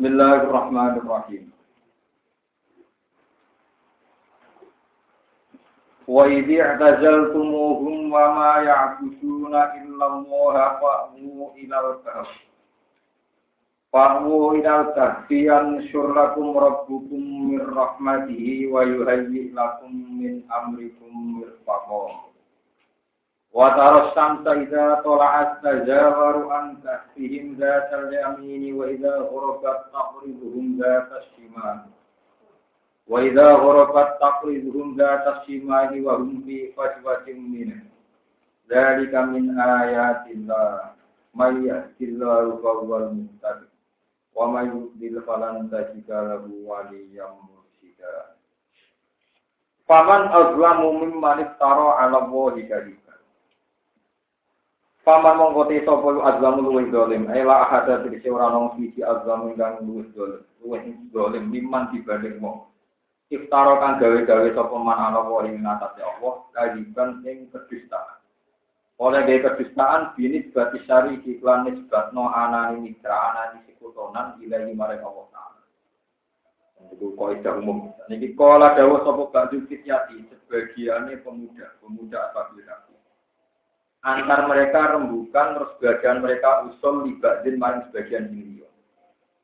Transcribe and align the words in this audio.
Bismillahirrahmanirrahim. 0.00 1.52
Wa 6.08 6.24
idh 6.24 6.48
i'tazaltumuhum 6.56 8.08
wa 8.08 8.24
ma 8.32 8.64
ya'buduna 8.64 9.76
illa 9.76 10.04
Allah 10.08 10.56
fa'mu 10.80 11.52
ila 11.52 11.76
al-kahf. 11.84 12.32
Fa'mu 13.92 14.56
ila 14.64 14.88
al-kahfi 14.88 15.44
yanshur 15.52 16.16
lakum 16.16 16.56
rabbukum 16.56 17.52
min 17.52 17.60
rahmatihi 17.60 18.72
wa 18.72 18.80
yuhayyi 18.88 19.52
lakum 19.52 20.16
min 20.16 20.48
amrikum 20.48 21.44
mirfaqah. 21.44 22.29
Wa 23.50 23.74
taras 23.74 24.14
samsa 24.14 24.62
idza 24.62 25.02
tala'at 25.02 25.58
tazawaru 25.58 26.54
an 26.54 26.78
kahfihim 26.86 27.58
dhatal 27.58 28.06
yamini 28.06 28.70
wa 28.70 28.86
idza 28.86 29.26
ghurabat 29.26 29.90
taqribuhum 29.90 30.78
dhatas 30.78 31.26
shimal. 31.34 31.90
Wa 33.10 33.18
idza 33.26 33.58
gharabat 33.58 34.22
taqriduhum 34.22 34.94
la 34.94 35.18
tasimani 35.26 35.98
wa 35.98 36.14
hum 36.14 36.46
fi 36.46 36.70
fajwatin 36.78 37.42
min. 37.50 37.90
Dzalika 38.70 39.26
min 39.26 39.50
ayatillah. 39.58 40.94
May 41.34 41.66
yahdillahu 41.66 42.62
fa 42.62 42.70
muhtadi. 42.86 43.66
Wa 44.30 44.46
may 44.46 44.70
yudlil 44.70 45.26
falan 45.26 45.66
tajida 45.74 46.22
lahu 46.38 46.54
waliyyam 46.70 47.34
mursyida. 47.50 48.38
Faman 49.90 50.30
azlamu 50.30 51.02
mimman 51.02 51.50
Paman 55.00 55.40
mongko 55.40 55.64
te 55.72 55.80
sapa 55.80 56.06
lu 56.12 56.20
azlamu 56.20 56.60
luwih 56.60 56.92
dolim, 56.92 57.24
ela 57.32 57.64
ahada 57.64 58.04
tegese 58.04 58.28
ora 58.28 58.52
nang 58.52 58.76
siji 58.76 59.00
azlamu 59.00 59.56
kang 59.56 59.80
luwih 59.80 60.04
dolim, 60.12 60.44
luwih 60.60 60.82
dolim 61.08 61.44
mimman 61.48 61.88
dibanding 61.88 62.36
wong 62.36 62.68
iftara 63.32 63.80
kang 63.80 63.96
gawe-gawe 63.96 64.48
sapa 64.52 64.76
man 64.76 64.98
ana 64.98 65.24
wa 65.24 65.40
ing 65.46 65.64
ngatasé 65.64 66.02
Allah 66.04 66.34
kadiban 66.52 67.24
ing 67.24 67.48
kedustaan. 67.48 68.20
Oleh 69.00 69.24
gawe 69.24 69.40
kedustaan 69.40 70.12
bini 70.18 70.52
berarti 70.52 70.78
syari 70.84 71.16
iklan 71.24 71.64
nisbatno 71.64 72.28
anani 72.28 72.84
mitra 72.84 73.32
anani 73.32 73.64
sekutonan 73.70 74.36
ilahi 74.44 74.76
maring 74.76 75.00
Allah 75.00 75.26
Ta'ala. 75.32 75.62
Itu 76.92 77.16
kaidah 77.16 77.56
umum. 77.56 77.94
Niki 78.10 78.36
kala 78.36 78.76
dawuh 78.76 79.00
sapa 79.06 79.22
Pak 79.32 79.44
Zulkifli 79.54 80.28
sebagiannya 80.28 81.22
pemuda, 81.22 81.78
pemuda 81.78 82.18
apa 82.34 82.50
bilang 82.52 82.89
Antar 84.00 84.48
mereka 84.48 84.96
rembukan, 84.96 85.60
terus 85.60 85.72
bagian 85.76 86.24
mereka 86.24 86.64
usul 86.72 87.04
libadin 87.04 87.60
maring 87.60 87.84
sebagian 87.92 88.32
ini. 88.32 88.50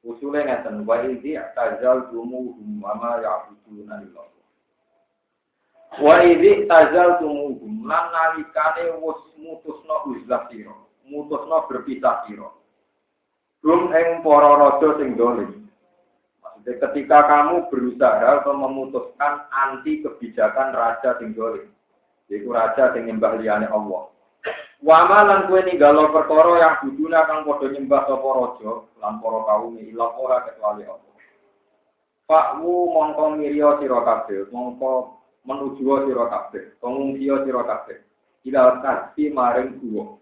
Usulnya 0.07 0.47
ngeten, 0.47 0.87
wa 0.87 1.03
idhi 1.03 1.35
tazal 1.59 2.07
tumuhum 2.15 2.79
wa 2.79 2.95
ma 2.95 3.19
ya'buduna 3.19 4.07
illallah. 4.07 4.47
Wa 5.99 6.23
idhi 6.23 6.63
tazal 6.71 7.19
tumuhum, 7.19 7.83
lan 7.91 8.15
nalikane 8.15 8.97
wus 9.03 9.19
mutusno 9.35 10.07
uzlah 10.07 10.47
sira, 10.47 10.79
mutusno 11.11 11.67
berpisah 11.67 12.23
sira. 12.31 12.49
Rum 13.67 13.91
ing 13.91 14.23
para 14.23 14.51
raja 14.63 14.89
sing 15.03 15.19
dolim. 15.19 15.67
Maksudnya 16.39 16.87
ketika 16.87 17.19
kamu 17.27 17.67
berusaha 17.67 18.47
atau 18.47 18.55
memutuskan 18.55 19.51
anti 19.51 20.07
kebijakan 20.07 20.71
raja 20.71 21.19
sing 21.19 21.35
dolim, 21.35 21.67
yaitu 22.31 22.47
raja 22.55 22.95
sing 22.95 23.11
nyembah 23.11 23.35
liyane 23.43 23.67
Allah. 23.67 24.16
Wama 24.85 25.25
lan 25.25 25.41
kue 25.49 25.65
ninggalo 25.65 26.13
perkara 26.13 26.61
yang 26.61 26.77
buduna 26.85 27.25
kang 27.25 27.49
padha 27.49 27.73
nyembah 27.73 28.03
sapa 28.05 28.29
raja 28.29 28.73
lan 29.01 29.15
para 29.25 29.41
kaum 29.49 29.73
ilah 29.81 30.11
ora 30.21 30.45
kecuali 30.45 30.85
Allah. 30.85 31.15
Pakmu 32.29 32.93
mongko 32.93 33.41
mirya 33.41 33.81
sira 33.81 34.05
kabeh, 34.05 34.53
mongko 34.53 35.17
menuju 35.49 35.81
sira 35.81 36.29
kabeh, 36.29 36.77
pengungsiya 36.83 37.47
sira 37.49 37.63
kabeh. 37.65 37.99
Maring 39.33 39.81
guwa. 39.81 40.21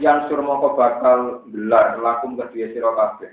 Yang 0.00 0.32
sur 0.32 0.40
mongko 0.40 0.80
bakal 0.80 1.44
gelar 1.52 2.00
lakum 2.00 2.40
kedua 2.40 2.66
sira 2.72 2.90
kabeh. 2.96 3.30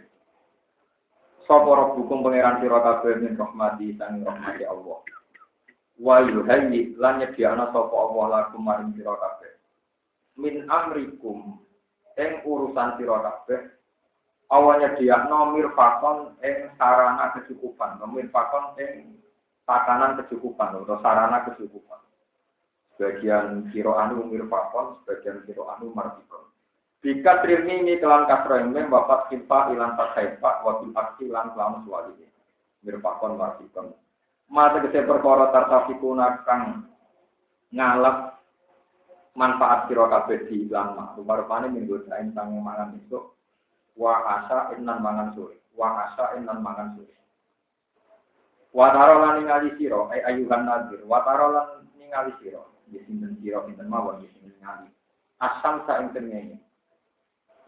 Sapa 1.47 1.69
rabbukum 1.71 2.27
pangeran 2.27 2.59
sira 2.59 2.83
kabeh 2.83 3.23
min 3.23 3.39
rahmati 3.39 3.95
sang 3.95 4.27
rahmati 4.27 4.67
Allah. 4.67 4.99
Wa 5.95 6.19
yuhayyi 6.19 6.99
lan 6.99 7.23
nyediakna 7.23 7.71
sapa 7.71 7.95
Allah 7.95 8.25
lakum 8.27 8.67
maring 8.67 8.91
sira 8.91 9.15
kabeh 9.15 9.56
min 10.37 10.63
amrikum 10.69 11.57
ing 12.15 12.31
urusan 12.45 12.97
sira 12.97 13.17
kabeh 13.19 13.61
awalnya 14.53 14.95
dia 14.95 15.27
nomir 15.27 15.73
fakon 15.73 16.37
ing 16.45 16.71
sarana 16.77 17.33
kecukupan 17.35 17.97
nomir 17.99 18.29
fakon 18.29 18.77
ing 18.79 19.17
takanan 19.67 20.15
kecukupan 20.23 20.79
atau 20.79 20.95
sarana 21.03 21.43
kecukupan. 21.43 21.99
Sebagian 22.95 23.67
siro 23.75 23.99
anu 23.99 24.25
fakon 24.47 25.03
sebagian 25.03 25.43
siro 25.43 25.67
anu 25.69 25.91
marfikon 25.91 26.47
jika 27.05 27.45
trini 27.45 27.85
ini 27.85 28.01
kelan 28.01 28.25
mem 28.73 28.89
bapak 28.89 29.29
simpa 29.29 29.69
ilan 29.69 29.93
tak 29.93 30.17
saipa 30.17 30.65
wakil 30.65 30.89
aksi 30.97 31.29
ilan 31.29 31.53
kelam 31.53 31.85
suwali 31.85 32.25
mirfakon 32.81 33.37
marfikon 33.37 33.93
mata 34.49 34.81
kese 34.81 35.05
perkara 35.05 35.53
tartafikuna 35.53 36.41
kang 36.43 36.89
ngalap 37.69 38.36
manfaat 39.37 39.85
sira 39.85 40.09
kabeh 40.09 40.49
di 40.49 40.65
iklan 40.65 40.97
mak. 40.97 41.13
Rupa-rupane 41.21 41.69
minggu 41.69 42.09
saen 42.09 42.33
sang 42.33 42.57
mangan 42.57 42.97
esuk 42.97 43.37
wa 43.93 44.25
asa 44.25 44.73
innan 44.73 44.99
mangan 44.99 45.37
sore. 45.37 45.61
Wa 45.77 46.09
asa 46.09 46.33
innan 46.41 46.65
mangan 46.65 46.97
sore. 46.97 47.13
Wa 48.73 48.89
tarolan 48.91 49.45
ningali 49.45 49.77
sira 49.77 50.09
ai 50.09 50.25
ayuhan 50.33 50.65
nadir. 50.65 51.05
Wa 51.05 51.21
tarolan 51.21 51.85
ningali 52.01 52.33
sira. 52.41 52.65
Ya 52.89 52.99
sinten 53.05 53.37
sira 53.39 53.61
sinten 53.69 53.85
mawon 53.85 54.25
ya 54.25 54.29
sinten 54.33 54.57
ningali. 54.57 54.89
Asam 55.37 55.85
sa 55.85 56.01
ing 56.01 56.09
tengene. 56.17 56.57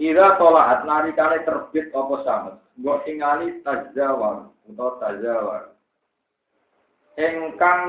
Ira 0.01 0.41
tolaat 0.41 0.89
narikane 0.89 1.45
terbit 1.45 1.93
apa 1.93 2.15
samet. 2.25 2.55
Mbok 2.81 3.05
tingali 3.05 3.61
tajawar 3.61 4.49
utawa 4.65 4.97
tajawar. 5.03 5.63
Engkang 7.19 7.81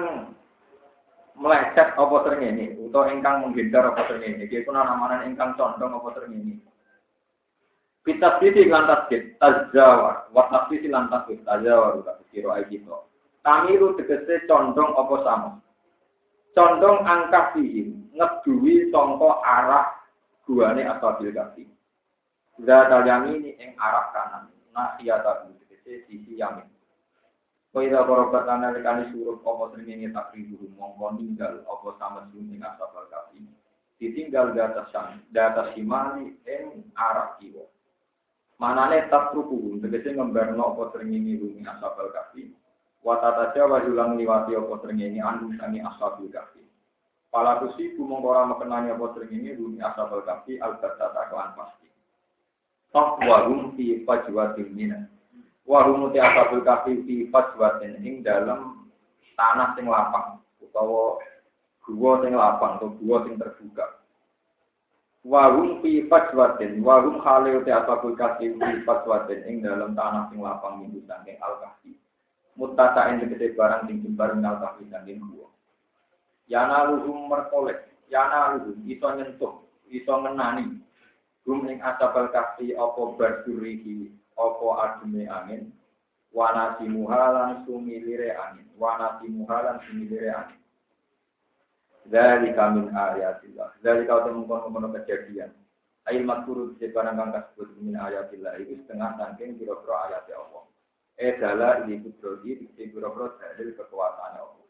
meleset 1.41 1.97
apa 1.97 2.37
ini, 2.37 2.77
atau 2.77 3.09
ingkang 3.09 3.49
menghindar 3.49 3.89
apa 3.89 4.13
ini, 4.21 4.45
Iki 4.45 4.69
kuna 4.69 4.85
namanan 4.85 5.25
ingkang 5.33 5.57
condong 5.57 5.97
apa 5.97 6.21
ini. 6.29 6.61
Kita 8.05 8.41
sisi 8.41 8.69
lantas 8.69 9.09
kit 9.09 9.37
tajawar, 9.41 10.29
wat 10.33 10.53
sisi 10.69 10.89
lantas 10.89 11.25
kit 11.29 11.41
tajawar 11.45 12.01
udah 12.01 12.17
kiro 12.29 12.53
kita. 12.69 12.97
Kami 13.41 13.77
itu 13.77 13.97
tegese 13.97 14.45
condong 14.45 14.93
apa 14.97 15.17
sama. 15.25 15.51
Condong 16.53 17.05
angka 17.09 17.57
sih, 17.57 17.89
ngeduwi 18.13 18.93
songko 18.93 19.41
arah 19.41 19.97
guane 20.45 20.85
asabil 20.85 21.33
kasi. 21.33 21.65
Zat 22.61 22.93
ini 23.33 23.57
ing 23.57 23.77
arah 23.81 24.13
kanan. 24.13 24.45
Nah, 24.77 24.97
iya 25.01 25.21
tadi 25.25 25.57
tegese 25.65 26.05
sisi 26.05 26.37
yamin. 26.37 26.69
Kaya 27.71 28.03
korobat 28.03 28.51
ana 28.51 28.75
lekani 28.75 29.15
suruh 29.15 29.39
apa 29.47 29.71
srengenge 29.71 30.11
takribu 30.11 30.59
mongko 30.75 31.15
ninggal 31.15 31.63
apa 31.63 31.89
sama 32.03 32.27
sing 32.35 32.59
asal 32.59 32.91
kafi. 33.07 33.47
Ditinggal 33.95 34.51
di 34.51 34.59
atas 34.59 34.91
sang, 34.91 35.23
di 35.31 35.39
atas 35.39 35.71
himali 35.79 36.35
ing 36.51 36.91
arah 36.99 37.39
kiwa. 37.39 37.63
Manane 38.59 39.07
takruku 39.07 39.79
tegese 39.79 40.19
ngembarno 40.19 40.75
apa 40.75 40.99
srengenge 40.99 41.39
rumi 41.39 41.63
asal 41.63 41.95
kafi. 42.11 42.51
Watata 43.07 43.55
jawa 43.55 43.87
julang 43.87 44.19
liwati 44.19 44.59
apa 44.59 44.75
srengenge 44.83 45.23
anu 45.23 45.55
sangi 45.55 45.79
asal 45.79 46.19
kafi. 46.27 46.67
Pala 47.31 47.63
kusiku 47.63 48.03
mongko 48.03 48.35
ora 48.35 48.51
mekenani 48.51 48.91
apa 48.91 49.15
srengenge 49.15 49.55
rumi 49.55 49.79
asal 49.79 50.11
kafi 50.27 50.59
al-batata 50.59 51.23
kelan 51.31 51.55
pasti. 51.55 51.87
Toh 52.91 53.15
warum 53.23 53.79
fi 53.79 54.03
fajwatin 54.03 54.75
minah 54.75 55.07
Warumu 55.71 56.11
te 56.11 56.19
asabul 56.19 56.67
kafi 56.67 57.07
fi 57.07 57.31
fajwatin 57.31 58.03
ing 58.03 58.27
dalam 58.27 58.91
tanah 59.39 59.79
sing 59.79 59.87
lapang 59.87 60.43
utawa 60.59 61.23
gua 61.87 62.19
sing 62.27 62.35
lapang 62.35 62.83
atau 62.83 62.91
gua 62.99 63.23
sing 63.23 63.39
terbuka. 63.39 64.03
Warum 65.23 65.79
fi 65.79 66.11
fajwatin, 66.11 66.83
warum 66.83 67.23
khale 67.23 67.63
te 67.63 67.71
asabul 67.71 68.19
kafi 68.19 68.59
fi 68.59 68.83
fajwatin 68.83 69.47
ing 69.47 69.63
dalam 69.63 69.95
tanah 69.95 70.27
sing 70.35 70.43
lapang 70.43 70.83
minggu 70.83 71.07
saking 71.07 71.39
al 71.39 71.63
kafi. 71.63 71.95
Mutasa 72.59 73.07
ing 73.15 73.31
gede 73.31 73.55
barang 73.55 73.87
sing 73.87 74.03
jembar 74.03 74.35
al 74.35 74.59
kafi 74.59 74.91
saking 74.91 75.23
gua. 75.23 75.47
Yana 76.51 76.91
luhum 76.91 77.31
merkolek, 77.31 77.87
yana 78.11 78.59
luhum 78.59 78.75
iso 78.91 79.07
nyentuh, 79.07 79.55
iso 79.87 80.19
ngenani. 80.19 80.83
Gum 81.47 81.63
ing 81.71 81.79
asabul 81.79 82.27
kafi 82.35 82.75
opo 82.75 83.15
berdurihi 83.15 84.19
opo 84.41 84.81
adume 84.81 85.29
angin? 85.29 85.69
Wana 86.33 86.79
timuhalan 86.81 87.67
sumilire 87.69 88.33
angin. 88.33 88.65
Wana 88.81 89.21
timuhalan 89.21 89.83
sumilire 89.85 90.31
angin. 90.33 90.61
Dari 92.09 92.57
kami 92.57 92.89
ayatillah. 92.89 93.77
Dari 93.85 94.09
kau 94.09 94.25
temukan 94.25 94.73
kono 94.73 94.89
kejadian. 94.97 95.53
Ail 96.09 96.25
makuru 96.25 96.73
di 96.81 96.89
barang 96.89 97.17
kang 97.21 97.31
kasebut 97.37 97.77
min 97.85 98.01
ayatillah. 98.01 98.57
Itu 98.57 98.81
setengah 98.83 99.21
saking 99.21 99.61
pira-pira 99.61 100.09
ayat 100.09 100.27
Allah. 100.33 100.65
Eh 101.21 101.37
dala 101.37 101.85
ini 101.85 102.01
kudrohi 102.01 102.65
di 102.73 102.85
pira-pira 102.89 103.37
dalil 103.37 103.77
kekuasaan 103.77 104.41
Allah. 104.41 104.65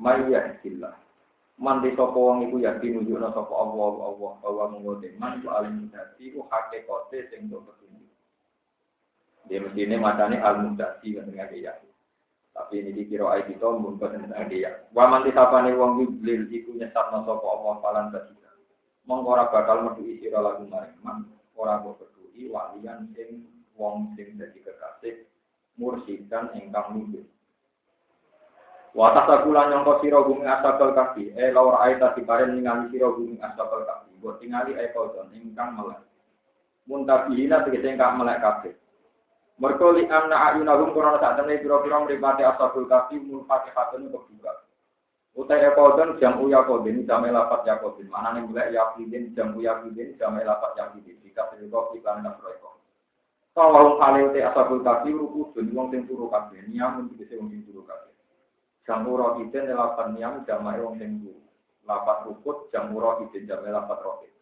Mayyahillah. 0.00 0.94
Man 1.60 1.84
di 1.84 1.92
sapa 1.92 2.16
wong 2.16 2.48
iku 2.48 2.56
yakin 2.56 3.04
nunjukna 3.04 3.36
sapa 3.36 3.52
Allah 3.52 3.92
Allah 4.00 4.32
bahwa 4.40 4.64
mengote 4.72 5.12
man 5.20 5.44
ku 5.44 5.52
alim 5.52 5.92
dadi 5.92 6.32
ku 6.32 6.48
hakikate 6.48 7.28
sing 7.28 7.52
do 7.52 7.60
petunjuk. 9.50 9.74
Dia 9.74 9.90
mestine 9.90 9.96
macane 9.98 10.36
al 10.38 10.62
mudati 10.62 11.18
kan 11.18 11.26
dengan 11.26 11.50
dia. 11.50 11.74
Tapi 12.54 12.82
ini 12.82 12.90
dikira 12.94 13.34
ayat 13.34 13.50
itu 13.50 13.66
mun 13.66 13.98
boten 13.98 14.30
dia. 14.46 14.86
Wa 14.94 15.10
man 15.10 15.26
disapane 15.26 15.74
wong 15.74 16.02
yublil 16.06 16.46
iku 16.50 16.70
nyesatna 16.78 17.26
sapa 17.26 17.46
Allah 17.46 17.74
falan 17.82 18.06
dadi 18.14 18.34
mongko 19.10 19.28
ora 19.32 19.50
bakal 19.50 19.90
metu 19.90 20.06
sira 20.22 20.38
lagu 20.38 20.62
maring 20.70 21.00
man 21.02 21.26
ora 21.58 21.82
kok 21.82 21.98
peduli 21.98 22.46
walian 22.46 23.10
sing 23.16 23.42
wong 23.74 24.14
sing 24.14 24.38
dadi 24.38 24.62
kekasih 24.62 25.26
mursidan 25.74 26.54
ingkang 26.54 26.94
mungkin 26.94 27.26
Wa 28.90 29.14
tasakulan 29.14 29.70
nyangka 29.70 30.02
sira 30.02 30.18
bumi 30.18 30.42
asabal 30.50 30.90
kaki, 30.98 31.30
eh 31.38 31.54
laur 31.54 31.78
aita 31.78 32.10
diparen 32.10 32.58
ningali 32.58 32.90
sira 32.90 33.06
bumi 33.06 33.38
asabal 33.38 33.86
kaki, 33.86 34.18
buat 34.18 34.42
tingali 34.42 34.74
eh 34.74 34.90
kodon 34.90 35.30
ingkang 35.30 35.78
melek. 35.78 36.02
Muntabihina 36.90 37.62
tegese 37.62 37.86
ingkang 37.86 38.18
melek 38.18 38.42
kabeh. 38.42 38.74
Mergo 39.60 39.92
li 39.92 40.08
anna 40.08 40.56
ayunahum 40.56 40.96
korona 40.96 41.20
saat 41.20 41.36
temne 41.36 41.60
pira-pira 41.60 42.00
mripate 42.00 42.40
asabul 42.48 42.88
kaki 42.88 43.20
mulfatihatun 43.20 44.08
kebuka. 44.08 44.64
Utai 45.36 45.60
yakodon 45.60 46.16
jam 46.16 46.40
uya 46.40 46.64
kodin 46.64 47.04
jam 47.04 47.28
lapat 47.28 47.68
yakodin. 47.68 48.08
Mana 48.08 48.40
nih 48.40 48.48
mulai 48.48 48.72
yakidin 48.72 49.36
jam 49.36 49.52
uya 49.52 49.84
yakidin 49.84 50.16
jam 50.16 50.32
lapat 50.40 50.72
yakidin. 50.80 51.20
Jika 51.20 51.52
berikut 51.52 51.92
iklan 51.92 52.24
dan 52.24 52.40
proyek. 52.40 52.64
Kalau 53.52 54.00
kali 54.00 54.32
utai 54.32 54.48
asabul 54.48 54.80
kafi 54.80 55.12
ruku 55.12 55.52
dun 55.52 55.76
wong 55.76 55.92
sing 55.92 56.08
turu 56.08 56.32
kabeh 56.32 56.64
niam 56.64 57.04
untuk 57.04 57.20
bisa 57.20 57.36
wong 57.36 57.52
sing 57.52 57.60
turu 57.68 57.84
kabeh. 57.84 58.16
Jam 58.88 59.04
uro 59.04 59.44
idin 59.44 59.76
lapat 59.76 60.16
niam 60.16 60.40
jam 60.48 60.64
wong 60.64 60.96
sing 60.96 61.20
turu. 61.20 61.36
Lapat 61.84 62.24
rukut 62.24 62.72
jam 62.72 62.96
uro 62.96 63.20
idin 63.28 63.44
jam 63.44 63.60
lapat 63.60 64.00
rokit. 64.00 64.32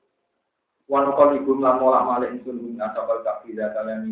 Wan 0.87 1.11
kol 1.11 1.35
ibu 1.35 1.59
lan 1.59 1.83
malik 1.83 2.39
insun 2.39 2.63
bumi 2.63 2.79
asabul 2.79 3.27
kafi 3.27 3.59
data 3.59 3.83
yang 3.83 4.07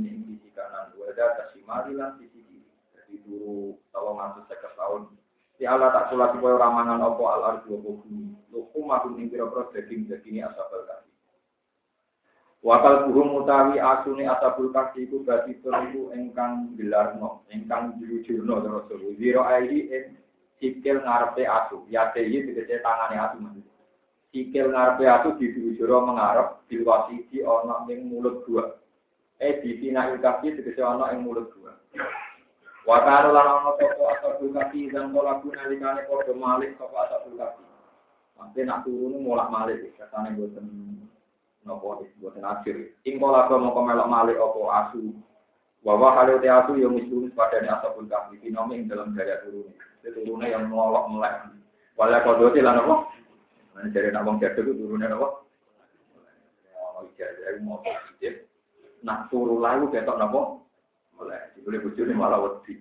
kanan. 0.56 0.96
Wada 0.96 1.36
kasimari 1.36 1.92
lan 1.92 2.16
sisi 2.16 2.40
kiri. 2.40 2.72
Jadi 2.96 3.14
turu 3.28 3.76
tolong 3.92 4.16
ngatus 4.16 4.48
sekitar 4.48 4.72
tahun 4.80 5.12
Si 5.56 5.64
Allah 5.64 5.88
tak 5.88 6.12
sulat 6.12 6.36
supaya 6.36 6.60
ramangan 6.60 7.00
opo 7.00 7.32
al 7.32 7.42
ardu 7.56 7.80
opo 7.80 8.04
bumi. 8.04 8.36
Lukum 8.52 8.92
aku 8.92 9.16
ing 9.16 9.32
pira-pira 9.32 9.72
daging 9.72 10.04
dagingi 10.04 10.44
asabul 10.44 10.84
kasih. 10.84 11.16
Wakal 12.60 13.08
buhum 13.08 13.40
utawi 13.40 13.80
asune 13.80 14.28
asabul 14.28 14.68
kasih 14.68 15.08
iku 15.08 15.24
berarti 15.24 15.56
iku 15.56 16.12
engkang 16.12 16.76
gelarno, 16.76 17.48
engkang 17.48 17.96
jujurno 17.96 18.60
terus. 18.60 19.16
Zero 19.16 19.48
aidi 19.48 19.88
en 19.88 20.20
sikil 20.60 21.00
ngarepe 21.00 21.48
asu. 21.48 21.88
Ya 21.88 22.12
teyi 22.12 22.44
tegese 22.52 22.84
tangane 22.84 23.16
asu 23.16 23.36
mas. 23.40 23.56
Sikil 24.36 24.76
ngarepe 24.76 25.08
asu 25.08 25.40
dijujuro 25.40 26.04
mengarep 26.04 26.68
dilwasi 26.68 27.24
di 27.32 27.40
ana 27.40 27.88
ning 27.88 28.12
mulut 28.12 28.44
dua. 28.44 28.76
Eh 29.36 29.60
di 29.60 29.76
tina 29.76 30.08
kasih 30.16 30.56
tegese 30.56 30.80
ana 30.80 31.12
ing 31.12 31.20
mulut 31.20 31.52
dua. 31.52 31.76
Wa 32.88 33.04
karo 33.04 33.36
lan 33.36 33.44
ana 33.44 33.76
sapa 33.76 34.04
asabul 34.16 34.56
kafi 34.56 34.88
dan 34.88 35.12
pola 35.12 35.44
guna 35.44 35.68
likane 35.68 36.08
padha 36.08 36.32
malik 36.32 36.72
sapa 36.80 36.96
asabul 37.04 37.36
kafi. 37.36 37.64
Mangke 38.40 38.64
nak 38.64 38.88
turun 38.88 39.20
mulak 39.20 39.52
malik 39.52 39.92
katane 40.00 40.32
boten 40.32 40.66
napa 41.68 42.00
boten 42.16 42.44
akhir. 42.48 42.96
Ing 43.04 43.20
pola 43.20 43.44
kok 43.44 43.60
mau 43.60 43.76
melok 43.76 44.08
malik 44.08 44.40
apa 44.40 44.60
asu. 44.88 45.12
Wa 45.84 46.00
wa 46.00 46.16
halu 46.16 46.40
te 46.40 46.48
asu 46.48 46.80
yo 46.80 46.88
misun 46.88 47.28
padane 47.36 47.68
asabul 47.68 48.08
kafi 48.08 48.40
dinome 48.40 48.72
ing 48.80 48.88
dalam 48.88 49.12
gaya 49.12 49.44
turun. 49.44 49.68
Turunnya 50.00 50.56
yang 50.56 50.72
molok 50.72 51.12
melek. 51.12 51.52
Wala 52.00 52.24
kodote 52.24 52.64
lan 52.64 52.80
apa? 52.80 53.12
Jadi 53.92 54.08
nak 54.08 54.24
wong 54.24 54.40
itu 54.40 54.64
turunnya 54.64 55.12
apa? 55.12 55.44
Oh, 56.96 57.04
iya, 57.12 57.28
jadi 57.44 57.60
mau 57.60 57.84
Nak 59.06 59.30
turu 59.30 59.62
lalu 59.62 59.86
ketok 59.94 60.18
napa? 60.18 60.58
Mulai, 61.14 61.54
boleh 61.62 61.78
bujuni 61.78 62.12
malah 62.12 62.42
wedi. 62.42 62.74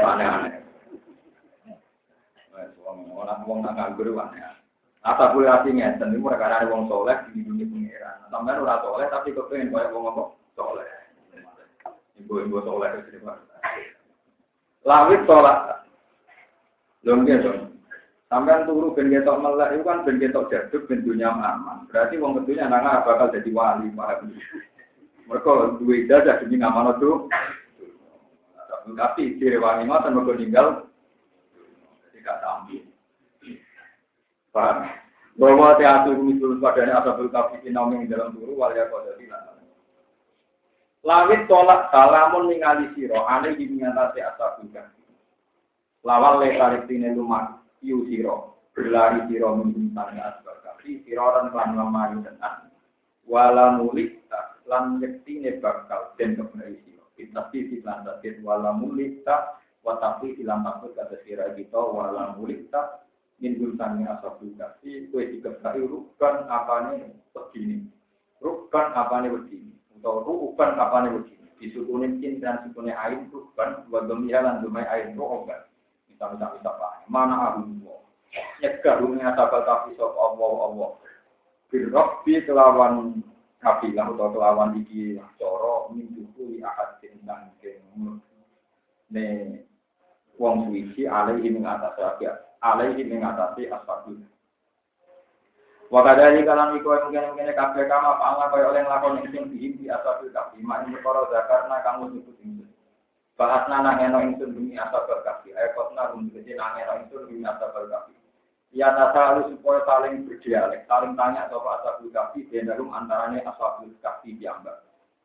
Aneh-aneh. 0.00 0.64
Orang 3.12 3.44
wong 3.44 3.60
nang 3.60 3.76
nganggur 3.76 4.08
aneh. 4.16 4.40
Ata 5.04 5.30
boleh 5.30 5.52
hati 5.52 5.70
ngeten, 5.70 6.16
ini 6.16 6.18
mereka 6.18 6.50
ada 6.50 6.66
wong 6.66 6.88
soleh 6.88 7.14
di 7.30 7.44
dunia 7.44 7.68
pengiran. 7.68 8.26
Sampai 8.32 8.58
ora 8.58 8.82
soleh 8.82 9.06
tapi 9.12 9.36
kepengen 9.36 9.70
kayak 9.70 9.92
wong 9.92 10.08
apa? 10.10 10.22
Soleh. 10.56 10.88
Ibu-ibu 12.16 12.58
soleh 12.64 12.90
itu 13.04 13.20
Lawit 14.82 15.20
tolak. 15.28 15.86
Lho 17.04 17.22
dong. 17.22 17.58
Sampai 18.26 18.66
turu 18.66 18.90
ben 18.98 19.14
ketok 19.14 19.38
melek 19.38 19.78
itu 19.78 19.86
kan 19.86 20.02
ben 20.02 20.18
ketok 20.18 20.50
jaduk 20.50 20.90
ben 20.90 21.06
dunia 21.06 21.30
aman. 21.30 21.86
Berarti 21.86 22.18
wong 22.18 22.42
kedunya 22.42 22.66
nang 22.66 23.06
bakal 23.06 23.30
jadi 23.30 23.50
wali, 23.54 23.86
paham. 23.94 24.34
Mereka 25.26 25.82
dua 25.82 25.94
ijazah 26.06 26.38
demi 26.42 26.62
ngamal 26.62 26.94
itu. 26.98 27.26
Tapi 28.86 29.34
ciri 29.42 29.58
wangi 29.58 29.82
mata 29.82 30.14
mereka 30.14 30.38
tinggal 30.38 30.66
tidak 32.14 32.38
tampil. 32.38 32.82
Paham? 34.54 34.86
Bahwa 35.36 35.76
teatu 35.76 36.16
misul 36.16 36.62
padanya 36.62 37.02
asabul 37.02 37.28
kafi 37.28 37.66
naumi 37.68 38.06
dalam 38.08 38.32
turu 38.32 38.56
walia 38.56 38.86
kode 38.88 39.18
tidak. 39.20 39.58
Lawit 41.02 41.44
tolak 41.50 41.90
salamun 41.90 42.50
ningali 42.50 42.88
siro 42.94 43.26
aneh 43.26 43.58
di 43.58 43.68
mengatasi 43.68 44.22
asabul 44.22 44.70
kafi. 44.70 45.02
Lawal 46.06 46.40
le 46.40 46.54
tarik 46.54 46.86
tine 46.86 47.12
lumat 47.12 47.58
iu 47.82 48.06
siro 48.06 48.62
berlari 48.72 49.26
siro 49.28 49.58
menjintani 49.60 50.22
asabul 50.22 50.62
kafi 50.62 51.02
siro 51.04 51.26
dan 51.36 51.50
klan 51.52 51.74
lemari 51.74 52.16
dan 52.22 52.38
wala 53.26 53.76
mulik 53.76 54.22
lan 54.66 54.98
yektine 55.02 55.62
bakal 55.62 56.12
den 56.18 56.36
kebenaran 56.36 56.76
sira 56.82 57.04
ditasi 57.16 57.80
lan 57.86 58.04
tasir 58.04 58.38
wala 58.42 58.74
mulita 58.76 59.58
wa 59.86 59.96
tafi 60.02 60.36
ilang 60.42 60.66
maksud 60.66 60.92
kata 60.98 61.16
sira 61.22 61.54
kita 61.54 61.78
wala 61.78 62.34
mulita 62.34 63.06
min 63.36 63.52
asabul 64.08 64.48
kasi 64.56 65.12
kue 65.12 65.28
dikebai 65.28 65.84
rukan 65.84 66.48
apane 66.48 67.20
begini. 67.36 67.84
Rukan 68.40 68.96
apane 68.96 69.28
begini. 69.28 69.76
Atau 70.00 70.24
rukan 70.24 70.72
apane 70.80 71.12
begini. 71.12 71.48
Disukunin 71.60 72.20
cin 72.20 72.40
dan 72.40 72.64
sukunin 72.64 72.96
air 72.96 73.20
rukan 73.28 73.84
wa 73.92 74.00
domia 74.08 74.40
lan 74.40 74.64
dumai 74.64 74.88
air 74.88 75.12
rukan 75.12 75.68
bisa 76.08 76.24
bisa 76.32 76.46
bisa 76.56 76.70
pak. 76.80 77.04
Mana 77.12 77.52
abu 77.52 77.76
nyegah 78.60 79.04
bumi 79.04 79.20
asabal 79.20 79.64
kafi 79.68 79.92
sop 80.00 80.16
Allah 80.16 80.52
Allah. 80.72 80.90
Birrabbi 81.68 82.40
kelawan 82.48 83.20
kabilah 83.60 84.06
atau 84.12 84.28
kelawan 84.32 84.76
iki 84.80 85.16
coro 85.40 85.90
minggu 85.92 86.28
li 86.36 86.60
ahad 86.60 87.00
tentang 87.00 87.52
ne 89.12 89.24
wong 90.36 90.68
suci 90.68 91.08
alaihi 91.08 91.48
mengatasi 91.48 92.28
alaihi 92.60 93.02
mengatasi 93.08 93.72
asfabi 93.72 94.20
Wakadari 95.86 96.42
kalam 96.42 96.74
iku 96.74 96.98
mungkin 96.98 97.30
mungkin 97.30 97.54
kafe 97.54 97.86
kama 97.86 98.18
pala 98.18 98.50
kaya 98.50 98.74
oleh 98.74 98.82
nglakoni 98.82 99.22
sing 99.30 99.54
diim 99.54 99.78
di 99.78 99.86
asfabil 99.86 100.34
kafi 100.34 100.58
mak 100.58 100.82
ing 100.82 100.98
perkara 100.98 101.30
zakarna 101.30 101.78
kamu 101.86 102.10
nyebut. 102.10 102.66
Bahas 103.38 103.70
nana 103.70 103.94
ngeno 103.94 104.18
ingsun 104.18 104.50
bumi 104.50 104.74
asfabil 104.74 105.22
kafi 105.22 105.54
ayatna 105.54 106.10
bumi 106.10 106.34
kecil 106.34 106.58
ngeno 106.58 106.92
ingsun 107.06 107.30
bumi 107.30 107.46
asfabil 107.46 107.86
kafi 107.86 108.15
Ya 108.76 108.92
nasa 108.92 109.40
supaya 109.48 109.80
saling 109.88 110.28
berdialek, 110.28 110.84
saling 110.84 111.16
tanya 111.16 111.48
atau 111.48 111.64
asabul 111.64 112.12
kafi, 112.12 112.44
dan 112.52 112.68
dalam 112.68 112.92
antaranya 112.92 113.48
asabul 113.48 113.88
kafi 114.04 114.36
diambil. 114.36 114.76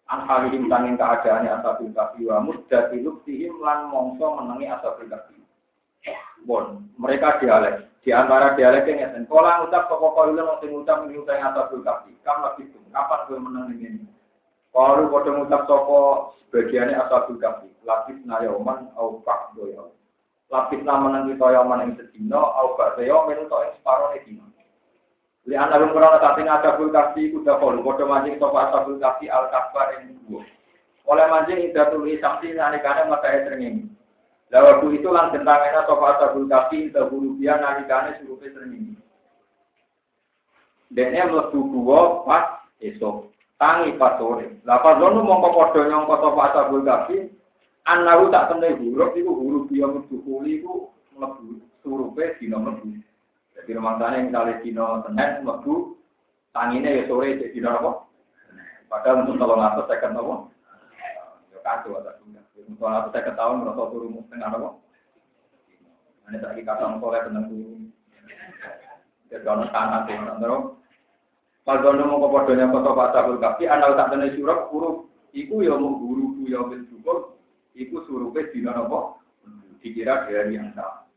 An 0.08 0.24
halihim 0.24 0.72
tanging 0.72 0.96
keadaannya 0.96 1.60
asabul 1.60 1.92
kafi 1.92 2.32
wa 2.32 2.40
muddati 2.40 3.04
luktihim 3.04 3.60
lan 3.60 3.92
mongso 3.92 4.40
menangi 4.40 4.72
asabul 4.72 5.12
kafi. 5.12 5.36
Bon, 6.48 6.88
mereka 6.96 7.44
dialek. 7.44 7.92
Di 8.00 8.16
antara 8.16 8.56
dialek 8.56 8.88
yang 8.88 9.12
ngeten, 9.12 9.28
kalau 9.28 9.68
ngucap 9.68 9.84
pokok 9.92 10.12
kau 10.16 10.32
itu 10.32 10.42
nanti 10.42 10.66
ngucap 10.72 10.98
ini 11.04 11.20
utai 11.20 11.44
asabul 11.44 11.84
kafi. 11.84 12.16
Kamu 12.24 12.42
lagi 12.48 12.72
tuh, 12.72 12.82
kapan 12.88 13.20
gue 13.28 13.38
menang 13.38 13.68
ini? 13.76 14.08
Kalau 14.72 15.12
kau 15.12 15.28
ngucap 15.28 15.68
toko 15.68 16.00
sebagiannya 16.48 16.96
asabul 17.04 17.36
kafi, 17.36 17.68
lapis 17.84 18.16
nayoman 18.24 18.96
au 18.96 19.20
pak 19.28 19.52
doyau 19.60 19.92
lapis 20.52 20.84
nama 20.84 21.08
nang 21.08 21.32
kita 21.32 21.48
yang 21.56 21.66
mana 21.72 21.88
yang 21.88 21.96
sedino, 21.96 22.44
au 22.44 22.76
gak 22.76 23.00
saya 23.00 23.16
menu 23.24 23.48
to 23.48 23.56
yang 23.56 23.74
separuh 23.80 24.12
dino. 24.28 24.44
Li 25.48 25.56
anak 25.58 25.80
belum 25.80 25.96
pernah 25.96 26.22
tapi 26.22 26.46
ada 26.46 26.78
kasih 26.78 27.34
kuda 27.34 27.58
kol, 27.58 27.80
bodoh 27.82 28.06
mancing 28.06 28.38
sopa 28.38 28.70
asabul 28.70 29.00
kasih 29.00 29.32
al 29.32 29.50
kasbar 29.50 29.98
yang 29.98 30.14
dua. 30.28 30.44
Oleh 31.08 31.26
mancing 31.32 31.72
tidak 31.72 31.96
tulis 31.96 32.20
sanksi 32.22 32.54
nalikane 32.54 33.10
mata 33.10 33.32
sering 33.32 33.90
Lah 34.52 34.68
waktu 34.68 35.00
itu 35.00 35.08
lan 35.08 35.32
tentangnya 35.32 35.88
sopa 35.88 36.20
asabul 36.20 36.46
kasih 36.46 36.92
tidak 36.92 37.10
bulu 37.10 37.40
dia 37.40 37.58
nalikane 37.58 38.20
suruh 38.22 38.38
sering 38.38 39.00
Dene 40.92 41.24
mlebu 41.24 41.60
gua 41.72 42.28
pas 42.28 42.68
esok, 42.84 43.32
tangi 43.56 43.96
pas 43.96 44.20
sore. 44.20 44.60
Pas 44.68 45.00
ngono 45.00 45.24
mongko 45.24 45.50
padha 45.56 45.88
nyangka 45.88 46.16
sapa 46.20 46.42
ashabul 46.52 46.84
kafi, 46.84 47.32
anaru 47.86 48.30
tak 48.30 48.54
temne 48.54 48.78
huruf 48.78 49.16
iku 49.18 49.32
huruf 49.34 49.64
dia 49.72 49.90
mlebu 49.90 50.16
kuli 50.22 50.62
iku 50.62 50.94
mlebu 51.18 51.62
surupe 51.82 52.38
dina 52.38 52.58
mlebu. 52.62 53.02
Jadi 53.58 53.70
rumangsane 53.78 54.30
misalnya 54.30 54.62
dina 54.62 54.86
Senin 55.06 55.30
mlebu 55.42 55.98
tangine 56.54 56.90
ya 57.02 57.04
sore 57.10 57.40
jadi 57.40 57.54
dina 57.54 57.80
apa? 57.82 58.06
Padahal 58.92 59.24
untuk 59.24 59.40
tolong 59.40 59.64
atas 59.64 59.88
saya 59.88 60.04
kan 60.04 60.20
apa? 60.20 60.36
Ya 61.50 61.58
kacau 61.64 61.96
ada 61.96 62.20
juga. 62.20 62.44
Untuk 62.68 62.86
atas 62.86 63.12
saya 63.16 63.28
ketahuan 63.32 63.64
merasa 63.64 63.84
turun 63.88 64.20
mungkin 64.20 64.44
apa? 64.44 64.70
Ini 66.28 66.38
lagi 66.40 66.62
kata 66.64 67.00
soleh 67.00 67.22
tentang 67.24 67.46
turun. 67.48 67.82
Jadi 69.32 69.48
kalau 69.48 69.64
tanah 69.72 70.12
itu, 70.12 70.56
terus 71.64 71.80
kalau 71.88 72.04
mau 72.04 72.20
kepadanya 72.28 72.68
kota 72.68 72.92
Pak 72.92 73.12
Sabul 73.16 73.40
Kafi, 73.40 73.64
anda 73.64 73.96
tak 73.96 74.12
kena 74.12 74.28
surat 74.36 74.68
huruf, 74.68 75.08
iku 75.32 75.64
ya 75.64 75.72
mau 75.80 75.96
guru 75.96 76.44
ya 76.52 76.60
cukup, 76.68 77.31
iku 77.76 78.04
surupe 78.08 78.52
dina 78.52 78.76
apa? 78.76 79.22
Dikira 79.82 80.30
dari 80.30 80.56
yang 80.56 80.72
sama. 80.78 81.10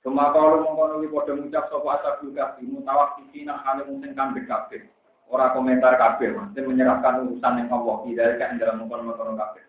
Cuma 0.00 0.32
kalau 0.32 0.64
mau 0.64 0.76
kono 0.76 1.04
pada 1.12 1.32
ngucap 1.36 1.64
sapa 1.68 2.00
Sabul 2.00 2.32
Kafi, 2.32 2.64
mutawak 2.64 3.20
nak 3.20 3.60
kali 3.64 3.82
mungkin 3.84 4.16
kan 4.16 4.32
kabeh. 4.32 4.88
Orang 5.30 5.52
komentar 5.54 5.94
kabeh, 5.94 6.34
dan 6.56 6.66
menyerahkan 6.66 7.22
urusan 7.22 7.58
yang 7.62 7.70
Allah 7.70 7.96
tidak 8.02 8.36
kan 8.40 8.58
dalam 8.58 8.82
mengkono-mengkono 8.82 9.38
kabeh. 9.38 9.62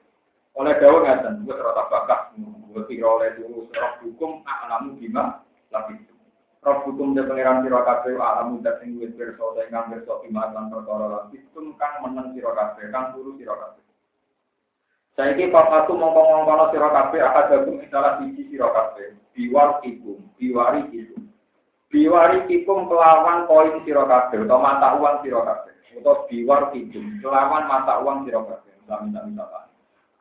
Oleh 0.57 0.73
dawa 0.81 0.97
ngaten, 1.05 1.45
serata 1.45 1.83
bakat, 1.87 2.19
gue 2.39 2.83
kira 2.89 3.07
oleh 3.07 3.29
dulu 3.37 3.69
serah 3.71 3.93
hukum, 4.01 4.41
alamu 4.43 4.97
bima, 4.97 5.45
lagi 5.69 5.95
Rob 6.61 6.85
hukum 6.85 7.17
de 7.17 7.25
pangeran 7.25 7.65
sira 7.65 7.81
kabeh 7.81 8.21
alam 8.21 8.53
mudat 8.53 8.77
sing 8.85 8.93
wis 9.01 9.09
ta 9.17 9.25
ingkang 9.65 9.97
pirsa 9.97 10.13
pimalan 10.21 10.69
perkara 10.69 11.05
lan 11.09 11.25
sistem 11.33 11.73
kang 11.73 12.05
meneng 12.05 12.37
sira 12.37 12.53
kabeh 12.53 12.85
kang 12.93 13.17
turu 13.17 13.33
sira 13.33 13.57
kabeh. 13.57 13.81
Saiki 15.11 15.51
papaku 15.51 15.91
mongko-mongkono 15.99 16.71
sira 16.71 16.87
kabeh 16.87 17.19
akadakum 17.19 17.83
salah 17.91 18.15
siji 18.23 18.47
sira 18.47 18.71
kabeh. 18.71 19.11
Biwar 19.35 19.83
ikum, 19.83 20.23
biwari 20.39 20.87
ikum. 20.87 21.27
Biwari 21.91 22.47
ikum 22.47 22.87
kelawan 22.87 23.43
koin 23.43 23.83
sira 23.83 24.07
kabeh 24.07 24.47
utawa 24.47 24.79
mata 24.79 24.95
uang 24.95 25.19
sira 25.19 25.43
kabeh. 25.43 25.75
Utawa 25.99 26.23
biwar 26.31 26.71
ikum 26.71 27.19
kelawan 27.19 27.67
mata 27.67 27.99
uang 27.99 28.23
sira 28.23 28.39
kabeh. 28.39 28.71
Sami-sami 28.87 29.35
apa? 29.35 29.67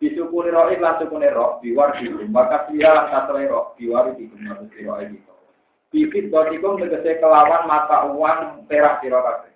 Disukuni 0.02 0.50
roh 0.50 0.72
iklan 0.74 0.98
sukuni 0.98 1.30
roh, 1.30 1.62
biwar 1.62 1.94
ikum. 1.94 2.26
Maka 2.34 2.66
dia 2.66 2.90
lan 2.90 3.30
roh, 3.46 3.78
biwari 3.78 4.18
ikum. 4.18 4.42
Maka 4.42 4.66
sira 4.74 5.06
ikum. 5.06 5.38
Bibit 5.94 6.34
dotikum 6.34 6.82
tegese 6.82 7.22
kelawan 7.22 7.70
mata 7.70 8.10
uang 8.10 8.66
perak 8.66 9.06
sira 9.06 9.22
kabeh. 9.22 9.54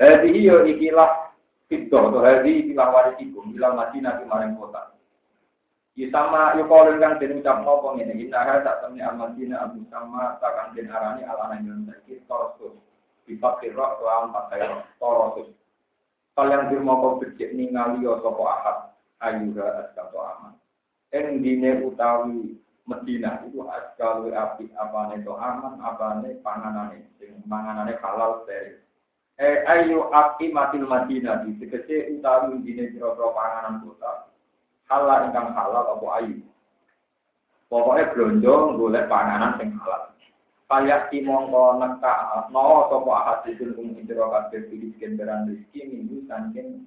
Hadi 0.00 0.40
yo 0.40 0.64
ikilah 0.64 1.27
fitdo 1.68 2.10
to 2.10 2.18
hadi 2.24 2.64
ikilah 2.64 2.88
warisikum 2.90 3.52
bilang 3.52 3.76
Madinah 3.76 4.18
di 4.18 4.24
maring 4.24 4.56
kota. 4.56 4.96
Isama 5.98 6.56
yo 6.56 6.64
kalau 6.70 6.96
kang 6.96 7.18
den 7.20 7.42
ucap 7.42 7.60
nopo 7.62 7.94
ngene 7.94 8.16
inna 8.16 8.64
tak 8.64 8.80
temne 8.86 9.04
al 9.04 9.18
Madinah 9.20 9.68
abu 9.68 9.84
sama 9.92 10.40
takkan 10.40 10.72
den 10.72 10.88
arani 10.88 11.22
ala 11.28 11.52
nang 11.52 11.66
yen 11.68 11.84
saiki 11.84 12.24
torosus. 12.24 12.74
Bipakir 13.28 13.76
roh 13.76 14.00
lawan 14.00 14.32
pakai 14.32 14.64
torosus. 14.96 15.52
Kalian 16.38 16.70
dirmo 16.70 17.02
kau 17.02 17.18
becik 17.20 17.52
ningali 17.52 18.06
yo 18.06 18.22
sapa 18.22 18.42
ahad 18.46 18.78
ayuha 19.20 19.66
askato 19.84 20.18
aman. 20.22 20.54
Eng 21.10 21.42
dine 21.42 21.82
utawi 21.82 22.56
Medina 22.88 23.44
itu 23.44 23.66
askalu 23.68 24.32
api 24.32 24.72
apa 24.72 25.12
itu 25.12 25.34
aman 25.36 25.76
apa 25.82 26.24
nih 26.24 26.40
panganane 26.40 27.04
panganane 27.44 27.92
halal 28.00 28.48
dari 28.48 28.80
eh 29.38 29.62
ayo 29.70 30.10
api 30.10 30.50
mati 30.50 30.82
Madinah 30.82 31.46
di 31.46 31.54
sekece 31.62 32.18
utawi 32.18 32.58
dine 32.66 32.90
jero 32.90 33.14
panganan 33.30 33.86
kota. 33.86 34.26
Halal 34.90 35.30
ingkang 35.30 35.54
halal 35.54 35.94
apa 35.94 36.06
ayu? 36.22 36.42
Pokoknya 37.70 38.10
belanja 38.10 38.54
golek 38.74 39.06
panganan 39.06 39.54
sing 39.62 39.70
halal. 39.78 40.10
Kayak 40.68 41.08
si 41.08 41.24
mongko 41.24 41.80
neka 41.80 42.44
no 42.52 42.90
sopo 42.92 43.10
ahad 43.14 43.46
itu 43.48 43.72
kum 43.72 43.96
intro 43.96 44.28
kabeh 44.28 44.68
pilih 44.68 44.92
kendaraan 45.00 45.48
rezeki 45.48 45.80
minggu 45.88 46.28
saking 46.28 46.84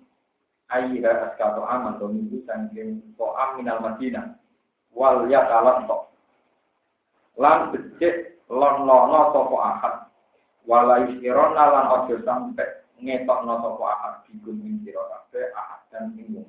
ayah 0.70 1.34
askato 1.34 1.65
aman 1.65 1.98
atau 1.98 2.13
minggu 2.13 2.46
saking 2.46 3.01
ko 3.17 3.34
aminal 3.34 3.81
Madinah 3.81 4.38
wal 4.93 5.25
ya 5.34 5.41
kalah 5.50 5.81
tok 5.89 6.13
lan 7.41 7.74
becik 7.74 8.38
lon 8.51 8.86
lono 8.86 9.20
sapa 9.34 9.58
ahad 9.58 9.96
wala 10.65 11.06
isirona 11.10 11.63
lan 11.70 11.86
ojo 11.89 12.15
sampe 12.22 12.86
ngetokno 13.01 13.53
sapa 13.62 13.84
ahad 13.86 14.13
bigun 14.30 14.62
ing 14.62 14.75
sira 14.86 15.01
kabeh 15.01 15.50
ahad 15.58 15.82
dan 15.89 16.13
ing 16.18 16.46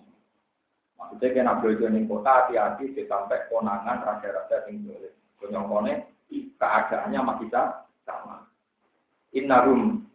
Maksudnya 1.02 1.34
kena 1.34 1.58
belajar 1.58 1.90
ning 1.90 2.06
kota 2.06 2.30
hati-hati 2.30 2.94
sampai 3.10 3.50
konangan 3.50 4.06
raja-raja 4.06 4.62
sing 4.62 4.86
boleh. 4.86 5.10
Konyongkone 5.42 5.92
keadaannya 6.30 7.20
masih 7.26 7.50
sama. 8.06 8.46
Innahum 9.34 10.06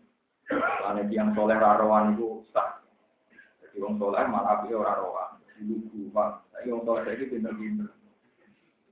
karena 0.47 1.03
yang 1.11 1.35
soleh 1.35 1.59
rawan 1.59 2.15
itu 2.15 2.39
sah. 2.55 2.79
Jadi 3.59 3.83
orang 3.83 3.99
soleh 3.99 4.23
malah 4.31 4.63
orang 4.63 4.95
rawan. 4.95 5.29
Lugu, 5.59 6.07
pak. 6.15 6.47
Tapi 6.55 6.71
orang 6.71 6.87
soleh 6.87 7.11
itu 7.19 7.35
pinter-pinter 7.35 7.91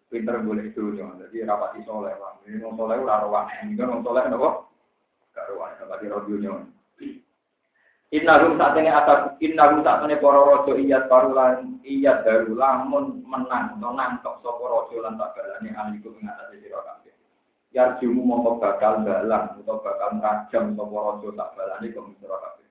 pinter 0.10 0.38
boleh 0.46 0.70
itu 0.70 0.96
jadi 0.96 1.38
rapati 1.44 1.82
soleh 1.84 2.14
bang 2.16 2.36
ini 2.48 2.64
mau 2.64 2.78
soleh 2.78 3.04
rowan 3.04 3.52
ini 3.66 3.76
kan 3.76 3.92
mau 3.92 4.06
soleh 4.06 4.24
nopo 4.30 4.50
gak 5.36 5.51
rowan 5.51 5.75
rapati 5.75 6.08
rodionya 6.08 6.63
Innahum 8.15 8.56
saat 8.56 8.80
ini 8.80 8.88
atas 8.88 9.36
innahum 9.44 9.84
saat 9.84 10.08
ini 10.08 10.15
para 10.22 10.39
rojo 10.39 10.77
iya 10.80 11.04
barulan 11.10 11.82
iya 11.84 12.24
baru 12.24 12.56
lamun 12.56 13.25
menang 13.27 13.75
atau 13.75 13.92
nangkep 13.92 14.36
sopo 14.39 14.63
rojo 14.72 15.04
lan 15.04 15.20
tak 15.20 15.36
balani 15.36 15.75
aliku 15.75 16.15
ing 16.15 16.30
atas 16.30 16.54
sira 16.56 16.80
kabeh. 16.80 17.12
Ya 17.75 17.98
jumu 18.00 18.24
mau 18.24 18.56
bakal 18.56 19.04
balang 19.04 19.60
atau 19.60 19.84
bakal 19.84 20.22
ngrajam 20.22 20.77
sopo 20.80 20.96
rojo 20.96 21.34
tak 21.36 21.60
balani 21.60 21.92
kok 21.92 22.08
sira 22.22 22.38
kabeh. 22.39 22.65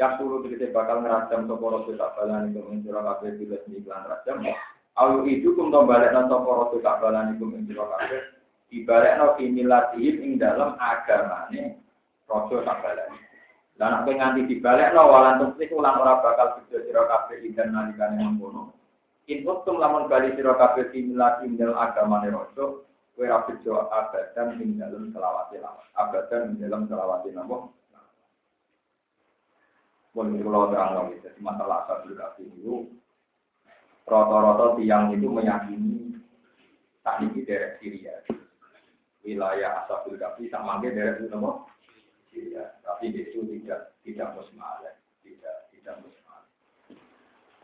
Ya 0.00 0.06
suruh 0.16 0.40
tegese 0.46 0.72
bakal 0.72 1.04
ngrajam 1.04 1.44
sopo 1.44 1.66
rojo 1.66 1.92
tak 1.92 2.14
balani 2.16 2.56
kok 2.56 2.70
sira 2.80 3.00
kabeh 3.04 3.30
bila 3.36 3.56
iklan 3.66 4.02
rajam. 4.06 4.36
Ayu 4.96 5.18
itu 5.28 5.52
kum 5.52 5.68
to 5.68 5.84
balik 5.84 6.08
nang 6.16 6.32
sapa 6.32 6.48
rasul 6.48 6.80
tak 6.80 7.04
balani 7.04 7.36
kum 7.36 7.52
ing 7.52 7.68
sira 7.68 7.84
kabeh. 7.84 8.32
Dibalekno 8.72 9.36
fi 9.36 9.44
milatihim 9.50 10.16
ing 10.24 10.32
dalam 10.40 10.78
agamane 10.80 11.85
rasul 12.26 12.62
tak 12.66 12.82
balani. 12.82 13.18
Lah 13.76 14.02
nek 14.02 14.08
nganti 14.08 14.48
dibalekno 14.48 15.02
walan 15.04 15.52
tulis 15.54 15.70
ulang 15.74 16.00
ora 16.00 16.22
bakal 16.24 16.60
bejo 16.60 16.80
sira 16.84 17.02
kabeh 17.06 17.44
idan 17.44 17.72
nalikane 17.72 18.20
mengkono. 18.20 18.72
In 19.26 19.42
utum 19.44 19.82
lamun 19.82 20.08
bali 20.08 20.32
sira 20.32 20.56
kabeh 20.56 20.90
fi 20.94 21.04
milatihim 21.04 21.60
dalam 21.60 21.76
agamane 21.76 22.28
rasul 22.32 22.88
kowe 23.12 23.24
ora 23.24 23.44
bejo 23.44 23.86
abadan 23.92 24.56
ing 24.60 24.80
dalam 24.80 25.12
selawat 25.12 25.52
lawat. 25.52 25.86
Abadan 25.92 26.56
ing 26.56 26.62
dalam 26.64 26.88
selawat 26.88 27.28
napa? 27.30 27.68
Boleh 30.16 30.40
kalau 30.40 30.72
terang 30.72 30.96
lagi, 30.96 31.20
jadi 31.20 31.40
masalah 31.44 31.84
asal 31.84 32.08
itu 32.40 32.88
Rata-rata 34.08 34.80
tiang 34.80 35.12
itu 35.12 35.28
meyakini 35.28 36.16
tak 37.04 37.20
ini 37.20 37.44
dari 37.44 37.76
Syria. 37.82 38.16
Wilayah 39.26 39.82
Asabul 39.82 40.16
Kafi 40.16 40.46
sama 40.48 40.78
mungkin 40.78 40.94
dari 40.94 41.26
apa? 41.26 41.50
Syria. 42.36 42.76
Tapi 42.84 43.16
itu 43.16 43.40
tidak 43.48 43.96
tidak 44.04 44.36
musmalah, 44.36 44.92
tidak 45.24 45.72
tidak 45.72 45.96
musmalah. 46.04 46.44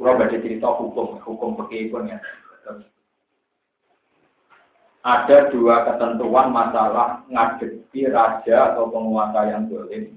Kurang 0.00 0.16
baca 0.16 0.36
cerita 0.40 0.68
hukum 0.72 1.20
hukum 1.20 1.60
pun 1.60 2.08
ya. 2.08 2.16
Ada 5.02 5.50
dua 5.52 5.82
ketentuan 5.84 6.54
masalah 6.54 7.26
ngadepi 7.28 8.08
raja 8.08 8.72
atau 8.72 8.88
penguasa 8.88 9.50
yang 9.50 9.66
dolim 9.68 10.14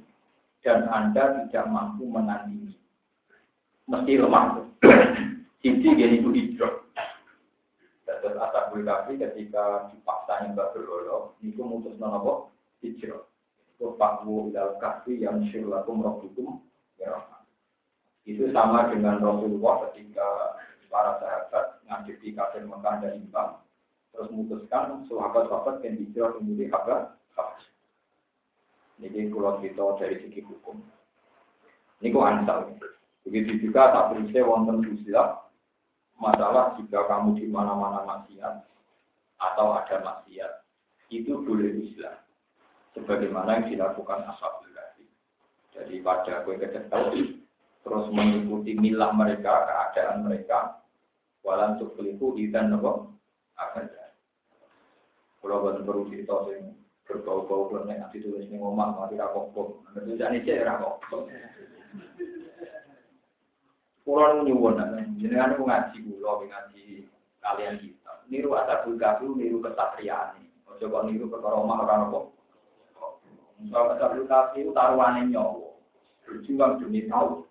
dan 0.62 0.86
Anda 0.88 1.44
tidak 1.46 1.66
mampu 1.68 2.06
menandingi. 2.06 2.78
Mesti 3.90 4.14
lemah. 4.22 4.62
Sisi 5.66 5.90
dia 5.98 6.06
itu 6.06 6.30
hijrah. 6.30 6.86
Terus 8.06 8.38
asal 8.38 8.74
ketika 9.18 9.90
dipaksa 9.90 10.46
yang 10.46 10.54
gak 10.54 10.78
berolok, 10.78 11.34
itu 11.42 11.62
mutus 11.66 11.98
nopo 11.98 12.54
hijrah. 12.86 13.26
Fakwu 13.80 14.52
ilal 14.52 14.80
kafi 14.80 15.20
yang 15.24 15.44
syirlakum 15.52 16.00
rohbukum 16.00 16.64
ya 16.96 17.12
Itu 18.26 18.50
sama 18.56 18.90
dengan 18.90 19.22
Rasulullah 19.22 19.92
ketika 19.92 20.26
para 20.88 21.20
sahabat 21.20 21.84
ngadepi 21.86 22.34
kafir 22.34 22.64
Mekah 22.66 23.04
dan 23.04 23.22
Imbang, 23.22 23.62
terus 24.16 24.32
memutuskan 24.32 25.06
sahabat-sahabat 25.06 25.84
yang 25.86 26.00
hijrah 26.02 26.34
kemudian 26.40 26.72
kabar 26.72 27.14
Ini 28.96 29.28
kalau 29.28 29.60
kita 29.60 29.86
dari 30.00 30.24
segi 30.24 30.42
hukum. 30.48 30.80
Ini 32.00 32.16
kok 32.16 32.26
ansal. 32.26 32.60
Begitu 33.28 33.68
juga 33.68 33.92
tak 33.92 34.16
berisnya 34.16 34.48
wonten 34.48 34.88
usia 34.88 35.46
masalah 36.16 36.80
jika 36.80 37.04
kamu 37.12 37.36
di 37.36 37.46
mana-mana 37.52 38.08
maksiat 38.08 38.64
atau 39.36 39.76
ada 39.76 40.00
maksiat 40.00 40.64
itu 41.12 41.44
boleh 41.44 41.76
Islam 41.84 42.25
sebagaimana 42.96 43.60
yang 43.60 43.66
dilakukan 43.76 44.24
ashabul 44.32 44.72
kahfi 44.72 45.06
Jadi 45.76 46.00
pada 46.00 46.42
kue 46.48 46.56
kecekel 46.56 47.36
terus 47.86 48.06
mengikuti 48.10 48.74
milah 48.74 49.14
mereka, 49.14 49.68
keadaan 49.70 50.26
mereka, 50.26 50.82
walan 51.46 51.78
tukliku 51.78 52.34
idan 52.40 52.74
nopo 52.74 53.14
akan 53.60 53.86
Kalau 55.46 55.62
buat 55.62 55.86
perlu 55.86 56.10
cerita 56.10 56.34
sih 56.50 56.58
berbau-bau 57.06 57.70
kalau 57.70 57.86
nanti 57.86 58.18
tulis 58.18 58.50
nih 58.50 58.58
ngomong 58.58 58.98
mati 58.98 59.14
rapok 59.14 59.86
nanti 59.94 60.18
jadi 60.18 60.42
cek 60.42 60.66
rapok. 60.66 61.06
Pulau 64.02 64.42
nyuwun, 64.42 64.82
jenengan 65.18 65.58
ngaji 65.58 65.98
pulau, 66.06 66.42
ngaji 66.46 67.10
kalian 67.42 67.78
kita. 67.82 68.26
Niru 68.30 68.54
asal 68.54 68.86
kafiru, 68.98 69.34
niru 69.34 69.62
kesatriaan. 69.62 70.46
Ojo 70.70 70.86
kok 70.90 71.06
niru 71.10 71.26
perkara 71.30 71.58
omah 71.58 71.86
orang 71.86 72.10
apa. 72.10 72.20
Soal 73.72 73.96
asal 73.96 74.28
kafiru 74.28 74.76
taruhannya 74.76 75.32
nyawa. 75.32 75.72
Berjuang 76.28 76.84
demi 76.84 77.08
tahu. 77.08 77.48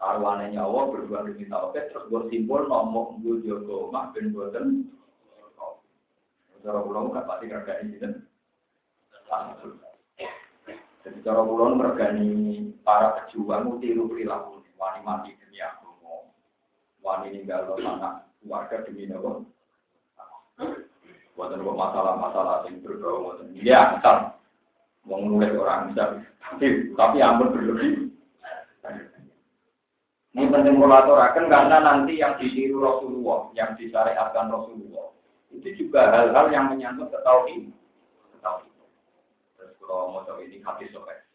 Taruhannya 0.00 0.56
nyawa 0.56 0.80
berjuang 0.92 1.28
demi 1.28 1.44
tahu. 1.46 1.76
Terus 1.76 2.08
bersimpul 2.08 2.66
nomor 2.66 3.20
gue 3.20 3.44
jogo 3.44 3.92
omah 3.92 4.10
ben 4.16 4.32
boten. 4.32 4.88
Cara 6.62 6.78
pulau 6.78 7.10
nggak 7.10 7.26
pasti 7.26 7.50
kerja 7.50 7.82
ini 7.82 7.98
dan 7.98 8.22
jadi 11.02 11.18
cara 11.26 11.42
pulau 11.42 11.74
mergani 11.74 12.70
para 12.86 13.18
pejuang 13.18 13.82
tiru 13.82 14.06
perilaku 14.06 14.62
wani 14.78 15.00
mati 15.02 15.30
demi 15.34 15.58
aku 15.58 15.90
wani 17.02 17.34
ninggal 17.34 17.74
anak 17.74 18.30
keluarga 18.38 18.86
demi 18.86 19.10
nopo. 19.10 19.51
Buatan 21.32 21.64
masalah-masalah 21.64 22.68
yang 22.68 22.84
berbau 22.84 23.32
buatan. 23.32 23.56
Ya, 23.56 23.96
misal 23.96 24.36
mau 25.08 25.18
nulis 25.18 25.50
orang 25.56 25.90
misal, 25.90 26.20
tapi 26.38 26.92
tapi 26.94 27.18
ampun 27.24 27.50
berlebih. 27.56 28.12
Ini 30.32 30.48
penting 30.48 30.80
akan 30.80 31.44
karena 31.52 31.76
nanti 31.84 32.16
yang 32.16 32.40
ditiru 32.40 32.80
Rasulullah, 32.80 33.52
yang 33.52 33.76
disyariatkan 33.76 34.48
Rasulullah, 34.48 35.12
itu 35.52 35.68
juga 35.76 36.08
hal-hal 36.08 36.48
yang 36.48 36.72
menyangkut 36.72 37.12
ketauhid. 37.12 37.68
Terus 39.60 39.72
kalau 39.84 40.08
mau 40.08 40.24
coba 40.24 40.40
ini 40.40 40.64
hati 40.64 40.88
sobat. 40.88 41.28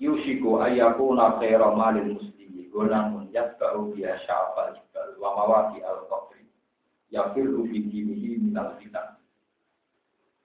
Yushiku 0.00 0.62
ayakuna 0.64 1.36
khaira 1.36 1.68
malil 1.76 2.16
muslimi 2.16 2.70
gunamun 2.72 3.28
yatba'u 3.28 3.92
biya 3.92 4.16
sya'fal 4.24 4.72
jibal 4.72 5.10
wa 5.20 5.30
mawaki 5.36 5.84
al-qabri 7.12 7.44
yafiru 7.44 7.64
fi 7.68 7.78
dinihi 7.80 8.30
minal 8.40 8.76
fitan. 8.76 9.16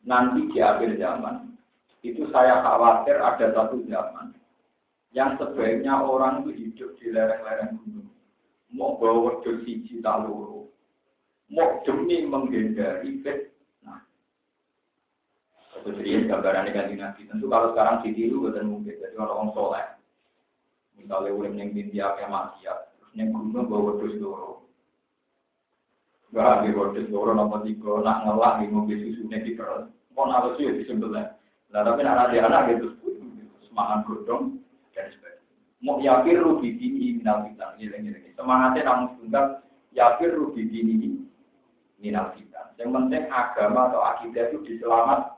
Nanti 0.04 0.52
di 0.52 0.60
akhir 0.60 1.00
zaman, 1.00 1.56
itu 2.04 2.28
saya 2.32 2.60
khawatir 2.60 3.16
ada 3.24 3.56
satu 3.56 3.80
zaman 3.88 4.36
yang 5.16 5.40
sebaiknya 5.40 6.04
orang 6.04 6.44
itu 6.44 6.52
hidup 6.52 6.90
di 7.00 7.08
lereng-lereng 7.14 7.80
gunung. 7.80 8.10
Mau 8.74 8.98
bawa 8.98 9.38
wedus 9.38 9.62
siji 9.64 10.02
taluru, 10.02 10.66
mau 11.54 11.80
demi 11.86 12.26
menghindari 12.26 13.22
fitnah. 13.22 14.02
Itu 15.78 15.94
jadi 15.94 16.26
gambaran 16.26 16.68
dengan 16.74 17.14
nabi. 17.14 17.30
Tentu 17.30 17.46
kalau 17.46 17.72
sekarang 17.72 18.02
ditiru 18.02 18.50
bukan 18.50 18.66
mungkin. 18.66 18.98
Jadi 18.98 19.16
orang 19.16 19.54
soleh. 19.54 19.88
Misalnya 20.98 21.30
udah 21.38 21.52
yang 21.54 21.70
India 21.70 22.18
kayak 22.18 22.34
maksiat, 22.34 22.78
terus 22.98 23.12
yang 23.14 23.30
gunung 23.30 23.70
bawa 23.70 23.94
wedus 23.94 24.18
loro. 24.18 24.63
Gak 26.34 26.66
wedus 26.66 27.14
loro 27.14 27.38
nopo 27.38 27.62
tiga, 27.62 28.02
nak 28.02 28.26
ngelak 28.26 28.66
di 28.66 28.66
mobil 28.74 28.98
susu 29.06 29.30
nih 29.30 29.46
di 29.46 29.54
perut. 29.54 29.86
Mau 30.18 30.26
nalar 30.26 30.58
sih 30.58 30.66
di 30.66 30.82
sebelah. 30.90 31.38
Nah 31.70 31.82
tapi 31.86 32.02
nak 32.02 32.34
ada 32.34 32.38
anak 32.50 32.74
gitu, 32.74 32.98
semangat 33.70 34.02
godong 34.10 34.58
dan 34.98 35.14
sebagainya. 35.14 35.54
Mau 35.86 36.02
yakin 36.02 36.42
rugi 36.42 36.74
ini 36.74 37.22
minal 37.22 37.46
fitan, 37.46 37.78
ini 37.78 38.34
Semangatnya 38.34 38.82
namun 38.82 39.14
tunggal 39.22 39.62
yakin 39.94 40.34
rugi 40.34 40.66
ini 40.74 41.22
minal 42.02 42.34
fitan. 42.34 42.66
Yang 42.82 42.90
penting 42.98 43.24
agama 43.30 43.94
atau 43.94 44.02
akidah 44.02 44.50
itu 44.50 44.58
diselamat. 44.66 45.38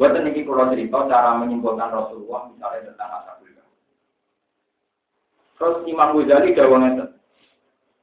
Buat 0.00 0.16
ini 0.16 0.44
kalau 0.48 0.72
cerita 0.72 1.08
cara 1.08 1.40
menyimpulkan 1.40 1.92
Rasulullah 1.92 2.48
misalnya 2.52 2.88
tentang 2.92 3.10
asabul 3.20 3.48
Terus 5.56 5.76
Imam 5.88 6.12
Ghazali 6.20 6.52
jawabnya 6.52 7.16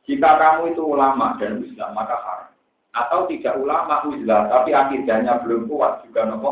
jika 0.04 0.30
kamu 0.36 0.76
itu 0.76 0.84
ulama 0.84 1.40
dan 1.40 1.64
Islam 1.64 1.96
maka 1.96 2.20
haram. 2.20 2.52
Atau 2.94 3.26
tidak 3.32 3.58
ulama 3.58 4.06
Islam 4.12 4.52
tapi 4.52 4.70
akidahnya 4.76 5.42
belum 5.42 5.66
kuat 5.66 6.06
juga 6.06 6.30
nopo 6.30 6.52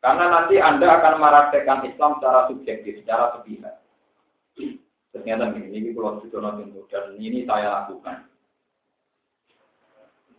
Karena 0.00 0.32
nanti 0.32 0.56
Anda 0.56 0.96
akan 0.96 1.20
meraktekan 1.20 1.84
Islam 1.84 2.16
secara 2.16 2.48
subjektif, 2.48 3.04
secara 3.04 3.36
sepihak. 3.36 3.84
Ternyata 5.10 5.52
ini, 5.58 5.76
ini 5.76 5.88
kalau 5.92 6.22
sudah 6.24 6.56
tentu 6.56 6.86
dan 6.88 7.18
ini 7.20 7.44
saya 7.44 7.84
lakukan. 7.84 8.30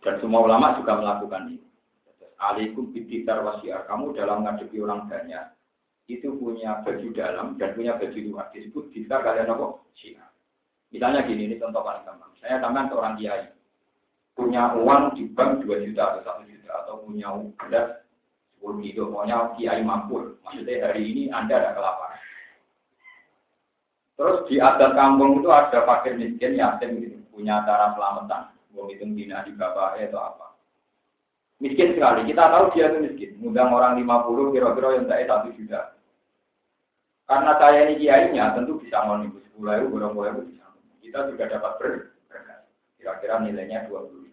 Dan 0.02 0.18
semua 0.18 0.42
ulama 0.42 0.74
juga 0.80 0.98
melakukan 0.98 1.54
ini. 1.54 1.62
Alaikum 2.42 2.90
biditar 2.90 3.44
wasiar. 3.46 3.86
Kamu 3.86 4.18
dalam 4.18 4.42
ngadepi 4.42 4.82
orang 4.82 5.06
banyak, 5.06 5.54
itu 6.10 6.34
punya 6.40 6.82
baju 6.82 7.08
dalam 7.14 7.54
dan 7.54 7.70
punya 7.78 7.94
baju 8.00 8.18
luar. 8.18 8.50
Disebut 8.50 8.90
ditar 8.90 9.22
kalian 9.22 9.52
apa? 9.54 9.78
Syiar. 9.94 10.31
Misalnya 10.92 11.24
gini, 11.24 11.48
ini 11.48 11.56
contoh 11.56 11.80
paling 11.80 12.04
gampang. 12.04 12.30
Saya 12.38 12.60
tambahan 12.60 12.92
seorang 12.92 13.14
kiai. 13.16 13.48
Punya 14.32 14.76
uang 14.76 15.16
di 15.16 15.28
bank 15.32 15.64
2 15.64 15.88
juta 15.88 16.02
atau 16.20 16.44
1 16.44 16.52
juta. 16.52 16.70
Atau 16.84 16.94
punya 17.08 17.32
beras 17.56 18.04
10 18.60 18.84
kilo. 18.84 19.02
Pokoknya 19.08 19.56
kiai 19.56 19.80
mampu. 19.80 20.36
Maksudnya 20.44 20.92
hari 20.92 21.02
ini 21.08 21.22
Anda 21.32 21.56
ada 21.56 21.70
kelaparan. 21.72 22.20
Terus 24.20 24.38
di 24.46 24.56
adat 24.60 24.92
kampung 24.92 25.40
itu 25.40 25.48
ada 25.48 25.82
fakir 25.88 26.20
miskin, 26.20 26.60
yatim 26.60 27.00
gitu. 27.00 27.16
Punya 27.32 27.64
cara 27.64 27.96
selamatan. 27.96 28.52
Mau 28.76 28.88
hitung 28.88 29.16
dina 29.16 29.44
di 29.44 29.52
bapak 29.56 30.00
atau 30.00 30.20
apa 30.20 30.52
miskin 31.62 31.94
sekali. 31.94 32.26
Kita 32.26 32.50
tahu 32.50 32.74
dia 32.74 32.90
itu 32.90 32.98
miskin. 33.06 33.30
Ngundang 33.38 33.70
orang 33.70 33.94
50 34.02 34.50
kira-kira 34.50 34.88
yang 34.98 35.06
saya 35.06 35.24
satu 35.30 35.48
juta. 35.54 35.80
Karena 37.30 37.52
saya 37.56 37.78
ini 37.86 37.94
kiainya 38.02 38.58
tentu 38.58 38.82
bisa 38.82 38.98
ibu 39.06 39.38
sepuluh 39.46 39.78
ribu, 39.78 39.94
berapa 40.02 40.20
ribu 40.34 40.42
bisa. 40.50 40.61
Kita 41.02 41.26
juga 41.26 41.50
dapat 41.50 41.72
berkah. 41.82 42.62
Kira-kira 42.94 43.42
nilainya 43.42 43.90
dua 43.90 44.06
puluh. 44.06 44.30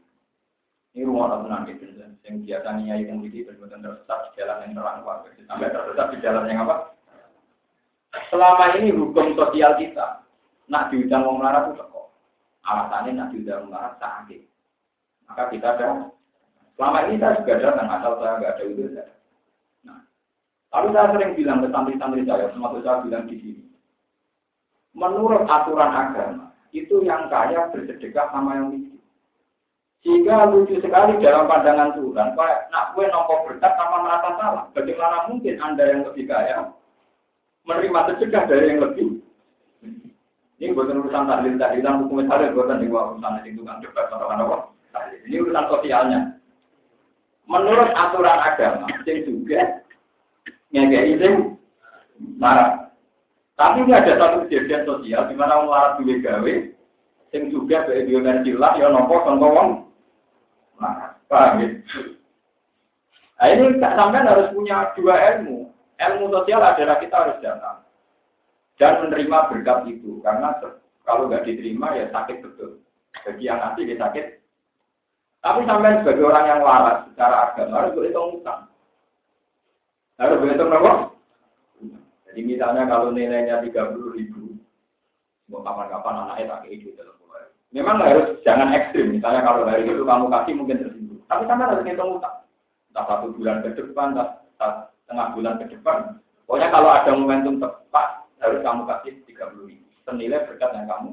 Ini 0.94 1.02
rumah 1.04 1.42
tenang 1.42 1.66
gitu. 1.66 1.90
Yang 2.22 2.36
biasanya 2.46 3.02
yang 3.02 3.26
ini 3.26 3.42
benar-benar 3.42 3.98
tersesat 4.06 4.20
di 4.30 4.30
jalan 4.38 4.62
yang 4.70 4.74
terang. 4.78 4.98
Sampai 5.50 5.74
tersesat 5.74 6.08
di 6.14 6.18
jalan 6.22 6.46
yang 6.46 6.70
apa? 6.70 6.94
Selama 8.30 8.78
ini 8.78 8.94
hukum 8.94 9.34
sosial 9.34 9.78
kita, 9.82 10.22
nak 10.70 10.94
diundang 10.94 11.26
mau 11.26 11.38
melarat 11.38 11.74
itu 11.74 11.82
kok. 11.82 12.14
Alasannya 12.66 13.12
nak 13.18 13.30
diundang 13.34 13.70
melarat 13.70 13.98
sakit. 13.98 14.46
Maka 15.26 15.44
kita 15.50 15.68
ada 15.78 16.10
Selama 16.80 17.12
ini 17.12 17.20
saya 17.20 17.36
juga 17.44 17.60
datang, 17.60 17.92
asal 17.92 18.16
saya 18.24 18.40
nggak 18.40 18.54
ada 18.56 18.64
itu. 18.64 18.82
Nah, 19.84 20.00
lalu 20.72 20.88
saya 20.96 21.12
sering 21.12 21.32
bilang 21.36 21.60
ke 21.60 21.68
santri-santri 21.76 22.24
saya, 22.24 22.48
termasuk 22.56 22.88
saya 22.88 23.04
bilang 23.04 23.28
di 23.28 23.36
sini, 23.36 23.68
menurut 24.96 25.44
aturan 25.44 25.92
agama, 25.92 26.56
itu 26.76 27.02
yang 27.06 27.28
kaya 27.28 27.70
bersedekah 27.74 28.30
sama 28.34 28.58
yang 28.58 28.68
miskin. 28.74 29.00
Sehingga 30.00 30.48
lucu 30.48 30.80
sekali 30.80 31.20
dalam 31.20 31.50
pandangan 31.52 31.92
Tuhan, 32.00 32.32
Pak, 32.32 32.72
nak 32.72 32.96
kue 32.96 33.04
nopo 33.12 33.44
berkat 33.44 33.76
sama 33.76 34.08
merasa 34.08 34.30
salah. 34.40 34.64
Bagaimana 34.72 35.28
mungkin 35.28 35.60
Anda 35.60 35.84
yang 35.92 36.02
lebih 36.08 36.32
kaya 36.32 36.72
menerima 37.68 38.00
sedekah 38.08 38.44
dari 38.48 38.66
yang 38.72 38.80
lebih 38.80 39.20
ini 40.60 40.76
bukan 40.76 41.00
urusan 41.00 41.24
tahlil 41.24 41.56
tahlilan 41.56 42.04
hukum 42.04 42.28
tahlil 42.28 42.52
bukan 42.52 42.84
di 42.84 42.92
urusan 42.92 43.48
itu 43.48 43.64
kan 43.64 43.80
debat 43.80 44.12
atau 44.12 44.28
apa. 44.28 44.58
Ini 45.24 45.40
urusan 45.40 45.66
sosialnya 45.72 46.36
menurut 47.48 47.90
aturan 47.96 48.40
agama, 48.44 48.86
sing 49.08 49.24
juga 49.24 49.82
ngekei 50.76 51.16
sing 51.16 51.34
marah. 52.36 52.89
Tapi 53.60 53.84
ini 53.84 53.92
ada 53.92 54.16
satu 54.16 54.48
kejadian 54.48 54.88
sosial 54.88 55.28
di 55.28 55.36
mana 55.36 55.60
orang 55.60 56.00
duwe 56.00 56.24
gawe, 56.24 56.54
sing 57.36 57.52
juga 57.52 57.84
dari 57.84 58.08
energi 58.08 58.56
lah, 58.56 58.80
ya 58.80 58.88
nopo 58.88 59.20
contoh 59.28 59.52
wong 59.52 59.70
marah. 60.80 61.20
Paham 61.28 61.60
ya? 61.60 61.68
Nah 63.40 63.48
ini 63.52 63.76
sampai 63.84 64.24
harus 64.24 64.48
punya 64.56 64.96
dua 64.96 65.16
ilmu. 65.36 65.68
Ilmu 66.00 66.26
sosial 66.32 66.64
adalah 66.64 66.96
kita 67.04 67.16
harus 67.20 67.38
datang 67.44 67.84
dan 68.80 69.04
menerima 69.04 69.52
berkat 69.52 69.92
itu 69.92 70.24
karena 70.24 70.56
kalau 71.04 71.28
nggak 71.28 71.44
diterima 71.44 71.92
ya 72.00 72.08
sakit 72.16 72.40
betul. 72.40 72.80
Bagi 73.28 73.44
yang 73.44 73.60
nanti 73.60 73.84
dia 73.84 74.00
sakit 74.00 74.40
tapi 75.40 75.64
sampai 75.64 76.04
sebagai 76.04 76.28
orang 76.28 76.46
yang 76.52 76.60
waras 76.60 77.08
secara 77.08 77.36
agama 77.52 77.80
harus 77.80 77.96
berhitung 77.96 78.44
utang. 78.44 78.68
Harus 80.20 80.40
berhitung 80.44 80.68
apa? 80.68 80.92
Jadi 82.30 82.46
misalnya 82.46 82.86
kalau 82.86 83.10
nilainya 83.10 83.66
tiga 83.66 83.90
puluh 83.90 84.14
ribu, 84.14 84.54
mau 85.50 85.66
kapan-kapan 85.66 86.30
anaknya 86.30 86.46
pakai 86.54 86.70
itu 86.78 86.94
dalam 86.94 87.18
mulai. 87.26 87.50
Memang 87.74 87.98
harus 88.06 88.38
jangan 88.46 88.70
ekstrim. 88.70 89.18
Misalnya 89.18 89.42
kalau 89.42 89.66
hari 89.66 89.90
itu 89.90 90.06
kamu 90.06 90.30
kasih 90.30 90.54
mungkin 90.54 90.78
tersinggung. 90.86 91.22
Tapi 91.26 91.44
sama 91.50 91.74
harus 91.74 91.82
hitung 91.90 92.22
utang. 92.22 92.46
Entah 92.94 93.06
satu 93.10 93.34
bulan 93.34 93.66
ke 93.66 93.74
depan, 93.74 94.14
entah 94.14 94.30
setengah 95.02 95.28
bulan 95.34 95.54
ke 95.58 95.66
depan. 95.74 95.98
Pokoknya 96.46 96.70
kalau 96.70 96.90
ada 96.94 97.12
momentum 97.18 97.56
tepat, 97.58 98.08
harus 98.42 98.62
kamu 98.62 98.82
kasih 98.86 99.14
30 99.26 99.70
ribu. 99.70 99.86
Senilai 100.06 100.46
berkat 100.46 100.70
yang 100.74 100.86
kamu. 100.86 101.12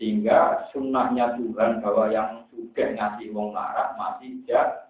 Sehingga 0.00 0.66
sunnahnya 0.74 1.36
Tuhan 1.36 1.78
bahwa 1.78 2.10
yang 2.10 2.42
sudah 2.50 2.88
ngasih 2.96 3.28
wong 3.30 3.54
larat 3.54 3.94
masih 3.94 4.40
jahat. 4.48 4.88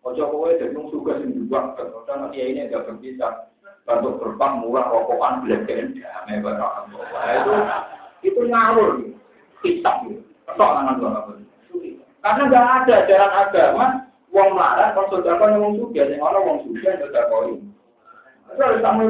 Ojo 0.00 0.32
kowe 0.32 0.48
jadi 0.56 0.72
wong 0.72 0.88
suka 0.88 1.20
sing 1.20 1.36
juga, 1.36 1.76
karena 2.08 2.32
dia 2.32 2.48
ini 2.48 2.60
agak 2.64 2.88
berbisa. 2.88 3.49
Bantu 3.90 4.22
berbang 4.22 4.62
murah 4.62 4.86
rokokan 4.86 5.42
belajar 5.42 5.90
damai 5.90 6.38
barang 6.38 6.74
Itu 6.94 7.52
itu 8.22 8.40
ngawur, 8.46 9.02
kitab 9.66 10.06
gitu. 10.06 10.22
Ketok 10.46 10.70
tangan 10.78 10.98
dua 11.02 11.20
Karena 12.22 12.42
nggak 12.46 12.66
ada 12.84 12.94
ajaran 13.02 13.32
agama 13.34 13.86
Wong 14.30 14.54
marah, 14.54 14.94
kalau 14.94 15.10
saudara 15.10 15.42
kan 15.42 15.58
wong 15.58 15.74
suga, 15.74 16.06
yang 16.06 16.22
orang 16.22 16.46
wong 16.46 16.58
suga 16.62 16.86
yang 16.86 17.02
sudah 17.02 17.24
koi. 17.34 17.58
Itu 18.54 18.62
harus 18.62 18.78
kamu 18.78 19.02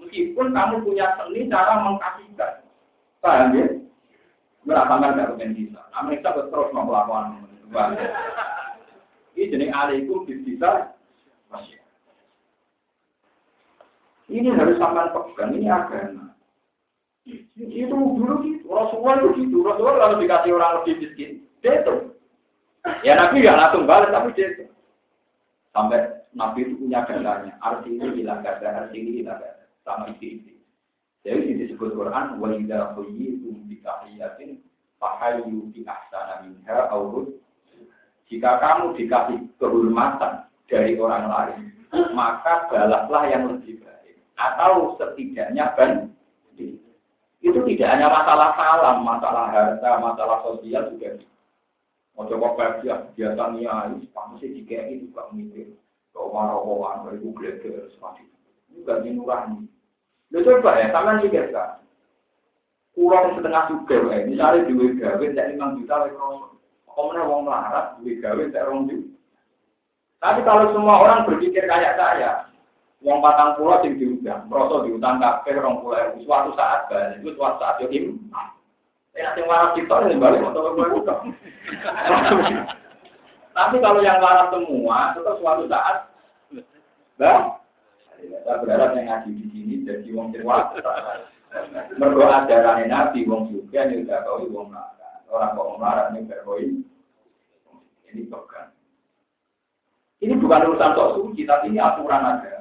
meskipun 0.00 0.56
kamu 0.56 0.74
punya 0.80 1.12
seni 1.20 1.44
cara 1.52 1.84
mengkasihkan. 1.84 2.64
Paham 3.20 3.52
ya? 3.52 3.66
Merasakan 4.64 5.36
pengen 5.36 5.52
bisa. 5.52 5.80
Amerika 5.92 6.32
terus 6.32 6.72
melakukan. 6.72 7.44
Ini 9.36 9.52
jenis 9.52 9.76
alaikum 9.76 10.24
bisa 10.24 10.96
masih. 11.52 11.85
Ini 14.26 14.50
harus 14.58 14.76
sampai 14.82 15.14
pegang, 15.14 15.54
ini 15.54 15.70
agama. 15.70 16.34
Itu 17.26 17.94
dulu 17.94 18.42
gitu, 18.42 18.66
Rasulullah 18.70 19.22
itu 19.22 19.46
gitu. 19.46 19.62
Rasulullah 19.62 19.98
kalau 20.02 20.16
dikasih 20.18 20.50
orang 20.54 20.82
lebih 20.82 20.94
miskin, 21.02 21.30
itu 21.62 21.94
Ya 23.02 23.18
Nabi 23.18 23.42
nggak 23.42 23.58
langsung 23.58 23.84
balas, 23.86 24.14
tapi 24.14 24.30
itu. 24.38 24.66
Sampai 25.74 26.06
Nabi 26.38 26.62
itu 26.62 26.78
punya 26.78 27.02
datanya. 27.02 27.58
Arti 27.58 27.98
ini 27.98 28.22
hilang 28.22 28.46
gada, 28.46 28.86
arti 28.86 29.02
ini 29.02 29.22
hilang 29.22 29.42
gada. 29.42 29.66
Sama 29.82 30.10
isi-isi. 30.14 30.54
Jadi 31.26 31.42
ini 31.42 31.66
disebut 31.66 31.98
Quran, 31.98 32.38
wa 32.38 32.54
idha 32.54 32.94
khuyyitum 32.94 33.66
bi 33.66 33.82
tahiyatin 33.82 34.62
fahayu 35.02 35.66
bi 35.74 35.82
ahsana 35.82 36.46
minha 36.46 36.86
awrud. 36.94 37.34
Jika 38.30 38.62
kamu 38.62 38.94
dikasih 38.94 39.38
kehormatan 39.58 40.46
dari 40.70 40.94
orang 40.98 41.26
lain, 41.30 41.60
maka 42.14 42.70
balaslah 42.70 43.22
yang 43.30 43.50
lebih. 43.50 43.75
Atau 44.36 45.00
setidaknya 45.00 45.72
ban 45.74 46.12
itu 47.46 47.60
tidak 47.62 47.88
hanya 47.94 48.10
masalah 48.10 48.58
salam, 48.58 49.06
masalah 49.06 49.46
harta, 49.54 49.90
masalah 50.02 50.42
sosial 50.42 50.90
juga 50.90 51.14
Mau 52.16 52.24
coba 52.24 52.56
kerja, 52.56 53.12
biasa 53.12 53.42
niai, 53.52 53.92
kamu 54.08 54.34
sih 54.40 54.48
jika 54.56 54.88
ini 54.88 55.04
juga 55.04 55.28
mikir. 55.36 55.76
Kalau 56.16 56.32
marah-marah, 56.32 57.12
ibu 57.12 57.28
geleger, 57.36 57.92
semacam 57.92 58.24
itu. 58.24 58.80
Gak 58.88 59.04
nurani. 59.04 59.68
Lu 60.32 60.40
coba 60.40 60.80
ya, 60.80 60.88
sama 60.96 61.20
guys 61.20 61.52
kan. 61.52 61.84
Kurang 62.96 63.36
setengah 63.36 63.68
juga, 63.68 64.16
ya. 64.16 64.24
misalnya 64.24 64.64
duit 64.64 64.96
gawe, 64.96 65.24
tak 65.36 65.48
lima 65.52 65.76
juta, 65.76 65.94
lagi 66.00 66.16
kroso. 66.16 66.56
Komnya 66.88 67.28
uang 67.28 67.44
melarat, 67.44 68.00
duit 68.00 68.24
gawe, 68.24 68.44
rong 68.64 68.88
juta. 68.88 69.12
Tapi 70.24 70.40
kalau 70.48 70.72
semua 70.72 70.96
orang 71.04 71.28
berpikir 71.28 71.68
kayak 71.68 72.00
saya, 72.00 72.48
uang 73.04 73.18
patang 73.20 73.60
pulau 73.60 73.80
sing 73.84 74.00
diundang, 74.00 74.48
kroso 74.48 74.86
diutang 74.88 75.20
kafe, 75.20 75.52
rong 75.56 75.84
pulau, 75.84 76.16
suatu 76.24 76.56
saat 76.56 76.88
balik, 76.88 77.20
itu 77.20 77.34
suatu 77.36 77.60
saat 77.60 77.80
yo 77.82 77.88
Ya, 79.16 79.32
yang 79.32 79.48
waras 79.48 79.72
kita 79.72 80.12
ini 80.12 80.20
balik 80.20 80.44
Tapi 83.56 83.76
kalau 83.80 84.04
yang 84.04 84.20
waras 84.20 84.52
semua, 84.52 85.16
itu 85.16 85.20
suatu 85.40 85.64
saat, 85.72 86.12
bah, 87.16 87.64
saya 88.20 88.60
berharap 88.60 88.92
yang 88.92 89.08
ngaji 89.08 89.30
di 89.32 89.44
sini 89.48 89.74
jadi 89.88 90.08
wong 90.12 90.36
cerwas. 90.36 90.68
Mergo 91.96 92.28
ajaran 92.28 92.84
Nabi 92.88 93.24
wong 93.24 93.48
juga 93.48 93.88
nih 93.88 94.04
udah 94.04 94.18
kau 94.24 94.44
wong 94.44 94.68
marah. 94.72 95.24
Orang 95.32 95.56
kok 95.56 95.80
marah 95.80 96.06
nih 96.12 96.28
berkoi. 96.28 96.84
Ini 98.12 98.22
bukan. 98.28 98.66
Ini 100.20 100.34
bukan 100.40 100.64
urusan 100.72 100.92
sok 100.96 101.12
suci, 101.20 101.44
tapi 101.44 101.72
ini 101.72 101.80
aturan 101.80 102.24
agama. 102.24 102.55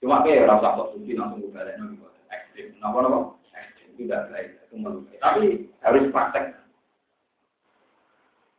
Cuma 0.00 0.22
kayak 0.22 0.48
rasa 0.48 0.76
sok 0.76 0.92
suci 0.96 1.16
langsung 1.16 1.40
gue 1.40 1.52
balik 1.52 1.80
ekstrim. 2.28 2.76
Kenapa 2.76 2.98
napa? 3.00 3.18
Ekstrim 3.52 3.90
tidak 3.96 4.22
baik. 4.32 4.48
Tapi 5.20 5.44
harus 5.80 6.12
praktek. 6.12 6.44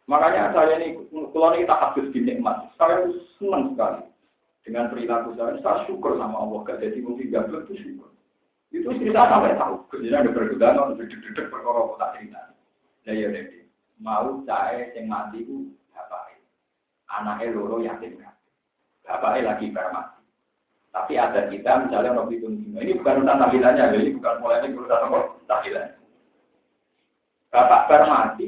Makanya 0.08 0.56
saya 0.56 0.80
ini, 0.80 0.96
kalau 1.12 1.52
ini 1.52 1.68
tak 1.68 1.84
habis 1.84 2.08
di 2.16 2.24
nikmat, 2.24 2.72
saya 2.80 3.12
senang 3.36 3.76
sekali 3.76 4.08
dengan 4.64 4.88
perilaku 4.88 5.36
saya. 5.36 5.60
Saya 5.60 5.84
syukur 5.84 6.16
sama 6.16 6.40
Allah, 6.40 6.64
gak 6.64 6.80
jadi 6.80 7.04
mungkin 7.04 7.28
gak 7.28 7.52
itu 7.52 7.76
syukur. 7.84 8.08
Itu 8.72 8.88
cerita 8.96 9.28
sampai 9.28 9.60
tahu, 9.60 9.84
kerjanya 9.92 10.24
ada 10.24 10.32
bergedan, 10.32 10.80
duduk-duduk 10.96 11.52
perkara 11.52 12.00
tak 12.00 12.12
cerita. 12.16 12.40
Ya 13.04 13.12
ya 13.16 13.28
deh, 13.32 13.68
mau 14.00 14.44
saya 14.44 14.92
yang 14.96 15.08
mati 15.08 15.44
itu 15.44 15.72
bapak 15.96 16.36
anaknya 17.08 17.56
loro 17.56 17.80
yatim 17.80 18.20
kan, 18.20 18.36
bapaknya 19.08 19.56
lagi 19.56 19.72
bermati. 19.72 20.17
Tapi 20.92 21.14
ada 21.20 21.52
kita 21.52 21.86
misalnya 21.86 22.18
Nabi 22.18 22.42
itu 22.42 22.48
ini 22.50 22.98
bukan 22.98 23.24
tentang 23.24 23.38
tahlilannya, 23.46 24.02
ini 24.02 24.18
bukan 24.18 24.36
mulai 24.42 24.66
ini 24.66 24.74
urusan 24.74 25.06
apa 25.08 25.20
tahlilan. 25.46 25.88
Bapak 27.54 27.82
bar 27.88 28.04
mati, 28.10 28.48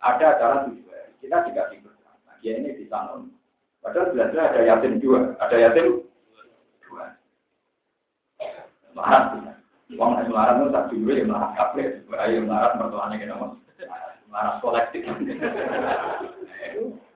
ada 0.00 0.24
acara 0.36 0.64
hari. 0.64 0.80
Kita 1.18 1.44
dikasih 1.44 1.82
berkah. 1.82 2.14
Nah, 2.24 2.36
dia 2.40 2.62
ini 2.62 2.78
di 2.78 2.86
salon. 2.86 3.34
Padahal 3.82 4.14
belajar 4.14 4.54
ada 4.54 4.60
yatim 4.64 5.02
dua, 5.02 5.34
ada 5.42 5.56
yatim 5.58 6.06
dua. 6.86 7.04
Marat, 8.94 9.34
uang 9.94 10.10
nasi 10.18 10.30
marat 10.30 10.58
itu 10.58 10.74
tak 10.74 10.86
dulu 10.90 11.10
ya 11.14 11.24
marat 11.26 11.50
kafe, 11.54 11.82
ayo 12.06 12.38
marat 12.42 12.74
mertuanya 12.78 13.16
kita 13.18 13.34
mas, 13.38 13.54
marat 14.30 14.54
kolektif. 14.62 15.06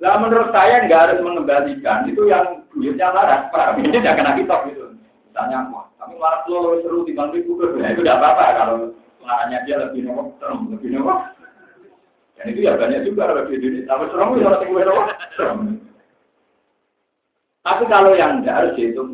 Nah 0.00 0.16
menurut 0.16 0.48
saya 0.56 0.88
nggak 0.88 1.00
harus 1.06 1.20
mengembalikan 1.20 2.08
itu 2.08 2.24
yang 2.24 2.64
duitnya 2.72 3.12
marat, 3.12 3.52
pak. 3.52 3.76
Ini 3.76 4.00
tidak 4.00 4.16
kena 4.16 4.32
kitab 4.32 4.64
gitu. 4.72 4.96
Misalnya, 5.28 5.68
wah, 5.68 5.86
kami 6.00 6.16
marat 6.16 6.42
lo 6.48 6.80
seru 6.80 7.04
di 7.04 7.12
bangku 7.12 7.36
itu, 7.38 7.52
itu 7.54 8.00
tidak 8.00 8.18
apa-apa 8.18 8.44
kalau 8.56 8.76
Pengarahnya 9.20 9.68
dia 9.68 9.76
lebih 9.76 10.08
nopo, 10.08 10.32
serem, 10.40 10.72
lebih 10.72 10.96
nopo. 10.96 11.12
Dan 12.40 12.56
itu 12.56 12.64
ya 12.64 12.72
banyak 12.80 13.04
juga 13.04 13.36
lebih 13.36 13.60
di 13.60 13.84
Tapi 13.84 14.08
serem 14.08 14.40
ya 14.40 14.48
orang 14.48 14.60
tinggal 14.64 14.96
serem. 15.36 15.58
Tapi 17.60 17.84
kalau 17.92 18.16
yang 18.16 18.40
tidak 18.40 18.56
harus 18.56 18.80
itu 18.80 19.04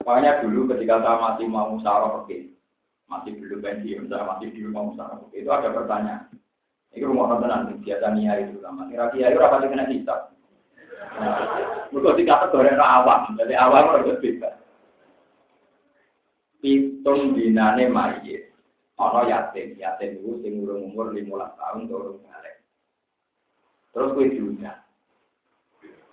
Makanya 0.00 0.40
dulu 0.40 0.70
ketika 0.72 1.02
saya 1.04 1.18
masih 1.20 1.46
mau 1.50 1.76
musyawarah 1.76 2.24
masih 3.10 3.32
belum 3.36 3.60
pensiun, 3.60 4.08
saya 4.08 4.24
masih 4.24 4.48
di 4.54 4.64
rumah 4.64 4.88
musyawarah 4.88 5.28
itu 5.34 5.50
ada 5.50 5.68
pertanyaan. 5.76 6.29
Ini 6.90 7.06
rumah 7.06 7.38
nonton 7.38 7.80
biasa 7.82 8.06
niat 8.18 8.50
itu 8.50 8.58
sama. 8.60 8.90
Kira-kira 8.90 9.30
itu 9.30 9.40
apa 9.40 9.62
kena 9.62 9.86
hisap? 9.86 10.34
Mereka 11.90 12.18
dikata 12.18 12.50
goreng 12.54 12.78
awam, 12.78 13.34
jadi 13.34 13.54
awam 13.58 13.98
harus 13.98 14.18
bebas 14.22 14.60
pitung 16.60 17.34
dinane 17.34 17.88
mayit. 17.88 18.52
Ana 19.00 19.24
yatim, 19.24 19.80
yatim 19.80 20.20
itu 20.20 20.44
sing 20.44 20.60
umur 20.60 21.08
15 21.16 21.32
tahun 21.32 21.88
turun 21.88 22.20
balik. 22.20 22.60
Terus 23.96 24.12
kowe 24.12 24.28
diundang. 24.28 24.76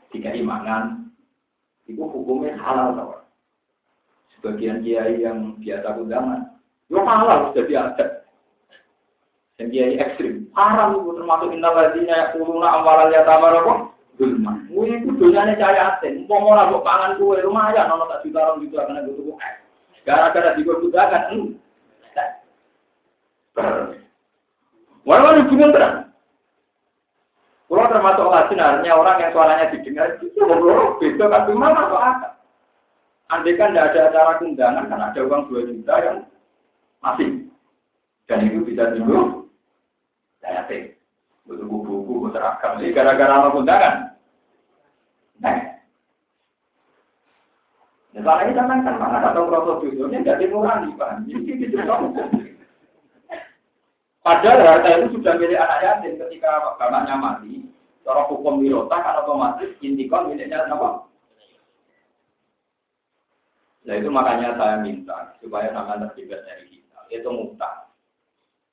Dikai 0.08 0.40
mangan, 0.40 1.12
itu 1.84 2.00
hukumnya 2.00 2.56
halal 2.56 2.96
tau. 2.96 3.28
Sebagian 4.40 4.88
kiai 4.88 5.20
yang 5.20 5.60
biasa 5.60 6.00
undangan, 6.00 6.64
yo 6.88 7.04
halal 7.04 7.52
jadi 7.52 7.92
adat. 7.92 8.27
Yang 9.58 9.70
kiai 9.74 9.98
ekstrim, 9.98 10.46
haram 10.54 11.02
itu 11.02 11.18
termasuk 11.18 11.50
ladina 11.58 12.14
yang 12.14 12.30
kuruna 12.38 12.78
amalan 12.78 13.10
ya 13.10 13.26
tamar 13.26 13.58
apa? 13.58 13.90
Dulma. 14.18 14.54
Mungkin 14.70 15.02
itu 15.02 15.10
dunyanya 15.18 15.58
cahaya 15.58 15.98
aten. 15.98 16.30
Mau 16.30 16.42
mau 16.42 16.54
nabok 16.54 16.86
pangan 16.86 17.18
kue 17.18 17.42
lumayan, 17.42 17.90
nono 17.90 18.06
tak 18.06 18.22
juta 18.26 18.38
orang 18.42 18.66
gitu 18.66 18.78
akan 18.78 19.02
ada 19.02 19.10
tuh 19.14 19.38
Gara-gara 20.06 20.58
digodakan. 20.58 21.58
Walau 25.06 25.38
hubungan 25.42 25.74
terang. 25.74 25.96
Kalau 27.68 27.92
termasuk 27.92 28.32
lajin 28.32 28.64
artinya 28.64 28.94
orang 28.96 29.18
yang 29.20 29.32
suaranya 29.36 29.72
didengar 29.74 30.08
itu 30.18 30.40
ngobrol 30.40 30.96
beda 31.04 31.26
kan 31.28 31.46
cuma 31.50 31.68
masuk 31.76 32.00
akal. 32.00 32.34
Andai 33.28 33.60
kan 33.60 33.76
tidak 33.76 33.92
ada 33.92 34.00
acara 34.08 34.40
kundangan 34.40 34.86
kan 34.88 35.04
ada 35.04 35.20
uang 35.20 35.52
dua 35.52 35.62
juta 35.68 35.96
yang 36.00 36.18
masih 37.04 37.44
dan 38.32 38.48
itu 38.48 38.64
bisa 38.64 38.96
dulu 38.96 39.47
saya 40.48 40.64
teh 40.72 40.96
butuh 41.44 41.68
buku-buku 41.68 42.32
seragam. 42.32 42.80
Jadi 42.80 42.96
gara-gara 42.96 43.34
apa 43.44 43.52
kundangan? 43.52 43.96
Nah, 45.44 45.58
Misalnya 48.16 48.50
ini 48.50 48.58
kan 48.58 48.82
kan 48.82 48.96
mana 48.98 49.30
atau 49.30 49.46
proses 49.46 49.84
judulnya 49.86 50.26
tidak 50.26 50.40
dimurani, 50.42 50.90
Pak. 50.98 51.28
Jadi 51.28 51.54
itu 51.68 51.78
Padahal 54.26 54.60
harta 54.60 54.90
itu 54.92 55.08
sudah 55.16 55.40
milik 55.40 55.56
anak 55.56 55.80
yatim 55.86 56.20
ketika 56.20 56.60
bapaknya 56.60 57.16
mati. 57.16 57.64
Cara 58.04 58.28
hukum 58.28 58.60
wirota 58.60 59.00
kan 59.00 59.24
otomatis 59.24 59.72
intikon 59.80 60.34
miliknya 60.34 60.68
apa? 60.68 61.08
Nah 63.88 63.96
itu 63.96 64.10
makanya 64.12 64.60
saya 64.60 64.84
minta 64.84 65.32
supaya 65.40 65.72
sama 65.72 65.96
terlibat 66.02 66.44
dari 66.44 66.68
kita. 66.68 67.00
Itu 67.08 67.32
mutlak. 67.32 67.87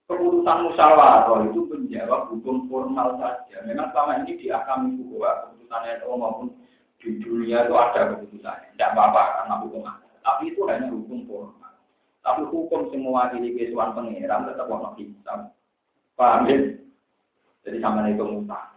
Keputusan 0.05 0.69
musyawarah 0.69 1.49
itu 1.49 1.65
menjawab 1.65 2.29
hukum 2.29 2.69
formal 2.69 3.17
saja. 3.17 3.65
Memang 3.65 3.89
selama 3.89 4.21
ini 4.21 4.37
di 4.37 4.53
akam 4.53 4.93
itu 4.93 5.17
bahwa 5.17 5.49
keputusan 5.49 5.83
NU 6.05 6.13
maupun 6.21 6.47
di 7.01 7.09
dunia 7.25 7.65
itu 7.65 7.73
ada 7.73 8.13
keputusannya. 8.13 8.77
Tidak 8.77 8.91
apa-apa 8.93 9.23
karena 9.41 9.55
hukum 9.65 9.83
ada. 9.89 10.09
Tapi 10.21 10.53
itu 10.53 10.61
hanya 10.69 10.93
hukum 10.93 11.25
formal. 11.25 11.73
Tapi 12.21 12.41
hukum 12.53 12.93
semua 12.93 13.33
ini 13.33 13.57
kesuan 13.57 13.97
pengiran 13.97 14.45
tetap 14.45 14.69
warna 14.69 14.93
hitam. 15.01 15.49
Paham 16.21 16.53
ya? 16.53 16.57
Jadi 17.65 17.81
sama 17.81 18.05
itu 18.09 18.25
mutlak. 18.25 18.77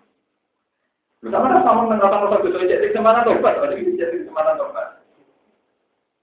Bersama 1.19 1.59
sama 1.59 1.91
menerapkan 1.91 2.29
rasa 2.29 2.39
besar 2.45 2.61
jadi 2.63 2.93
kesempatan 2.93 3.25
tobat, 3.25 3.57
jadi 3.73 4.15
kesempatan 4.23 4.55
tobat. 4.55 4.87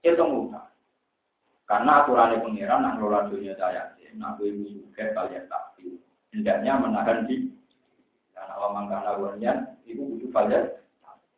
Itu 0.01 0.23
mudah. 0.23 0.65
Karena 1.65 2.05
aturan 2.05 2.41
pengiran 2.45 2.79
nak 2.85 2.93
ngelola 2.97 3.27
dunia 3.27 3.57
saya, 3.57 3.94
nak 4.15 4.39
ibu 4.39 4.63
juga 4.67 5.11
kalian 5.11 5.45
tapi 5.47 5.99
hendaknya 6.31 6.79
menahan 6.79 7.27
di 7.27 7.51
karena 8.35 8.53
awam 8.59 8.87
karena 8.91 9.11
wanian 9.15 9.57
itu 9.87 10.01
butuh 10.03 10.29
fajar. 10.35 10.63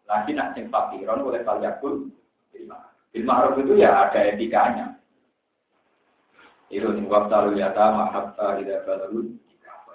Lagi 0.08 0.32
nak 0.34 0.56
sing 0.56 0.72
fakiron 0.72 1.26
oleh 1.26 1.44
fajakul 1.44 2.08
bil 3.12 3.24
ma'ruf 3.28 3.60
itu 3.60 3.76
ya 3.76 4.08
ada 4.08 4.20
etikanya. 4.24 4.96
Itu 6.72 6.92
nih 6.92 7.08
waktu 7.08 7.32
lalu 7.32 7.60
ya 7.60 7.76
ta 7.76 7.92
mahabta 7.92 8.60
tidak 8.60 8.88
balagun. 8.88 9.40
Wa 9.88 9.94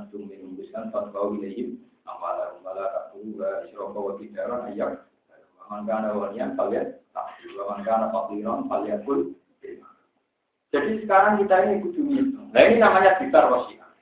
in 0.00 0.22
minum 0.26 0.58
biskan 0.58 0.90
fatbau 0.90 1.34
ilayhim 1.38 1.78
amala 2.06 2.58
amala 2.58 2.90
takura 2.90 3.66
isrofa 3.70 3.98
wa 3.98 4.12
tijaran 4.18 4.70
ayam 4.70 4.98
mangkana 5.70 6.12
walian 6.12 6.52
kalian 6.58 7.00
wa 7.56 7.64
mangkana 7.72 8.12
fakiran 8.12 8.68
kalian 8.68 9.00
pun 9.06 9.20
jadi 10.72 11.04
sekarang 11.04 11.36
kita 11.44 11.68
ini 11.68 11.84
kudu 11.84 12.00
ngitung. 12.00 12.48
Nah 12.48 12.62
ini 12.64 12.80
namanya 12.80 13.20
bitar 13.20 13.44
wasiat. 13.52 13.92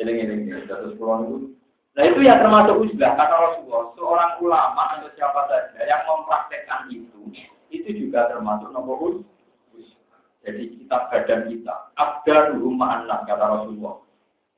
Ini 0.00 0.12
ini 0.16 0.34
ini 0.48 0.64
terus 0.64 0.96
pulang 0.96 1.28
itu. 1.28 1.52
Nah 1.92 2.02
itu 2.08 2.24
yang 2.24 2.40
termasuk 2.40 2.80
uzlah 2.80 3.12
kata 3.12 3.34
Rasulullah. 3.36 3.92
Seorang 3.92 4.30
ulama 4.40 4.82
atau 4.96 5.12
siapa 5.12 5.44
saja 5.46 5.80
yang 5.84 6.02
mempraktekkan 6.08 6.88
itu, 6.88 7.20
itu 7.68 7.90
juga 7.92 8.32
termasuk 8.32 8.72
nomor 8.72 9.20
Jadi 10.44 10.76
kita 10.76 11.08
badan 11.08 11.48
kita, 11.48 11.74
ada 11.96 12.36
rumah 12.56 13.04
anak 13.04 13.28
kata 13.28 13.44
Rasulullah. 13.44 14.00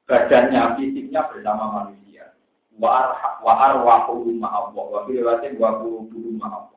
Badannya, 0.06 0.78
fisiknya 0.78 1.26
bersama 1.30 1.64
manusia 1.82 2.30
wa 2.78 3.52
arwahu 3.54 4.30
ma'allah 4.30 4.84
wa 4.86 5.00
riwayatin 5.10 5.58
wa 5.58 5.82
qulubuhum 5.82 6.38
ma'allah. 6.38 6.75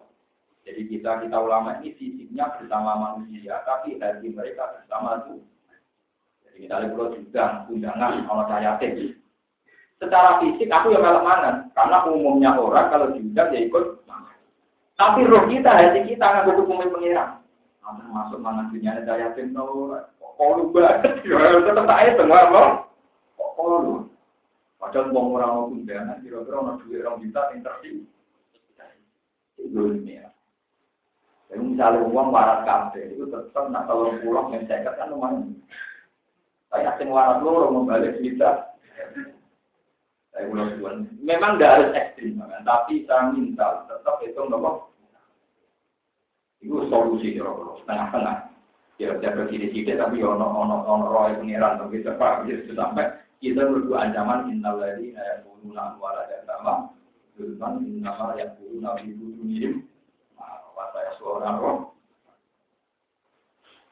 Jadi 0.67 0.81
kita 0.91 1.23
kita 1.23 1.37
ulama 1.39 1.79
ini 1.79 1.95
fisiknya 1.95 2.51
bersama 2.55 2.91
manusia, 2.95 3.63
tapi 3.63 3.97
hati 3.97 4.27
mereka 4.31 4.75
bersama 4.75 5.23
Tuhan. 5.25 5.47
Jadi 6.45 6.57
kita 6.67 6.75
lihat 6.83 7.11
juga 7.15 7.45
undangan 7.71 8.27
kalau 8.27 8.43
saya 8.47 8.75
Secara 9.99 10.39
fisik 10.39 10.71
aku 10.71 10.95
yang 10.95 11.03
malah 11.03 11.23
mangan, 11.23 11.55
karena 11.75 11.97
umumnya 12.07 12.55
orang 12.55 12.87
kalau 12.87 13.11
diundang 13.11 13.51
ya 13.51 13.67
ikut 13.67 13.99
Tapi 14.99 15.23
roh 15.31 15.47
kita, 15.47 15.71
hati 15.71 16.03
kita 16.11 16.25
nggak 16.27 16.45
butuh 16.51 16.65
pemimpin 16.67 16.91
pengiran. 16.91 17.39
Nah, 17.79 18.05
masuk 18.11 18.43
mangan 18.43 18.67
dunia 18.69 18.99
ada 18.99 19.15
yatim, 19.15 19.55
kok 19.55 20.51
lu 20.59 20.71
banget, 20.75 21.23
tetap 21.23 21.87
aja 21.87 22.11
semua, 22.19 22.75
kok 23.39 23.57
lu. 23.57 24.11
Padahal 24.79 25.11
orang 25.11 25.51
mau 25.55 25.67
undangan, 25.71 26.23
kira-kira 26.23 26.55
orang 26.55 26.79
duit 26.83 27.03
orang 27.03 27.19
juta 27.19 27.41
yang 27.51 27.59
tersi. 27.63 27.89
Itu 29.59 29.81
ya. 30.07 30.31
Jadi 31.49 31.65
misalnya 31.65 32.05
uang 32.05 32.29
waras 32.29 32.61
kafe 32.61 33.09
itu 33.09 33.25
tetap 33.25 33.73
nak 33.73 33.89
kalau 33.89 34.13
pulang 34.21 34.53
yang 34.53 34.69
saya 34.69 34.93
kan 34.93 35.09
lumayan. 35.09 35.57
Tapi 36.69 36.85
asing 36.85 37.09
waras 37.09 37.41
lo 37.41 37.49
orang 37.57 37.73
membalik 37.73 38.21
kita. 38.21 38.69
Saya 40.29 40.45
ulang 40.45 40.77
tuan. 40.77 41.09
Memang 41.25 41.57
tidak 41.57 41.73
harus 41.73 41.91
ekstrim, 41.97 42.37
kan? 42.37 42.61
tapi 42.61 43.01
saya 43.09 43.33
minta 43.33 43.81
tetap 43.89 44.21
itu 44.21 44.41
nopo. 44.45 44.93
Itu 46.61 46.85
solusi 46.85 47.33
kira-kira 47.33 47.81
setengah-setengah. 47.81 48.37
Kira-kira 49.01 49.43
kiri-kiri 49.49 49.97
tapi 49.97 50.21
ono 50.21 50.45
ono 50.45 50.85
ono 50.85 51.05
roy 51.09 51.33
pengiran 51.33 51.81
tapi 51.81 52.05
cepat 52.05 52.45
gitu 52.45 52.77
sampai 52.77 53.09
kita 53.41 53.63
berdua 53.65 54.05
ancaman 54.05 54.51
innal 54.51 54.77
ladina 54.77 55.23
yaquluna 55.23 55.95
amwala 55.95 56.27
sama 56.43 56.91
zulman 57.39 57.79
innama 57.87 58.35
yaquluna 58.35 58.99
fi 58.99 59.15
budunihim 59.15 59.73
apa 59.79 59.98
seorang 61.29 61.61
roh. 61.61 61.77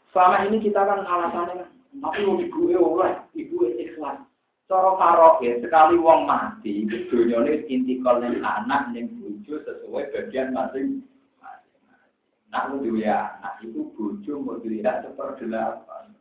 Selama 0.10 0.50
ini 0.50 0.58
kita 0.66 0.82
kan 0.82 1.06
alasannya 1.06 1.70
tapi 2.02 2.26
ibu 2.26 2.74
oleh 2.74 3.14
ibu 3.38 3.62
ikhlas. 3.78 4.26
Cara 4.68 5.00
ya, 5.40 5.64
sekali 5.64 5.96
wong 5.96 6.28
mati, 6.28 6.84
ini 6.84 7.56
intikal 7.72 8.20
yang 8.20 8.44
anak 8.44 8.92
yang 8.92 9.08
buju 9.16 9.64
sesuai 9.64 10.12
bagian 10.12 10.52
masing 10.52 11.08
Nah, 12.48 12.72
itu 12.72 12.96
ya, 12.96 13.44
nah 13.44 13.60
itu 13.60 13.92
buju 13.96 14.40
mau 14.40 14.56
dilihat 14.64 15.04
seperti 15.04 15.52
apa. 15.52 16.16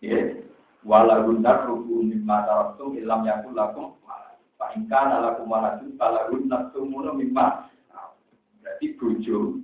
Ya, 0.00 0.32
walahun 0.80 1.44
rubu 1.44 2.00
mimma 2.00 2.48
taraktum 2.48 2.96
ilam 2.96 3.28
yakul 3.28 3.52
lakum 3.52 4.00
Pak 4.56 4.76
Inka 4.80 5.00
nalakum 5.12 5.48
waladun 5.48 5.92
falahun 6.00 6.48
nasumuno 6.48 7.16
mimma. 7.16 7.68
Berarti 8.60 8.96
bojo 8.96 9.60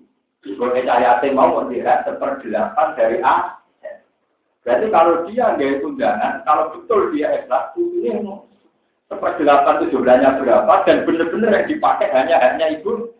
kalau 0.54 0.70
ayatnya 0.78 1.34
mau 1.34 1.50
melihat 1.66 2.06
seperdelapan 2.06 2.88
dari 2.94 3.18
A. 3.26 3.58
Berarti 4.62 4.86
kalau 4.90 5.26
dia 5.26 5.54
nggak 5.54 5.82
undangan 5.82 6.42
kalau 6.42 6.74
betul 6.74 7.10
dia 7.14 7.30
ikhlas 7.42 7.74
ini 7.78 8.10
seperdelapan 9.06 9.74
itu 9.78 9.86
jumlahnya 9.94 10.42
berapa 10.42 10.74
dan 10.86 11.06
benar-benar 11.06 11.50
yang 11.54 11.66
dipakai 11.70 12.10
hanya 12.10 12.36
hanya 12.42 12.66
ibu. 12.74 13.10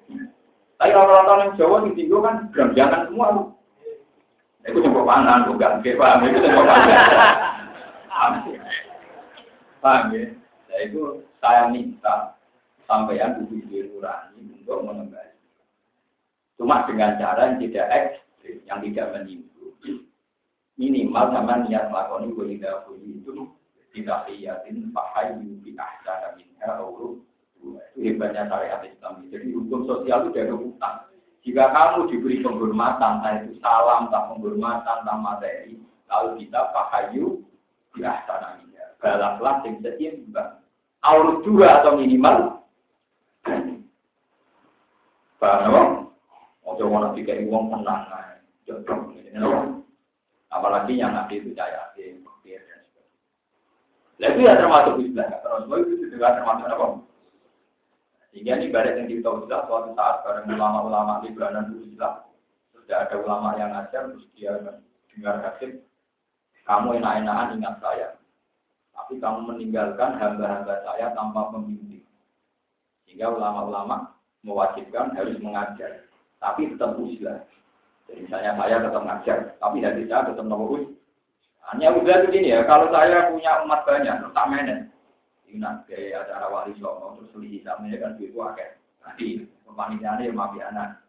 Tapi 0.76 0.92
orang-orang 0.92 1.50
yang 1.50 1.52
Jawa 1.56 1.76
di 1.88 1.92
Tinggo 1.96 2.20
kan 2.20 2.50
jangan 2.74 3.08
semua. 3.08 3.54
Itu 4.66 4.82
coba 4.82 5.14
pangan 5.14 5.46
bukan 5.46 5.78
paham 5.78 6.26
itu 6.26 6.38
coba 6.42 6.62
pangan. 6.66 6.98
Paham 9.78 10.02
ya? 10.10 10.26
Nah 10.66 10.78
itu 10.82 11.22
saya 11.38 11.70
minta 11.70 12.34
sampean 12.90 13.46
kudu 13.46 13.62
nurani 13.70 14.42
untuk 14.62 14.82
mengembali. 14.82 15.25
Cuma 16.56 16.88
dengan 16.88 17.20
cara 17.20 17.52
yang 17.52 17.60
tidak 17.60 17.86
ekstrim, 17.92 18.56
yang 18.64 18.80
tidak 18.80 19.06
menimbul. 19.12 19.76
Minimal 20.76 21.24
sama 21.32 21.64
niat 21.64 21.88
melakukan 21.88 22.36
walidah 22.36 22.84
itu 23.00 23.48
tidak 23.96 24.28
liatin 24.28 24.92
pahayu 24.92 25.56
di 25.64 25.72
ahsana 25.76 26.36
minha 26.36 26.68
Itu 26.76 27.80
hebatnya 27.96 28.44
syariat 28.48 28.84
Islam. 28.84 29.24
Jadi 29.32 29.56
hukum 29.56 29.88
sosial 29.88 30.28
itu 30.28 30.36
dari 30.36 30.52
hutang. 30.52 31.08
Jika 31.40 31.72
kamu 31.72 32.10
diberi 32.12 32.44
penghormatan, 32.44 33.22
entah 33.22 33.32
itu 33.40 33.56
salam, 33.62 34.10
entah 34.10 34.28
penghormatan, 34.28 34.96
entah 35.00 35.16
materi, 35.16 35.80
lalu 36.10 36.44
kita 36.44 36.60
pahayu 36.74 37.46
Ya, 37.96 38.20
tanahnya. 38.28 38.92
Balaplah 39.00 39.64
yang 39.64 39.80
seimbang. 39.80 40.60
Aurus 41.00 41.40
dua 41.48 41.80
atau 41.80 41.96
minimal. 41.96 42.60
Paham 45.40 45.95
mau 46.84 47.00
nanti 47.00 47.24
kayak 47.24 47.48
uang 47.48 47.72
tenang. 47.72 48.02
Apalagi 50.52 51.00
yang 51.00 51.16
nanti 51.16 51.40
itu 51.40 51.56
cahaya. 51.56 51.86
Nah 54.16 54.32
itu 54.32 54.40
ya 54.48 54.56
termasuk 54.56 54.96
Islam. 55.00 55.28
Terus 55.44 55.88
itu 55.92 56.04
juga 56.16 56.40
termasuk 56.40 56.66
apa? 56.72 56.86
Sehingga 58.32 58.52
ini 58.60 58.68
ibarat 58.68 58.96
yang 58.96 59.08
kita 59.08 59.28
Islam 59.28 59.64
suatu 59.68 59.90
saat 59.96 60.24
bareng 60.24 60.48
ulama-ulama 60.56 61.20
Libanon 61.24 61.68
dulu 61.72 61.84
Islam. 61.88 62.24
Sudah 62.72 63.08
ada 63.08 63.16
ulama 63.20 63.56
yang 63.60 63.72
ngajar, 63.72 64.12
terus 64.12 64.28
dia 64.36 64.52
dengar 65.12 65.36
kasih 65.40 65.80
kamu 66.66 66.98
enak-enakan 67.00 67.56
ingat 67.60 67.76
saya. 67.78 68.08
Tapi 68.96 69.22
kamu 69.22 69.38
meninggalkan 69.54 70.18
hamba-hamba 70.18 70.82
saya 70.82 71.12
tanpa 71.14 71.52
pemimpin. 71.54 72.02
Sehingga 73.06 73.30
ulama-ulama 73.30 74.16
mewajibkan 74.42 75.14
harus 75.14 75.36
mengajar. 75.38 76.08
Tapi 76.46 76.70
tetap 76.70 76.94
usia. 77.02 77.42
Jadi 78.06 78.22
misalnya 78.22 78.54
saya 78.54 78.76
tetap 78.86 79.02
mengajar, 79.02 79.38
tapi 79.58 79.82
hati 79.82 80.06
saya 80.06 80.30
tetap 80.30 80.46
nomor 80.46 80.78
Hanya 81.74 81.90
udah 81.90 82.22
begini 82.22 82.54
ya, 82.54 82.62
kalau 82.62 82.86
saya 82.94 83.26
punya 83.34 83.66
umat 83.66 83.82
banyak, 83.82 84.14
tak 84.30 84.46
menen. 84.46 84.94
Ingat 85.50 85.90
kayak 85.90 86.30
acara 86.30 86.46
wali 86.46 86.78
songo, 86.78 87.18
terus 87.18 87.34
beli 87.34 87.58
hisamnya 87.58 87.98
kan 87.98 88.14
itu 88.22 88.38
akeh. 88.38 88.78
Nanti 89.02 89.26
pemanitiannya 89.66 90.30
ya 90.30 90.34
maaf 90.34 90.54
anak. 90.54 91.02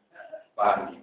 Paham 0.58 0.98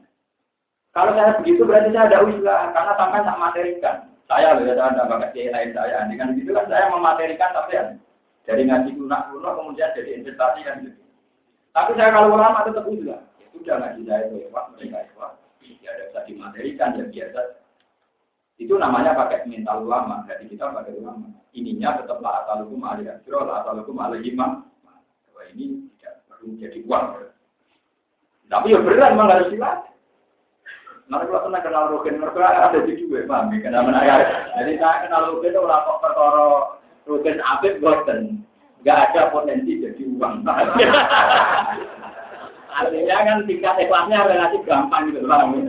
Kalau 0.90 1.14
saya 1.14 1.38
begitu 1.38 1.62
berarti 1.62 1.94
saya 1.94 2.10
ada 2.10 2.26
usaha, 2.26 2.74
karena 2.74 2.92
sampai 2.98 3.22
tak 3.22 3.38
materikan. 3.38 3.96
Saya 4.26 4.58
loh, 4.58 4.66
saya 4.66 4.90
ada 4.90 5.06
bakat 5.06 5.30
kiai 5.30 5.54
lain 5.54 5.70
saya. 5.70 6.10
Dengan 6.10 6.34
itu 6.34 6.50
kan 6.50 6.66
saya 6.66 6.90
mematerikan 6.90 7.54
tapi 7.54 7.78
ya. 7.78 7.82
Dari 8.44 8.62
ngaji 8.66 8.90
lunak 8.98 9.30
lunak 9.30 9.56
kemudian 9.56 9.94
jadi 9.94 10.10
investasi 10.18 10.60
kan 10.66 10.82
gitu. 10.82 11.02
Tapi 11.70 11.90
saya 11.94 12.10
kalau 12.10 12.34
ulama 12.34 12.66
tetap. 12.66 12.86
Ya 12.90 13.18
sudah 13.64 13.80
ngaji 13.80 14.02
saya 14.04 14.28
ikhlas, 14.28 14.66
mereka 14.76 14.98
ikhlas. 15.08 15.32
Ya 15.80 15.90
ada 15.96 16.04
bisa 16.12 16.20
dimaterikan 16.28 17.00
ya 17.00 17.04
biasa. 17.08 17.40
Itu 18.60 18.76
namanya 18.76 19.16
pakai 19.16 19.48
mental 19.48 19.88
ulama. 19.88 20.28
Jadi 20.28 20.52
kita 20.52 20.68
pakai 20.68 20.92
ulama. 21.00 21.32
Ininya 21.56 21.96
tetap 21.96 22.20
la 22.20 22.44
atalukum 22.44 22.84
alih 22.84 23.08
asro, 23.08 23.48
la 23.48 23.64
atalukum 23.64 23.96
alih 23.96 24.20
imam. 24.20 24.68
Wah 25.32 25.44
ini 25.56 25.88
tidak 25.96 26.28
perlu 26.28 26.52
jadi 26.60 26.78
uang. 26.84 27.06
Tapi 28.52 28.76
ya 28.76 28.78
berat 28.84 29.16
memang 29.16 29.32
harus 29.32 29.48
dilatih. 29.48 29.92
Nanti 31.04 31.28
kalau 31.28 31.44
pernah 31.48 31.60
kenal 31.60 31.84
Rukin, 31.92 32.16
mereka 32.16 32.48
ada 32.48 32.80
di 32.80 32.96
juga, 32.96 33.28
paham 33.28 33.52
ya? 33.52 33.68
Kenal 33.68 33.84
mana 33.84 34.24
Jadi 34.56 34.72
saya 34.80 35.04
kenal 35.04 35.36
Rukin 35.36 35.52
itu 35.52 35.60
orang 35.60 35.84
kok 35.84 36.00
perkara 36.00 36.44
Rukin 37.04 37.36
Abid 37.44 37.74
Goten. 37.80 38.20
Gak 38.84 39.12
ada 39.12 39.32
potensi 39.32 39.80
jadi 39.80 40.00
uang. 40.16 40.44
Artinya 42.74 43.16
kan 43.22 43.38
tingkat 43.46 43.78
ikhlasnya 43.86 44.26
relatif 44.26 44.60
gampang 44.66 45.14
gitu, 45.14 45.22
paham 45.30 45.54
ya? 45.54 45.62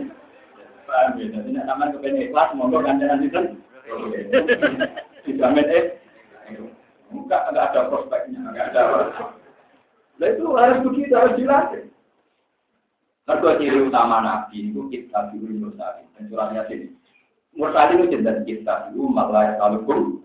Paham 0.90 1.10
ya? 1.22 1.26
Jadi 1.30 1.48
nak 1.54 1.66
sama 1.70 1.94
kepengen 1.94 2.26
ikhlas, 2.26 2.50
monggo 2.58 2.82
ganjaran 2.82 3.22
itu. 3.22 3.40
Dijamin 5.22 5.70
eh. 5.70 5.84
Enggak, 7.14 7.54
enggak 7.54 7.66
ada 7.70 7.80
prospeknya, 7.86 8.42
enggak 8.42 8.74
ada. 8.74 8.82
Nah 10.18 10.26
itu 10.26 10.44
harus 10.58 10.78
begitu, 10.82 11.12
harus 11.14 11.38
dilatih. 11.38 11.84
Mereka 13.26 13.58
ciri 13.58 13.78
utama 13.82 14.22
Nabi 14.22 14.70
itu 14.70 14.86
kita 14.86 15.34
dulu 15.34 15.66
Mursali. 15.66 16.06
Dan 16.14 16.30
surat 16.30 16.54
Yasin. 16.54 16.94
Mursali 17.58 17.98
itu 17.98 18.14
jendan 18.14 18.46
kita 18.46 18.94
dulu 18.94 19.10
malah 19.10 19.58
talukum. 19.58 20.22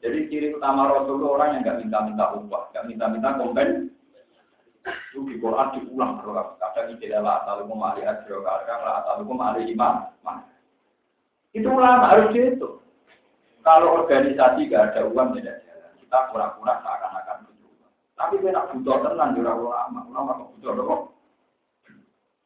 Jadi 0.00 0.28
ciri 0.32 0.48
utama 0.56 0.88
Rasul 0.88 1.20
itu 1.20 1.26
orang 1.28 1.56
yang 1.56 1.60
nggak 1.64 1.78
minta-minta 1.84 2.24
upah, 2.36 2.72
nggak 2.72 2.86
minta-minta 2.88 3.36
kompen. 3.36 3.92
Itu 4.86 5.26
di 5.26 5.36
Quran 5.42 5.74
diulang 5.74 6.22
berulang. 6.22 6.54
Kadang 6.62 6.98
tidak 7.02 7.20
lah 7.26 7.42
talukum 7.42 7.82
ahli 7.82 8.06
ajro, 8.06 8.42
kadang 8.46 8.80
lah 8.86 9.02
talukum 9.02 9.38
ahli 9.42 9.66
imam. 9.70 10.06
Itu 11.50 11.68
ulama 11.72 12.12
harus 12.12 12.30
gitu. 12.36 12.84
Kalau 13.66 14.04
organisasi 14.04 14.70
gak 14.70 14.94
ada 14.94 15.10
uang 15.10 15.34
tidak 15.40 15.66
jalan. 15.66 15.90
Kita 15.98 16.18
pura-pura 16.30 16.78
seakan-akan 16.84 17.36
butuh. 17.50 17.90
Tapi 18.14 18.34
kita 18.38 18.60
butuh 18.70 18.96
tenang 19.02 19.34
di 19.34 19.40
ulama. 19.42 20.00
Ulama 20.06 20.32
butuh 20.54 20.70
apa? 20.70 20.96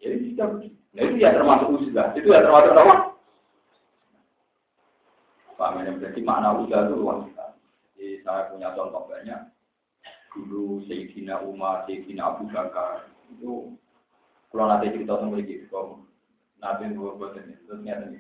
Jadi 0.01 0.33
kita 0.33 0.45
Nah 0.91 1.03
itu 1.07 1.23
ya 1.23 1.31
termasuk 1.31 1.71
usaha. 1.79 2.11
Itu 2.19 2.35
ya 2.35 2.43
termasuk 2.43 2.75
apa? 2.75 2.95
Pak 5.55 5.71
Menem, 5.77 6.01
jadi 6.01 6.19
makna 6.25 6.57
usaha 6.57 6.89
itu 6.89 6.95
luas 6.97 7.21
sekali. 7.29 7.59
Jadi 7.95 8.07
saya 8.25 8.49
punya 8.49 8.73
contoh 8.75 9.05
banyak. 9.07 9.41
Dulu 10.31 10.87
Sayyidina 10.87 11.43
Umar, 11.43 11.85
Sayyidina 11.91 12.23
Abu 12.23 12.47
Bakar, 12.55 13.11
itu 13.35 13.75
kalau 14.51 14.67
nanti 14.71 14.95
cerita 14.95 15.19
tentang 15.19 15.39
ini, 15.43 15.67
kalau 15.67 16.07
Nabi 16.63 16.95
buat 16.95 17.35
ini, 17.35 17.55
terus 17.67 17.83
ini. 17.83 18.19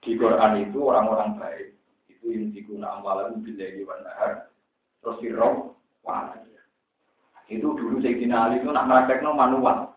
Di 0.00 0.16
Quran 0.18 0.52
itu 0.64 0.78
orang-orang 0.80 1.38
baik, 1.38 1.68
itu 2.10 2.26
yang 2.34 2.50
digunakan 2.50 2.98
amalan 2.98 3.42
bila 3.46 3.66
di 3.66 3.82
nahar, 3.84 4.50
terus 5.02 5.22
roh 5.38 5.78
wah. 6.02 6.34
Itu 7.50 7.74
dulu 7.74 7.98
Sayyidina 7.98 8.46
Ali 8.46 8.62
itu 8.62 8.70
nak 8.70 8.86
no 8.86 9.34
manual. 9.34 9.90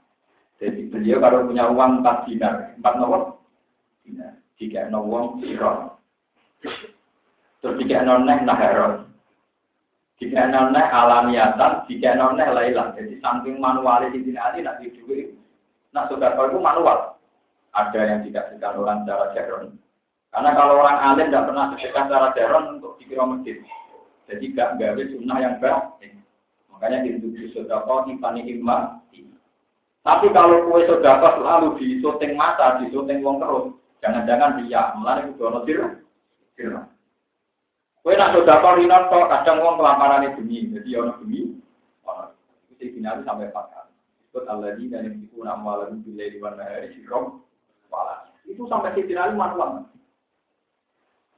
Jadi 0.57 0.89
beliau 0.89 1.21
kalau 1.21 1.45
punya 1.45 1.69
uang 1.69 2.01
4 2.01 2.25
dinar, 2.25 2.73
4 2.81 2.97
nomor 2.97 3.37
dinar. 4.01 4.41
Jika 4.57 4.89
no 4.89 5.05
uang. 5.05 5.37
Terus 7.61 7.77
jika 7.77 8.01
no 8.01 8.25
neh 8.25 8.41
naharon. 8.41 9.12
Jika 10.23 10.47
no 10.47 10.71
neh 10.71 10.87
alamiatan, 10.87 11.83
jika 11.91 12.15
no 12.15 12.31
neh 12.31 12.47
lailah. 12.47 12.95
Jadi 12.95 13.19
samping 13.19 13.59
manual 13.59 14.07
di 14.07 14.23
sini 14.23 14.31
nanti 14.39 14.63
nak 14.63 14.79
duit. 14.79 15.35
Nah 15.91 16.07
sudah 16.07 16.31
itu 16.31 16.59
manual. 16.63 17.19
Ada 17.75 17.99
yang 18.07 18.19
dikasihkan 18.23 18.79
orang 18.79 19.03
secara 19.03 19.35
jaron. 19.35 19.75
Karena 20.31 20.49
kalau 20.55 20.79
orang 20.79 20.97
alim 21.01 21.27
tidak 21.27 21.45
pernah 21.51 21.65
sedekah 21.75 22.03
secara 22.07 22.27
jaron 22.37 22.63
untuk 22.79 22.95
dikira 23.01 23.25
masjid. 23.27 23.59
Jadi 24.29 24.55
gak 24.55 24.79
gawe 24.79 25.03
sunnah 25.09 25.37
yang 25.41 25.57
baik. 25.59 26.15
Makanya 26.71 27.05
itu 27.05 27.33
sudah 27.51 27.83
kau 27.83 28.05
tipani 28.07 28.45
imam 28.45 29.03
tapi 30.03 30.27
kalau 30.35 30.67
kue 30.67 30.83
sudah 30.83 31.23
pas 31.23 31.39
lalu 31.39 31.79
di 31.79 31.87
syuting 32.03 32.35
mata, 32.35 32.75
di 32.83 32.91
syuting 32.91 33.23
wong 33.23 33.39
terus, 33.39 33.71
jangan-jangan 34.03 34.59
dia 34.59 34.91
melani 34.99 35.31
itu 35.31 35.41
ono 35.47 35.63
sirah. 35.63 35.91
Sirah. 36.59 36.85
Kue 38.03 38.19
nak 38.19 38.35
sudah 38.35 38.59
kau 38.59 38.75
rinat 38.75 39.07
kok 39.07 39.31
kadang 39.31 39.63
wong 39.63 39.79
kelaparan 39.79 40.27
itu 40.27 40.43
bunyi, 40.43 40.75
jadi 40.75 41.07
bunyi, 41.23 41.55
ono. 42.03 42.35
Itu 42.67 42.99
binari 42.99 43.23
sampai 43.23 43.47
empat 43.47 43.65
kali. 43.71 43.93
Ikut 44.27 44.43
Allah 44.51 44.75
di 44.75 44.91
dan 44.91 45.07
itu 45.07 45.39
nama 45.39 45.87
lalu 45.87 46.03
bila 46.03 46.27
di 46.27 46.39
mana 46.43 46.67
hari 46.67 46.91
wala. 47.87 48.27
Itu 48.43 48.67
sampai 48.67 48.91
si 48.99 49.07
binari 49.07 49.31
manual. 49.31 49.87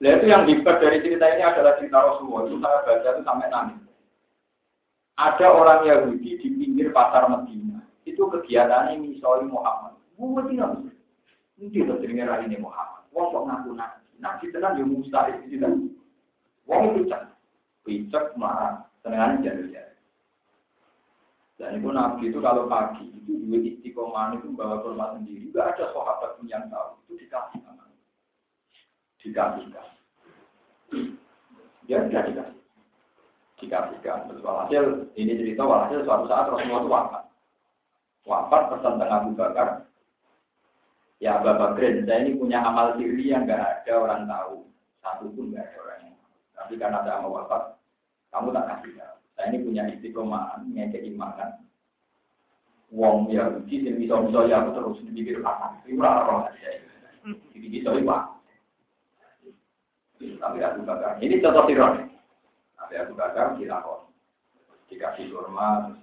Nah 0.01 0.11
itu 0.11 0.25
yang 0.25 0.49
dibuat 0.49 0.81
dari 0.81 1.05
cerita 1.05 1.29
ini 1.29 1.45
adalah 1.45 1.77
cerita 1.77 2.01
Rasulullah. 2.01 2.49
Itu 2.49 2.57
saya 2.59 2.77
baca 2.81 3.09
itu 3.13 3.21
sampai 3.21 3.47
nangis. 3.53 3.79
Ada 5.15 5.47
orang 5.47 5.85
Yahudi 5.87 6.31
di 6.41 6.47
pinggir 6.49 6.91
pasar 6.91 7.31
Medina 7.31 7.79
itu 8.03 8.19
kegiatannya 8.19 8.99
misalnya 8.99 9.47
Muhammad. 9.47 9.93
Bisa. 10.49 10.65
Ini 11.55 11.71
itu 11.71 11.93
jenenge 12.03 12.35
ini 12.49 12.57
Muhammad. 12.59 13.07
Wong 13.15 13.31
kok 13.31 13.43
ngaku 13.47 13.71
nabi. 13.79 14.03
Nabi 14.19 14.45
tenan 14.51 14.79
yo 14.79 14.83
mustahil 14.89 15.39
itu 15.47 15.55
kan. 15.61 15.73
Wong 16.65 16.97
picek. 16.97 17.21
Picek 17.85 18.25
marah. 18.37 18.85
Senengan 19.05 19.45
jalur-jalur. 19.45 19.95
Dan 21.55 21.79
itu 21.79 21.87
Nabi 21.87 22.23
itu 22.27 22.39
kalau 22.43 22.67
pagi 22.67 23.07
itu 23.07 23.31
dua 23.47 23.57
istiqomah 23.63 24.35
itu 24.35 24.51
bawa 24.51 24.83
kurma 24.83 25.15
sendiri. 25.15 25.53
Gak 25.55 25.77
ada 25.77 25.93
sahabat 25.95 26.35
pun 26.35 26.51
yang 26.51 26.67
tahu. 26.67 26.99
Itu 27.07 27.13
dikasih 27.21 27.59
sama. 27.63 27.85
Dikasihkan. 29.23 29.87
Ya 31.87 32.03
tidak 32.09 32.23
dikasih. 32.33 32.61
Dikasihkan. 33.63 34.19
Terus 34.27 34.43
walhasil, 34.43 34.83
ini 35.15 35.31
cerita 35.39 35.63
walhasil 35.63 36.03
suatu 36.03 36.25
saat 36.27 36.51
Rasulullah 36.51 36.83
itu 36.83 36.91
wafat 36.91 37.23
wafat 38.25 38.73
pesan 38.73 38.97
tengah 38.99 39.17
Abu 39.21 39.31
Bakar. 39.37 39.69
Ya 41.21 41.39
Abu 41.39 41.47
Bakar, 41.47 42.03
saya 42.03 42.19
ini 42.25 42.35
punya 42.35 42.59
amal 42.65 42.97
siri 42.97 43.31
yang 43.31 43.45
nggak 43.47 43.85
ada 43.85 43.93
orang 43.95 44.21
tahu. 44.27 44.67
Satu 44.99 45.29
pun 45.31 45.53
nggak 45.53 45.63
ada 45.63 45.79
Tapi 46.55 46.73
karena 46.79 47.03
ada 47.03 47.19
amal 47.19 47.35
wafat, 47.43 47.75
kamu 48.31 48.55
tak 48.55 48.65
kasih 48.71 48.91
tahu. 48.97 49.17
Saya 49.35 49.47
ini 49.51 49.57
punya 49.67 49.83
istiqomah, 49.91 50.63
ngekei 50.63 51.11
makan. 51.11 51.59
Wong 52.95 53.27
ya, 53.27 53.51
uji 53.51 53.83
yang 53.83 53.99
bisa 53.99 54.15
bisa 54.23 54.39
ya 54.47 54.63
aku 54.63 54.71
terus 54.77 55.03
dipikir 55.11 55.43
apa? 55.43 55.75
Itu 55.83 55.99
orang 55.99 56.47
aja. 56.47 56.69
Jadi 57.25 57.67
bisa 57.67 57.91
iwa. 57.91 58.31
Tapi 60.15 60.57
Abu 60.61 60.81
Bakar, 60.85 61.19
ini 61.19 61.41
contoh 61.43 61.65
sirone. 61.67 62.07
Tapi 62.79 62.93
Abu 63.01 63.13
Bakar 63.17 63.57
dilakon, 63.59 64.07
dikasih 64.87 65.33
hormat. 65.33 65.97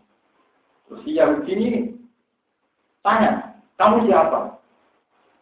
Terus 0.90 1.00
si 1.06 1.16
Yahudi 1.16 1.52
ini 1.54 1.70
Tanya, 3.02 3.58
kamu 3.82 4.06
siapa? 4.06 4.62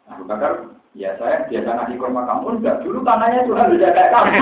Abu 0.09 0.25
Bakar, 0.25 0.80
ya 0.95 1.15
saya 1.19 1.47
biasa 1.47 1.71
ngasih 1.71 1.97
kurma 1.99 2.23
kamu 2.27 2.47
enggak. 2.59 2.77
Dulu 2.83 2.99
tanahnya 3.07 3.47
itu 3.47 3.55
harus 3.55 3.79
kayak 3.79 4.11
kamu. 4.11 4.41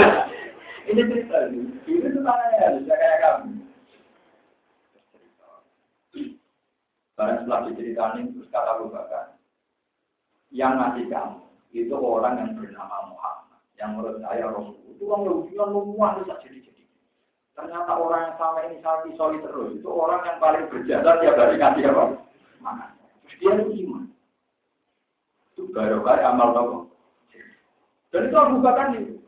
Ini 0.90 1.02
cerita, 1.06 1.36
dulu 1.52 1.70
itu 1.86 2.20
tanahnya 2.24 2.58
harus 2.58 2.82
kayak 2.88 3.18
kamu. 3.22 3.50
Barang 7.14 7.36
setelah 7.44 7.60
diceritain, 7.68 8.32
terus 8.32 8.48
kata 8.48 8.80
Abu 8.80 8.88
Bakar, 8.88 9.36
yang 10.48 10.80
ngasih 10.80 11.06
kamu 11.12 11.38
itu 11.70 11.94
orang 11.94 12.34
yang 12.42 12.50
bernama 12.58 13.12
Muhammad. 13.12 13.60
Yang 13.78 13.90
menurut 13.94 14.18
saya 14.24 14.44
Rasul 14.50 14.76
itu 14.90 15.02
orang 15.06 15.22
Yahudi 15.28 15.52
yang 15.54 15.70
memuat 15.70 16.12
bisa 16.20 16.34
jadi-jadi. 16.42 16.84
Ternyata 17.54 17.92
orang 17.96 18.20
yang 18.28 18.36
sama 18.36 18.58
ini 18.66 18.76
sapi 18.82 19.14
soli 19.14 19.38
terus 19.44 19.78
itu 19.78 19.88
orang 19.88 20.24
yang 20.26 20.38
paling 20.42 20.66
berjasa 20.68 21.20
tiap 21.22 21.38
hari 21.38 21.56
ngasih 21.56 21.84
apa? 21.92 22.04
mana. 22.60 22.92
Dia 23.40 23.56
itu 23.56 23.88
iman. 23.88 24.09
Itu 25.70 25.78
baru 25.78 26.02
kali 26.02 26.22
amal 26.26 26.48
toko. 26.50 26.78
Dan 28.10 28.26
itu 28.26 28.34
Abu 28.34 28.58
Bakar 28.58 28.90
itu. 28.98 29.22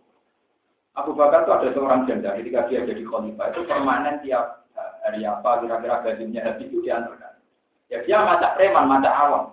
Abu 0.99 1.15
Bakar 1.15 1.47
itu 1.47 1.55
ada 1.55 1.69
seorang 1.71 2.03
janda 2.11 2.35
ketika 2.35 2.67
dia 2.67 2.83
jadi 2.83 3.07
khalifah 3.07 3.55
itu 3.55 3.63
permanen 3.71 4.19
tiap 4.27 4.67
hari 5.07 5.23
apa 5.23 5.63
kira-kira 5.63 6.03
gajinya 6.03 6.43
habis 6.43 6.67
itu 6.67 6.83
diantarkan. 6.83 7.39
Ya 7.87 8.03
dia 8.03 8.27
mata 8.27 8.59
preman, 8.59 8.91
mata 8.91 9.11
awam. 9.15 9.45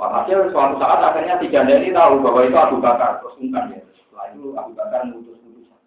Walhasil 0.00 0.48
suatu 0.48 0.80
saat 0.80 1.00
akhirnya 1.04 1.36
tiga 1.44 1.68
ini 1.68 1.92
tahu 1.92 2.24
bahwa 2.24 2.40
itu 2.48 2.56
Abu 2.56 2.76
Bakar 2.80 3.20
terus 3.20 3.36
ungkan 3.36 3.76
ya. 3.76 3.84
Setelah 3.92 4.26
itu 4.32 4.56
Abu 4.56 4.72
Bakar 4.72 5.04
mengutus 5.04 5.36
utusan. 5.44 5.80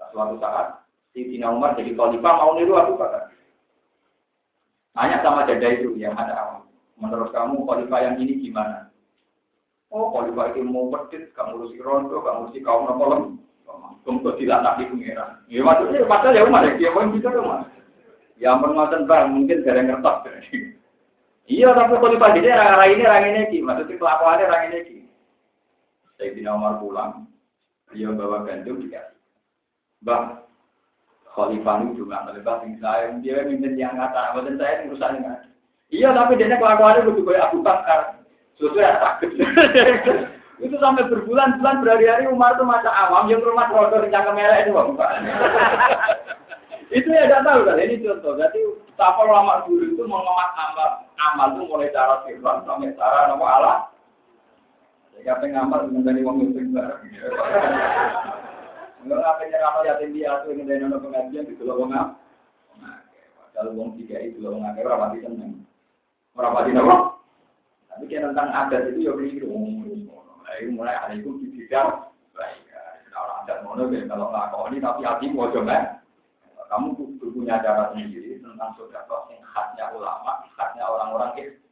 Nah, 0.00 0.08
suatu 0.08 0.40
saat 0.40 0.88
si 1.12 1.20
Tina 1.28 1.52
Umar 1.52 1.76
jadi 1.76 1.92
khalifah 1.92 2.32
mau 2.32 2.56
niru 2.56 2.80
Abu 2.80 2.96
Bakar. 2.96 3.28
Tanya 4.96 5.20
sama 5.20 5.44
janda 5.44 5.68
itu 5.68 5.92
yang 6.00 6.16
ada 6.16 6.32
awam. 6.32 6.63
Menurut 6.98 7.34
kamu 7.34 7.66
khalifah 7.66 8.00
yang 8.00 8.16
ini 8.22 8.38
gimana? 8.38 8.90
Oh, 9.94 10.10
Pak 10.10 10.58
itu 10.58 10.66
mau 10.66 10.90
pedit, 10.90 11.30
kamu 11.38 11.54
ngurusi 11.54 11.78
rondo, 11.78 12.18
kamu 12.18 12.50
ngurusi 12.50 12.60
kaum 12.66 12.90
nopo 12.90 13.04
lem. 13.14 13.22
Untuk 14.04 14.36
tidak 14.36 14.60
nabi 14.60 14.90
pengiran. 14.90 15.40
Ya 15.48 15.64
maksudnya, 15.64 16.04
padahal 16.04 16.36
ya 16.36 16.42
umat, 16.44 16.76
ya 16.76 16.90
mau 16.92 17.08
bisa 17.08 17.30
umat. 17.30 17.70
Ya 18.36 18.52
ampun 18.52 18.74
ngoten 18.74 19.06
bang, 19.06 19.30
mungkin 19.30 19.62
dari 19.62 19.86
ngertos. 19.86 20.26
Iya, 21.44 21.72
tapi 21.76 21.96
Pak 21.96 22.36
ini 22.40 22.48
orang 22.50 22.90
ini 22.90 23.02
orang 23.04 23.24
ini 23.30 23.40
ki, 23.52 23.58
maksudnya 23.64 24.00
kelakuannya 24.00 24.48
orang 24.48 24.64
ini. 24.74 25.08
Saya 26.18 26.34
di 26.34 26.40
nomor 26.42 26.82
pulang, 26.82 27.28
dia 27.94 28.10
bawa 28.10 28.44
gandum 28.44 28.82
dikasih. 28.82 29.18
Bang, 30.04 30.44
Khalifah 31.32 31.86
itu 31.86 32.04
juga 32.04 32.28
dengan 32.28 32.76
saya, 32.82 33.14
dia 33.22 33.46
minta 33.46 33.72
yang 33.72 33.96
ngata, 33.96 34.36
dan 34.42 34.54
saya 34.58 34.84
urusan 34.90 35.22
Iya, 35.92 36.16
tapi 36.16 36.40
dia 36.40 36.56
kelakuannya 36.56 37.06
begitu 37.06 37.28
kayak 37.28 37.50
Abu 37.50 37.58
Bakar. 37.60 38.24
Sesuatu 38.54 38.78
yang 38.78 39.02
takut. 39.02 39.30
itu 40.62 40.78
sampai 40.78 41.10
berbulan-bulan 41.10 41.82
berhari-hari 41.82 42.30
Umar 42.30 42.54
itu 42.54 42.62
masa 42.62 42.86
awam 42.86 43.26
yang 43.26 43.42
rumah 43.42 43.66
rodo 43.66 44.06
yang 44.06 44.30
merah 44.32 44.62
itu 44.62 44.70
bukan. 44.70 45.20
itu 46.94 47.08
ya 47.10 47.26
tidak 47.26 47.42
tahu 47.42 47.66
kan 47.66 47.82
ini 47.82 47.98
contoh. 47.98 48.38
Jadi 48.38 48.62
apa 48.94 49.20
lama 49.26 49.66
dulu 49.66 49.82
itu 49.82 50.02
mengemas 50.06 50.54
amal 50.54 50.90
amal 51.18 51.48
itu 51.58 51.66
mulai 51.66 51.90
cara 51.90 52.22
firman 52.22 52.62
sampai 52.62 52.94
cara 52.94 53.26
nama 53.26 53.46
Allah. 53.58 53.78
Ya 55.26 55.34
pengen 55.42 55.58
amal 55.58 55.90
mengenai 55.90 56.22
uang 56.22 56.54
itu 56.54 56.70
barang. 56.70 57.02
Enggak 59.04 59.20
apa 59.20 59.42
nyerah 59.44 59.84
yatim 59.84 60.16
piatu 60.16 60.48
yang 60.54 60.64
dari 60.70 60.86
pengajian 60.86 61.50
gitu 61.50 61.66
loh 61.66 61.82
ngap. 61.90 62.14
Kalau 63.58 63.74
uang 63.74 63.98
tiga 63.98 64.22
itu 64.22 64.38
ngap 64.38 64.78
berapa 64.78 65.12
di 65.12 65.26
seneng. 65.26 65.66
Berapa 66.34 66.66
di 66.66 66.72
nama? 66.74 67.14
Tapi 67.94 68.10
kan 68.10 68.34
tentang 68.34 68.50
adat 68.50 68.90
itu 68.90 69.06
ya 69.06 69.12
keliru. 69.14 69.54
Mulai 69.54 70.66
mulai 70.74 70.94
hari 70.98 71.22
itu 71.22 71.30
dibilang, 71.38 72.10
baik, 72.34 72.66
orang 73.14 73.38
adat 73.46 73.58
mono 73.62 73.86
kalau 73.86 74.26
nggak 74.34 74.66
ini 74.74 74.78
tapi 74.82 75.00
hati 75.06 75.26
mau 75.30 75.50
coba. 75.50 76.02
Kamu 76.74 76.98
punya 77.22 77.62
cara 77.62 77.94
sendiri 77.94 78.42
tentang 78.42 78.74
saudara 78.74 79.30
yang 79.30 79.46
khasnya 79.46 79.94
ulama, 79.94 80.42
khasnya 80.58 80.82
orang-orang 80.82 81.30
itu. 81.38 81.62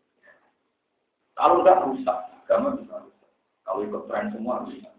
Kalau 1.34 1.64
udah 1.64 1.76
rusak, 1.88 2.18
agama 2.44 2.78
bisa 2.78 3.02
rusak. 3.02 3.30
Kalau 3.66 3.80
ikut 3.82 4.02
tren 4.06 4.30
semua 4.30 4.62
bisa. 4.68 4.94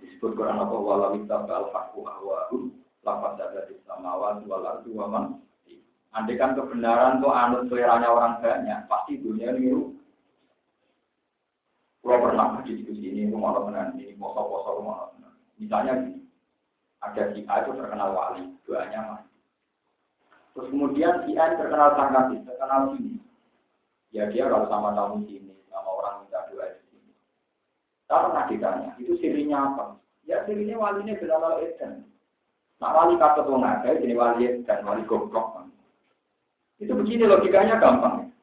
Disebut 0.00 0.32
Quran 0.32 0.60
apa 0.60 0.76
wala 0.76 1.12
witab 1.12 1.44
al 1.50 1.68
haqqu 1.72 2.00
ahwahu 2.04 2.72
lapat 3.04 3.36
ada 3.40 3.68
di 3.68 3.76
samawan 3.84 4.44
wal 4.48 4.64
ardu 4.64 4.90
waman. 4.96 5.44
Andai 6.14 6.38
kan 6.38 6.54
kebenaran 6.54 7.18
tuh 7.18 7.34
anut 7.34 7.66
seleranya 7.66 8.06
orang 8.06 8.38
banyak, 8.38 8.86
pasti 8.86 9.18
dunia 9.18 9.50
ini 9.58 9.94
kalau 12.04 12.20
pernah 12.20 12.60
diskusi 12.60 13.00
ini, 13.00 13.32
rumah 13.32 13.56
tenan 13.64 13.96
ini, 13.96 14.12
poso-poso 14.20 14.76
rumah 14.76 15.08
tenan. 15.16 15.32
Misalnya 15.56 15.92
gini, 16.04 16.20
ada 17.00 17.32
si 17.32 17.48
A 17.48 17.64
itu 17.64 17.72
terkenal 17.80 18.12
wali, 18.12 18.44
doanya 18.68 19.00
mati. 19.08 19.32
Terus 20.52 20.68
kemudian 20.68 21.24
si 21.24 21.32
A 21.40 21.56
terkenal 21.56 21.96
sangkati, 21.96 22.44
terkenal 22.44 22.92
sini. 22.92 23.16
Ya 24.12 24.28
dia 24.28 24.52
kalau 24.52 24.68
sama 24.68 24.92
tamu 24.92 25.24
sini, 25.24 25.56
sama 25.72 25.90
orang 25.96 26.28
minta 26.28 26.44
doa 26.52 26.76
di 26.76 26.84
sini. 26.92 27.12
Tak 28.04 28.20
pernah 28.28 28.44
ditanya, 28.52 28.90
itu 29.00 29.16
sirinya 29.24 29.72
apa? 29.72 29.84
Ya 30.28 30.44
sirinya 30.44 30.76
walinya 30.76 31.16
Bilal 31.16 31.64
Eden. 31.64 32.04
Nah 32.84 32.90
wali 32.92 33.16
kata 33.16 33.48
tuh 33.48 33.56
ada, 33.64 33.96
jadi 33.96 34.12
wali 34.12 34.60
dan 34.68 34.84
wali 34.84 35.08
goblok. 35.08 35.53
Itu 36.82 36.92
begini 36.98 37.24
logikanya 37.26 37.78
gampang 37.78 38.34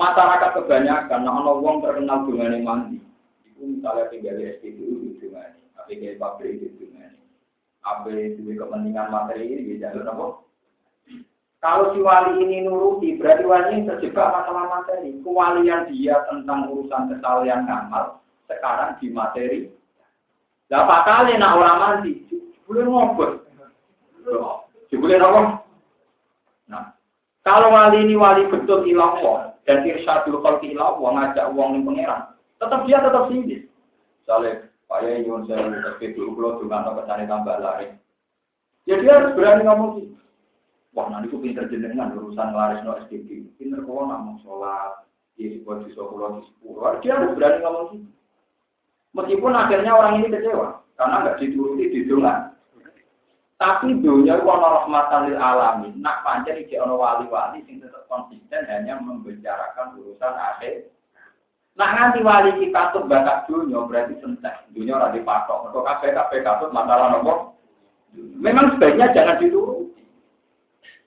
masyarakat 0.00 0.50
kebanyakan, 0.56 1.20
nah 1.28 1.36
ono 1.44 1.60
wong 1.60 1.84
terkenal 1.84 2.24
dengan 2.24 2.64
mandi. 2.64 2.98
Itu 3.44 3.68
misalnya 3.68 4.08
tinggal 4.08 4.40
di 4.40 4.44
SPBU 4.56 4.94
di 5.04 5.08
dungane, 5.20 5.60
apa 5.76 5.92
di 5.92 6.16
pabrik 6.16 6.56
di 6.56 6.68
dungane, 6.80 7.20
apa 7.84 8.08
di 8.08 8.52
kepentingan 8.56 9.12
materi 9.12 9.44
ini 9.44 9.68
di 9.68 9.74
jalur 9.76 10.08
apa? 10.08 10.26
Kalau 11.60 11.92
si 11.92 12.00
wali 12.00 12.40
ini 12.40 12.64
nuruti, 12.64 13.20
berarti 13.20 13.44
wali 13.44 13.68
ini 13.76 13.84
terjebak 13.84 14.32
masalah 14.32 14.80
materi. 14.80 15.20
Kewalian 15.20 15.92
dia 15.92 16.24
tentang 16.32 16.72
urusan 16.72 17.12
kesalahan 17.12 17.68
ngamal, 17.68 18.24
sekarang 18.48 18.96
di 18.96 19.12
materi. 19.12 19.68
Berapa 20.72 21.04
kali 21.04 21.36
nak 21.36 21.60
orang 21.60 21.76
mandi, 21.76 22.24
boleh 22.64 22.88
ngobrol. 22.88 23.44
Boleh 24.90 25.16
apa? 25.20 25.42
Nah, 26.68 26.84
kalau 27.46 27.72
wali 27.72 28.04
ini 28.04 28.14
wali 28.16 28.48
betul 28.48 28.84
ilang 28.84 29.20
dan 29.64 29.84
irsyadul 29.86 30.40
ila 30.42 30.86
wong 31.00 31.14
ngajak 31.16 31.46
wong 31.52 31.76
ning 31.76 31.84
pangeran 31.86 32.34
tetap 32.60 32.84
dia 32.84 32.98
tetap 33.00 33.28
sinis 33.28 33.64
misalnya 34.22 34.70
Pak 34.90 35.06
nyuwun 35.06 35.46
saya 35.46 35.70
tapi 35.70 36.18
dulu 36.18 36.34
kalau 36.34 36.58
juga 36.58 36.82
atau 36.82 36.98
kesannya 36.98 37.30
tambah 37.30 37.62
lari. 37.62 37.94
Ya 38.90 38.98
dia 38.98 39.22
harus 39.22 39.38
berani 39.38 39.62
ngomong 39.62 39.90
sih. 40.02 40.06
Wah 40.98 41.06
nanti 41.06 41.30
aku 41.30 41.38
pinter 41.38 41.70
jenengan 41.70 42.10
urusan 42.18 42.50
laris 42.50 42.82
no 42.82 42.98
SDG 43.06 43.54
pinter 43.54 43.86
kok 43.86 43.86
ngomong 43.86 44.42
sholat 44.42 45.06
di 45.38 45.62
sebuah 45.62 45.86
di 45.86 45.94
sepuluh 45.94 46.42
di 46.42 46.50
sepuluh. 46.50 46.98
Dia 47.06 47.22
harus 47.22 47.38
berani 47.38 47.58
ngomong 47.62 47.86
sih. 47.94 48.02
Meskipun 49.14 49.54
akhirnya 49.54 49.94
orang 49.94 50.18
ini 50.18 50.34
kecewa 50.34 50.82
karena 50.98 51.16
nggak 51.22 51.38
dituruti 51.38 51.84
di 51.86 52.00
dunia 52.10 52.49
tapi 53.60 53.92
dunia 54.00 54.40
itu 54.40 54.48
ono 54.48 54.64
rahmatan 54.64 55.28
lil 55.28 55.36
alamin. 55.36 55.92
Nak 56.00 56.24
pancen 56.24 56.64
iki 56.64 56.80
ono 56.80 56.96
wali-wali 56.96 57.60
sing 57.68 57.76
tetap 57.76 58.08
konsisten 58.08 58.64
hanya 58.64 58.96
membicarakan 58.96 60.00
urusan 60.00 60.32
akhir. 60.32 60.88
Nak 61.76 61.92
nganti 61.92 62.24
wali 62.24 62.56
kita 62.56 62.96
tuh 62.96 63.04
bakat 63.04 63.44
dunia 63.52 63.84
berarti 63.84 64.16
sentek. 64.24 64.64
Dunia 64.72 64.96
ora 64.96 65.12
dipatok. 65.12 65.68
Mergo 65.68 65.84
kabeh 65.84 66.08
kabeh 66.08 66.40
katut 66.40 66.72
masalah 66.72 67.12
nopo. 67.12 67.60
Memang 68.16 68.80
sebaiknya 68.80 69.12
jangan 69.12 69.36
dituruti. 69.36 70.08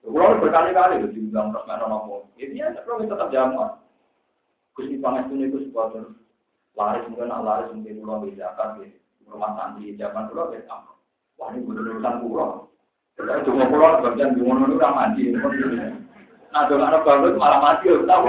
Kalau 0.05 0.37
berkali-kali 0.37 1.01
itu 1.01 1.09
dibilang 1.09 1.49
terus 1.49 1.65
nggak 1.65 1.89
nopo. 1.89 2.29
Ini 2.37 2.69
ya 2.69 2.85
perlu 2.85 3.09
tetap 3.09 3.33
jamu. 3.33 3.81
Gusti 4.77 5.01
pangestu 5.01 5.33
niku 5.33 5.57
sebuah 5.57 6.05
laris 6.77 7.05
mungkin 7.09 7.33
laris 7.33 7.73
mungkin 7.73 7.97
pulau 7.97 8.21
bedakan 8.21 8.77
di 8.77 8.93
rumah 9.25 9.57
santri 9.57 9.97
zaman 9.97 10.29
dulu 10.29 10.53
beda. 10.53 10.92
Wah 11.43 11.51
ini 11.51 11.67
bener 11.67 11.99
urusan 11.99 12.15
pulau. 12.23 12.71
Jadi 13.19 13.43
cuma 13.43 13.67
pulau 13.67 13.99
bagian 13.99 14.31
di 14.31 14.47
mana 14.47 14.63
itu 14.63 14.79
mandi. 14.79 15.23
Nah 16.55 16.63
kalau 16.71 16.87
anak 16.87 17.03
bagus 17.03 17.35
malah 17.35 17.59
mati. 17.59 17.91
Tahu? 17.91 18.25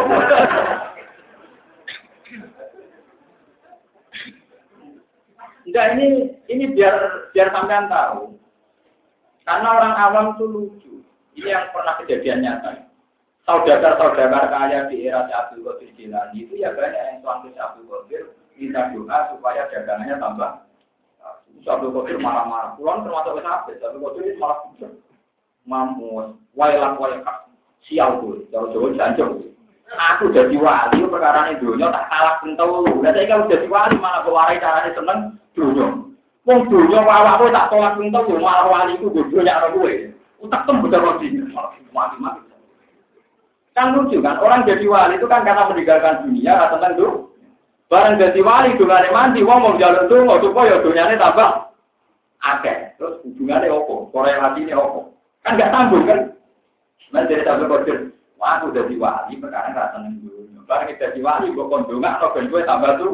Enggak 5.63 5.87
ini 5.95 6.07
ini 6.51 6.65
biar 6.75 6.95
biar 7.31 7.55
sampean 7.55 7.87
tahu. 7.87 8.35
Karena 9.47 9.69
orang 9.71 9.95
awam 9.95 10.27
itu 10.35 10.45
lucu. 10.51 10.95
Ini 11.39 11.55
yang 11.55 11.71
pernah 11.71 11.95
kejadian 12.03 12.43
nyata. 12.43 12.91
Saudara-saudara 13.47 14.51
kaya 14.51 14.91
di 14.91 15.07
era 15.07 15.23
Abdul 15.31 15.63
Qadir 15.63 15.95
Jilani 15.95 16.43
itu 16.43 16.59
ya 16.59 16.75
banyak 16.75 16.99
yang 16.99 17.19
tuan 17.23 17.47
Abdul 17.47 17.87
Qadir 17.87 18.35
minta 18.59 18.91
doa 18.91 19.19
supaya 19.31 19.71
dagangannya 19.71 20.17
tambah 20.19 20.65
Satu 21.65 21.89
kotir 21.91 22.21
marah-marah. 22.21 22.77
Pulang 22.77 23.03
termasuk 23.03 23.41
ke 23.41 23.73
Satu 23.81 23.97
kotir 23.99 24.29
itu 24.29 24.39
malah. 24.39 24.61
Mamus, 25.65 26.37
wailang 26.53 27.01
wailak, 27.01 27.49
sial 27.89 28.21
tuh. 28.21 28.45
Kalau 28.53 28.69
Jawa 28.69 28.93
jancok. 28.93 29.49
Aku 29.95 30.29
jadi 30.29 30.57
wali, 30.61 31.07
perkara 31.09 31.49
ini 31.49 31.61
dunia 31.61 31.89
tak 31.89 32.09
kalah 32.13 32.37
pentol. 32.43 32.85
Nah, 33.01 33.13
saya 33.15 33.25
kalau 33.31 33.49
jadi 33.49 33.67
wali, 33.69 33.97
malah 33.97 34.21
kewarai 34.29 34.61
caranya 34.61 34.93
seneng 34.93 35.41
dunia. 35.57 35.87
Wong 36.45 36.61
dunia 36.69 37.01
wawa 37.01 37.41
kowe 37.41 37.49
tak 37.49 37.73
tolak 37.73 37.97
pentol, 37.97 38.29
malah 38.37 38.69
wali 38.69 39.01
ku 39.01 39.09
dunia 39.09 39.57
orang 39.57 39.73
gue. 39.81 39.95
Utak 40.45 40.69
tem 40.69 40.83
bener 40.85 41.01
roti. 41.01 41.29
Mati-mati. 41.95 42.41
Kan 43.73 43.97
lucu 43.97 44.21
kan, 44.21 44.39
orang 44.43 44.69
jadi 44.69 44.85
wali 44.85 45.17
itu 45.17 45.27
kan 45.31 45.47
karena 45.47 45.71
meninggalkan 45.71 46.29
dunia, 46.29 46.69
tentang 46.75 46.95
dunia. 46.99 47.34
Barang 47.93 48.17
jadi 48.17 48.41
wali 48.41 48.75
dungane 48.81 49.09
mandi, 49.13 49.45
wong 49.45 49.61
mau 49.61 49.77
jalur 49.77 50.09
donga 50.09 50.41
supaya 50.41 50.81
dunyane 50.81 51.21
tambah 51.21 51.69
akeh. 52.41 52.97
Terus 52.97 53.21
hubungannya 53.23 53.69
opo? 53.71 54.09
Korelasinya 54.11 54.77
opo? 54.81 55.13
Kan 55.45 55.61
gak 55.61 55.73
sambung 55.73 56.09
kan? 56.09 56.33
Nah 57.13 57.23
jadi 57.29 57.45
sampai 57.45 57.69
kodir, 57.71 58.11
aku 58.41 58.75
jadi 58.75 58.95
wali, 58.99 59.39
perkara 59.39 59.71
nggak 59.71 59.91
seneng 59.95 60.19
dulu. 60.25 60.65
Barang 60.65 60.91
jadi 60.97 61.21
wali, 61.21 61.53
gue 61.53 61.71
kondongan, 61.71 62.19
no 62.19 62.33
ben 62.33 62.49
gue 62.49 62.63
tambah 62.65 62.93
tuh. 62.97 63.13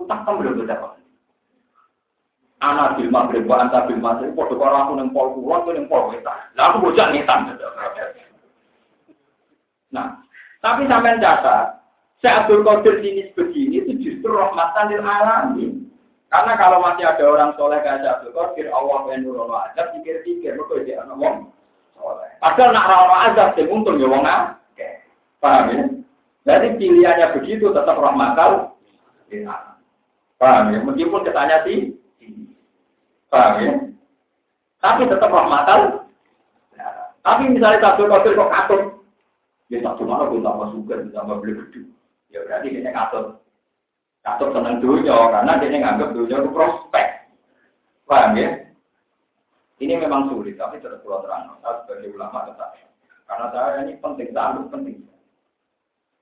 Utang 0.00 0.24
kan 0.24 0.40
belum 0.40 0.64
berapa? 0.64 0.96
Anak 2.62 2.96
bil 2.96 3.10
maghrib, 3.10 3.44
wa 3.44 3.60
anta 3.60 3.84
bil 3.84 4.00
maghrib, 4.00 4.32
podo 4.32 4.56
karo 4.56 4.74
aku 4.74 4.92
neng 4.96 5.12
pol 5.12 5.34
kulon, 5.36 5.66
gue 5.68 5.74
neng 5.76 5.90
pol 5.90 6.08
wetan. 6.08 6.38
Lah 6.56 6.72
aku 6.72 6.88
bocah 6.88 7.10
ngetan. 7.12 7.52
Nah, 9.92 10.08
tapi 10.64 10.88
sampai 10.88 11.20
catat, 11.20 11.81
saya 12.22 12.46
Abdul 12.46 12.62
Qadir 12.62 13.02
ini 13.02 13.34
begini 13.34 13.82
itu 13.82 13.92
justru 13.98 14.30
rahmatan 14.30 14.94
lil 14.94 15.02
alamin. 15.02 15.90
Karena 16.30 16.54
kalau 16.54 16.78
masih 16.80 17.04
ada 17.04 17.24
orang 17.26 17.50
soleh 17.58 17.82
kayak 17.82 18.06
Abdul 18.06 18.30
Qadir, 18.30 18.70
Allah 18.70 19.10
yang 19.10 19.26
nurono 19.26 19.58
azab, 19.58 19.90
pikir-pikir, 19.98 20.54
betul 20.54 20.86
dia 20.86 21.02
anak 21.02 21.18
wong 21.18 21.50
soleh. 21.98 22.30
Padahal 22.38 22.70
nak 22.70 22.88
rawat 22.88 23.20
azab, 23.34 23.48
sih 23.58 23.66
untung 23.66 23.98
ya 23.98 24.06
wong 24.06 24.22
Paham 25.42 25.66
ya? 25.74 25.82
Jadi 26.46 26.78
pilihannya 26.78 27.34
begitu 27.34 27.74
tetap 27.74 27.98
rahmatan 27.98 28.70
setan. 29.26 29.74
Paham 30.38 30.70
ya? 30.70 30.78
Meskipun 30.86 31.26
ketanya 31.26 31.66
sih, 31.66 31.98
paham 33.26 33.54
ya? 33.58 33.72
Tapi 34.78 35.10
tetap 35.10 35.30
rahmatan. 35.34 36.06
Tapi 37.22 37.42
misalnya 37.50 37.82
satu 37.82 38.06
kafir 38.06 38.34
kok 38.34 38.50
katut, 38.50 38.82
ya 39.70 39.78
satu 39.82 40.02
malah 40.06 40.26
pun 40.30 40.42
tambah 40.42 40.68
suka, 40.74 40.94
tambah 41.10 41.38
beli 41.38 41.54
gede. 41.58 41.82
Ya 42.32 42.40
berarti 42.48 42.72
dia 42.72 42.90
katut. 42.90 43.44
Katut 44.24 44.50
senang 44.56 44.80
dunia, 44.80 45.28
karena 45.28 45.60
dia 45.60 45.78
nganggap 45.82 46.16
dunia 46.16 46.40
itu 46.40 46.50
prospek. 46.50 47.06
Paham 48.08 48.38
ya? 48.38 48.48
Ini 49.82 49.98
memang 49.98 50.30
sulit, 50.30 50.54
tapi 50.56 50.78
tetap 50.78 51.02
pulau 51.02 51.20
terang. 51.26 51.58
Saya 51.58 51.82
sebagai 51.82 52.14
ulama 52.14 52.46
tetap. 52.46 52.70
Karena 53.26 53.46
saya 53.50 53.82
ini 53.82 53.98
penting, 53.98 54.30
sangat 54.30 54.70
penting. 54.70 55.02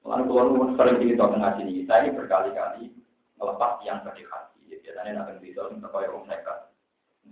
Lalu 0.01 0.23
keluar 0.33 0.73
sering 0.81 0.97
cerita 0.97 1.29
ngaji 1.29 1.63
ini, 1.69 1.85
saya 1.85 2.09
ini 2.09 2.17
berkali-kali 2.17 2.89
melepas 3.37 3.85
yang 3.85 4.01
sedih 4.01 4.25
hati. 4.33 4.65
Biasanya 4.81 5.13
nanti 5.13 5.45
cerita 5.45 5.69
tentang 5.69 5.93
kaya 5.93 6.09
orang 6.09 6.25
nekat. 6.25 6.59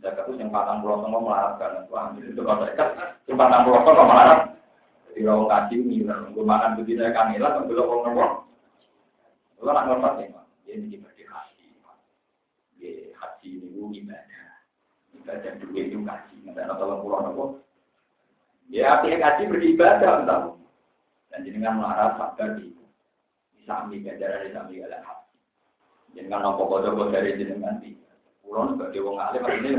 Nekat 0.04 0.24
itu 0.28 0.36
yang 0.36 0.52
patang 0.52 0.84
pulau 0.84 1.00
semua 1.00 1.24
melarat 1.24 1.54
kan. 1.56 1.88
Wah, 1.88 2.12
itu 2.12 2.42
kalau 2.44 2.60
nekat, 2.60 2.88
yang 3.24 3.36
patang 3.40 3.62
pulau 3.64 3.80
semua 3.88 4.04
melarat. 4.04 4.40
Jadi 5.08 5.20
orang 5.24 5.48
ngaji 5.48 5.76
ini, 5.80 5.96
gue 6.04 6.44
makan 6.44 6.76
begitu 6.76 7.00
saya 7.00 7.16
kan 7.16 7.32
belum 7.32 7.88
orang 7.88 8.04
ngomong. 8.12 8.34
Kalau 9.58 9.74
nak 9.74 9.84
ngelepas 9.90 10.22
ya, 10.22 10.26
ini 10.70 11.02
hati. 11.26 11.66
Ya, 12.78 12.90
ini 13.42 13.66
gue 13.74 13.90
gimana? 13.90 14.38
Ibadah 15.18 15.52
dua 15.58 15.80
itu 15.82 15.98
ngaji, 15.98 16.34
nggak 16.46 16.62
ada 16.62 16.74
tolong 16.78 17.02
pulau 17.02 17.20
nopo. 17.26 17.44
Ya, 18.70 18.94
artinya 18.94 19.34
beribadah, 19.50 20.22
entah. 20.22 20.54
Dan 21.34 21.44
sabar 22.16 22.48
di 22.54 22.72
sami 23.66 24.00
ganjaran 24.00 24.46
di 24.46 24.54
sami. 24.54 24.74
Jenengan 26.14 26.40
nopo 26.40 26.70
kode 26.70 26.88
dari 27.12 27.36
di 27.36 27.44
pulau 28.40 28.72
sebagai 28.72 29.04
wong 29.04 29.20
alim 29.20 29.44
ini 29.44 29.76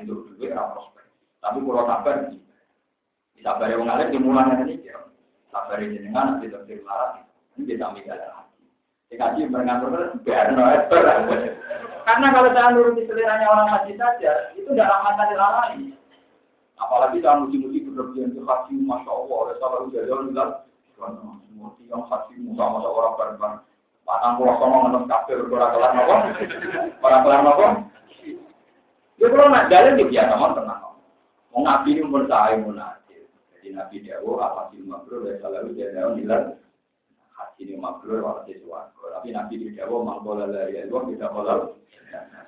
itu 0.00 0.14
duit, 0.38 0.56
prospek. 0.56 1.04
Tapi 1.44 1.58
pulau 1.60 1.84
sabar 1.84 2.32
di 2.32 3.40
sabar 3.44 3.68
wong 3.76 3.90
alim 3.90 4.08
dimulai 4.14 4.56
ini. 4.64 4.86
Sabar 5.52 5.82
jenengan 5.82 6.40
nanti 6.40 6.48
terus 6.48 6.64
marah 6.86 7.20
ini 7.60 7.68
di 7.68 7.76
sami 7.76 8.00
galan 8.08 8.32
hati. 8.32 8.41
Dikaji 9.12 9.52
noeter. 10.56 11.04
Karena 12.02 12.26
kalau 12.34 12.50
saya 12.50 12.74
nuruti 12.74 13.06
seleranya 13.06 13.46
orang 13.46 13.68
haji 13.70 13.92
saja, 13.94 14.50
itu 14.58 14.66
tidak 14.72 14.90
rahmatan 14.90 15.30
di 15.30 15.36
lain. 15.38 15.80
Apalagi 16.80 17.22
dalam 17.22 17.46
muji-muji 17.46 17.86
berlebihan 17.86 18.34
itu 18.34 18.42
haji, 18.42 18.74
masya 18.82 19.10
Allah, 19.12 19.36
oleh 19.38 19.54
salah 19.62 19.86
jauh 19.86 20.26
bilang, 20.26 20.66
semua 20.98 21.78
yang 21.86 22.02
haji 22.08 22.34
musa 22.42 22.64
masa 22.66 22.88
orang 22.88 23.14
bareng 23.20 23.60
Patang 24.02 24.34
pulau 24.34 24.58
sama 24.58 24.76
ngenes 24.82 25.06
kafir 25.06 25.38
orang 25.46 25.70
kelar 25.78 25.90
nopo, 25.94 26.14
orang 27.06 27.22
kelar 27.22 27.40
nopo. 27.46 27.66
Ya 29.14 29.26
kalau 29.30 29.46
nak 29.46 29.70
jalan 29.70 29.94
dia 29.94 30.10
biasa 30.10 30.34
mau 30.34 30.56
tenang. 30.58 30.82
Mau 31.54 31.62
ini 31.86 32.00
umur 32.02 32.26
saya 32.26 32.58
mau 32.58 32.74
Jadi 32.74 33.78
nabi 33.78 34.02
Dawo 34.02 34.42
apa 34.42 34.74
sih 34.74 34.82
dari 34.82 35.38
salah 35.38 35.62
udah 35.62 35.86
jauh 35.94 36.12
bilang 36.18 36.58
haji 37.42 37.62
ini 37.66 37.74
makro 37.74 38.22
walau 38.22 38.46
sesuatu. 38.46 39.10
Tapi 39.10 39.34
nabi 39.34 39.58
di 39.58 39.74
Dawo 39.74 40.06
mangkola 40.06 40.46
dari 40.46 40.78
Allah 40.86 41.02
tidak 41.10 41.30
kalau 41.34 41.82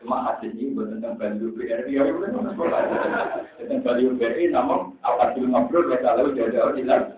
Cuma 0.05 0.21
hadis 0.21 0.53
ini 0.53 0.77
tentang 0.77 1.17
Bandu 1.17 1.49
BRI, 1.57 1.97
ya 1.97 2.05
udah 2.05 2.29
tentang 2.29 3.81
Bandu 3.81 4.13
BRI, 4.21 4.53
namun 4.53 4.93
apa 5.01 5.33
dulu 5.33 5.49
ngobrol, 5.49 5.89
mereka 5.89 6.21
lalu 6.21 6.37
jauh-jauh 6.37 6.77
hilang. 6.77 7.17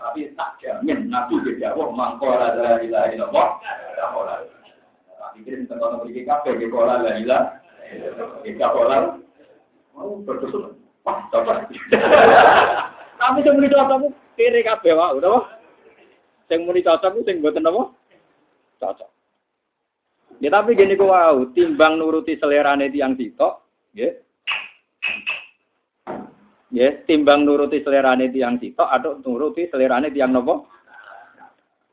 Tapi 0.00 0.32
tak 0.32 0.56
jamin, 0.64 1.12
Nabi 1.12 1.44
dijawab, 1.44 1.92
mangkola 1.92 2.56
la 2.56 2.80
ilaha 2.80 3.12
illallah, 3.12 3.48
Tapi 5.20 5.38
kita 5.44 5.68
tentang 5.68 5.84
orang 5.84 6.00
beri 6.08 6.24
kafe, 6.24 6.50
kekola 6.56 7.04
la 7.04 7.12
ilaha, 7.20 7.60
kekola, 8.40 8.96
mau 9.92 10.16
berdusun, 10.24 10.72
wah. 11.04 11.20
Tapi 13.20 13.44
yang 13.44 13.54
muni 13.60 13.68
cocok, 13.68 14.10
kiri 14.40 14.64
kafe, 14.64 14.96
wah, 14.96 15.12
udah, 15.12 15.44
Yang 16.52 16.60
muni 16.68 16.84
cocok, 16.84 17.24
yang 17.24 17.40
buatan 17.40 17.64
apa? 17.64 17.82
Cocok. 18.76 19.10
Ya 20.44 20.52
tapi 20.52 20.76
gini 20.76 21.00
kok 21.00 21.08
wow, 21.08 21.48
timbang 21.56 21.96
nuruti 21.96 22.36
selerane 22.36 22.92
tiang 22.92 23.16
sitok, 23.16 23.64
ya. 23.96 24.12
Ya, 26.68 26.92
timbang 27.08 27.48
nuruti 27.48 27.80
selerane 27.80 28.28
tiang 28.28 28.60
sitok 28.60 28.84
atau 28.84 29.16
nuruti 29.24 29.64
selerane 29.72 30.12
tiang 30.12 30.36
nopo? 30.36 30.68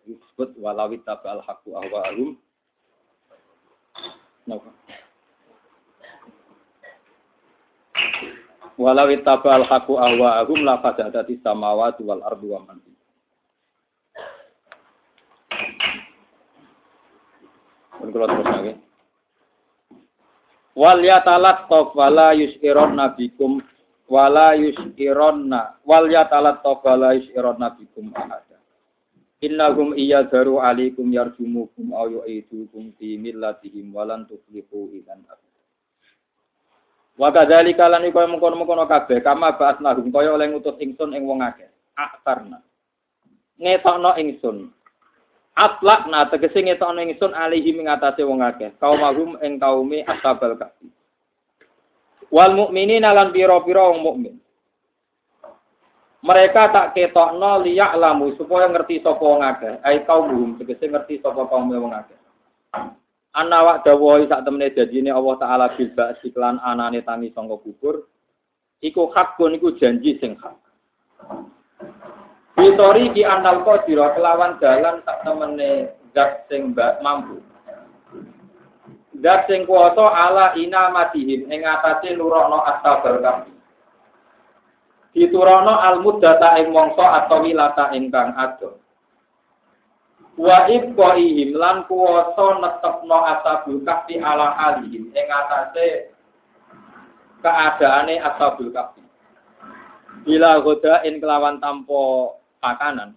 Disebut 0.04 0.60
walawit 0.60 1.08
tabal 1.08 1.40
haku 1.40 1.80
ahwa'ahum. 1.80 2.36
Nopo. 4.44 4.76
Walawit 8.76 9.24
tabal 9.24 9.64
haku 9.64 9.96
ahwa'ahum 9.96 10.68
la 10.68 10.84
fasadati 10.84 11.40
samawati 11.40 12.04
wal 12.04 12.28
ardu 12.28 12.60
wa 12.60 12.60
man 12.68 12.89
Pun 18.10 18.18
kula 18.18 18.26
terus 18.26 18.50
lagi. 18.50 18.74
Wal 20.74 21.06
yatalat 21.06 21.70
tof 21.70 21.94
wala 21.94 22.34
yusiron 22.34 22.98
nabikum 22.98 23.62
wala 24.10 24.58
yusironna 24.58 25.78
wal 25.86 26.10
yatalat 26.10 26.66
tof 26.66 26.82
wala 26.82 27.14
yusiron 27.14 27.62
nabikum 27.62 28.10
ahada. 28.18 28.58
Innahum 29.46 29.94
iya 29.94 30.26
daru 30.26 30.58
alikum 30.58 31.14
yarjumukum 31.14 31.94
aw 31.94 32.10
yu'idukum 32.10 32.98
fi 32.98 33.14
millatihim 33.22 33.94
walan 33.94 34.26
tuflihu 34.26 34.90
idan 34.98 35.22
Wa 37.14 37.30
kadzalika 37.30 37.86
lan 37.94 38.10
iku 38.10 38.26
mengkono-mengkono 38.26 38.90
kabeh 38.90 39.22
kama 39.22 39.54
ba'atnahum 39.54 40.10
kaya 40.10 40.34
oleh 40.34 40.50
ngutus 40.50 40.82
ingsun 40.82 41.14
ing 41.14 41.30
wong 41.30 41.46
akeh. 41.46 41.70
Aktarna. 41.94 42.58
Ngetokno 43.62 44.18
ingsun 44.18 44.74
Atlak 45.58 46.08
na 46.08 46.30
tegese 46.30 46.62
ngetokno 46.64 47.04
ingsun 47.04 47.36
alihi 47.36 47.76
mengatasi 47.76 48.24
wong 48.24 48.40
akeh. 48.40 48.76
Kaum 48.80 49.02
mahum 49.02 49.36
ing 49.44 49.60
kaume 49.60 50.06
ashabal 50.08 50.56
kahfi. 50.56 50.88
Wal 52.30 52.54
mukminina 52.56 53.12
lan 53.12 53.34
pira-pira 53.36 53.90
wong 53.92 54.00
mukmin. 54.06 54.36
Mereka 56.20 56.72
tak 56.72 56.88
ketokno 56.96 57.64
liyak 57.64 57.96
lamu 57.96 58.36
supaya 58.40 58.72
ngerti 58.72 59.04
sapa 59.04 59.20
wong 59.20 59.42
akeh. 59.44 59.84
Ai 59.84 60.04
kaum 60.08 60.32
mahum 60.32 60.52
tegese 60.60 60.88
ngerti 60.88 61.20
sapa 61.20 61.44
kaum 61.48 61.68
wong 61.68 61.92
akeh. 61.92 62.20
Ana 63.30 63.62
wak 63.62 63.86
dawuhi 63.86 64.26
sak 64.26 64.42
temene 64.42 64.74
janjine 64.74 65.14
Allah 65.14 65.36
taala 65.38 65.68
bil 65.78 65.92
siklan 66.24 66.58
anane 66.64 67.06
tangi 67.06 67.30
sangka 67.36 67.62
kubur. 67.62 68.10
Iku 68.80 69.12
hakun 69.12 69.60
iku 69.60 69.76
janji 69.76 70.16
sing 70.24 70.40
hak. 70.40 70.56
Bitori 72.80 73.12
di 73.12 73.28
andal 73.28 73.68
kodiro 73.68 74.08
kelawan 74.16 74.56
jalan 74.64 75.04
tak 75.04 75.20
temene 75.28 76.00
zat 76.16 76.48
sing 76.48 76.72
mampu. 77.04 77.44
Zat 79.20 79.52
sing 79.52 79.68
kuasa 79.68 80.00
ala 80.00 80.56
ina 80.56 80.88
matihim 80.88 81.44
ing 81.52 81.68
atase 81.68 82.16
nurono 82.16 82.64
astabal 82.64 83.20
kami. 83.20 83.52
Diturono 85.12 85.76
al 85.76 86.00
muddata 86.00 86.56
ing 86.64 86.72
mongso 86.72 87.04
atau 87.04 87.44
wilata 87.44 87.92
ingkang 87.92 88.32
ado. 88.40 88.80
Wa 90.40 90.72
ibqaihim 90.72 91.60
lan 91.60 91.84
kuwasa 91.84 92.64
netepno 92.64 93.18
asabul 93.28 93.84
kahfi 93.84 94.24
ala 94.24 94.56
alihim 94.56 95.12
ing 95.12 95.28
atase 95.28 96.16
keadaane 97.44 98.24
asabul 98.24 98.72
kahfi. 98.72 99.04
Bila 100.24 100.64
goda 100.64 101.04
in 101.04 101.20
kelawan 101.20 101.60
tampo 101.60 102.39
pakanan. 102.60 103.16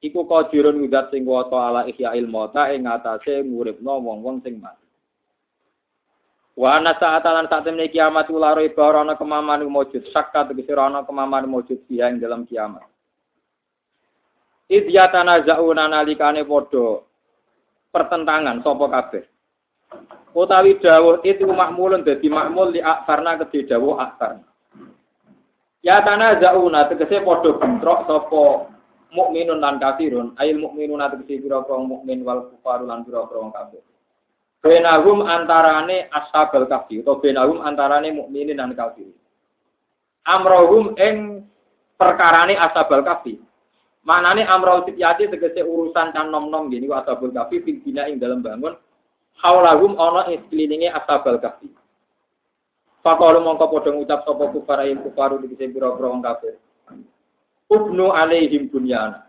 Iku 0.00 0.24
qadirun 0.24 0.80
ngudat 0.80 1.12
sing 1.12 1.28
kuwasa 1.28 1.56
ala 1.60 1.80
ihya'il 1.84 2.24
mauta 2.24 2.72
ing 2.72 2.88
ngatasé 2.88 3.44
nguripno 3.44 4.00
wong-wong 4.00 4.40
sing 4.40 4.56
mati. 4.56 4.88
Wa 6.56 6.80
ana 6.80 6.96
sa'atalan 6.96 7.52
saat 7.52 7.68
temene 7.68 7.92
kiamat 7.92 8.32
ulah 8.32 8.56
ro 8.56 8.64
ana 9.04 9.14
kemaman 9.20 9.68
mujud. 9.68 10.08
Sakka 10.08 10.48
tegese 10.48 10.72
ana 10.72 11.04
kemaman 11.04 11.44
mujud 11.44 11.84
dia 11.84 12.08
ing 12.08 12.16
dalam 12.16 12.48
kiamat. 12.48 12.88
Idh 14.72 14.88
yatanaza'una 14.88 15.90
nalikane 15.90 16.48
padha 16.48 17.04
pertentangan 17.92 18.62
sapa 18.64 18.86
kabeh. 18.88 19.24
Utawi 20.30 20.78
dawuh 20.78 21.26
itu 21.26 21.42
makmulun 21.42 22.06
dadi 22.06 22.30
makmul 22.30 22.70
li 22.70 22.80
akarna 22.80 23.34
kedhe 23.34 23.66
dawuh 23.66 23.98
akarna 23.98 24.49
Ya 25.80 26.04
tanah 26.04 26.36
zauna 26.44 26.92
tegese 26.92 27.24
padha 27.24 27.56
bentrok 27.56 28.04
sapa 28.04 28.68
mukminun 29.16 29.64
lan 29.64 29.80
kafirun, 29.80 30.36
ayil 30.36 30.60
mukminun 30.60 31.00
tegese 31.00 31.40
pira-pira 31.40 31.80
mukmin 31.80 32.20
wal 32.20 32.52
kufaru 32.52 32.84
lan 32.84 33.00
pira-pira 33.08 33.48
kafir. 33.48 33.82
Benahum 34.60 35.24
antarane 35.24 36.12
ashabal 36.12 36.68
kafir 36.68 37.00
atau 37.00 37.16
benahum 37.16 37.64
antarane 37.64 38.12
mukminin 38.12 38.60
dan 38.60 38.76
kafir. 38.76 39.08
Amrohum 40.28 41.00
ing 41.00 41.48
perkarane 41.96 42.60
ashabal 42.60 43.00
kafir. 43.00 43.40
Manane 44.04 44.44
amrul 44.44 44.84
fityati 44.84 45.32
tegese 45.32 45.64
urusan 45.64 46.12
can 46.12 46.28
nom-nom 46.28 46.68
gini 46.68 46.88
ashabul 46.92 47.32
kafi 47.32 47.60
fil 47.64 47.80
bina 47.84 48.08
ing 48.08 48.16
dalam 48.20 48.40
bangun 48.40 48.76
haulahum 49.40 49.96
ana 49.96 50.28
ing 50.28 50.44
sekelilinge 50.44 50.88
ashabul 50.92 51.40
kafi. 51.40 51.68
Fakalu 53.00 53.40
mongko 53.40 53.72
padha 53.72 53.90
ngucap 53.96 54.20
sapa 54.28 54.44
kufar 54.52 54.84
ing 54.84 55.00
kufaru 55.00 55.40
tegese 55.40 55.72
pira-pira 55.72 56.12
wong 56.12 56.20
kafir. 56.20 56.60
Ubnu 57.72 58.12
alaihim 58.12 58.68
bunyana. 58.68 59.24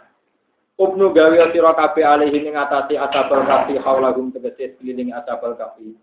Ubnu 0.76 1.14
gawe 1.16 1.36
sira 1.56 1.72
kabeh 1.78 2.04
alaihim 2.04 2.52
ing 2.52 2.56
atase 2.60 3.00
ashabul 3.00 3.48
kafi 3.48 3.80
haulahum 3.80 4.34
tegese 4.36 4.76
sekelilinge 4.76 5.16
ashabul 5.16 5.56
kafi. 5.56 5.96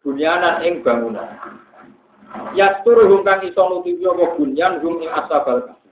Bunyanan 0.00 0.64
ing 0.64 0.80
bangunan. 0.80 1.28
Yasturuhum 2.56 3.28
kang 3.28 3.44
iso 3.44 3.60
nutupi 3.60 4.08
apa 4.08 4.24
bunyan 4.40 4.80
hum 4.80 5.04
ing 5.04 5.10
ashabul 5.12 5.68
kafi. 5.68 5.88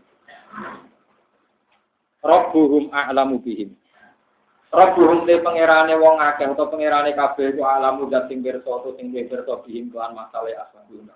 Rabbuhum 2.24 2.92
a'lamu 2.96 3.40
bihim. 3.44 3.76
Rabbuhum 4.70 5.26
te 5.26 5.42
pangerane 5.42 5.98
wong 5.98 6.22
akeh 6.22 6.46
utawa 6.46 6.70
pangerane 6.70 7.10
kabeh 7.10 7.58
iku 7.58 7.66
alamu 7.66 8.06
dat 8.06 8.30
sing 8.30 8.38
pirsa 8.38 8.70
utawa 8.70 8.94
sing 8.94 9.10
pirsa 9.10 9.58
bihim 9.66 9.90
kan 9.90 10.14
masalah 10.14 10.62
asbabun. 10.62 11.10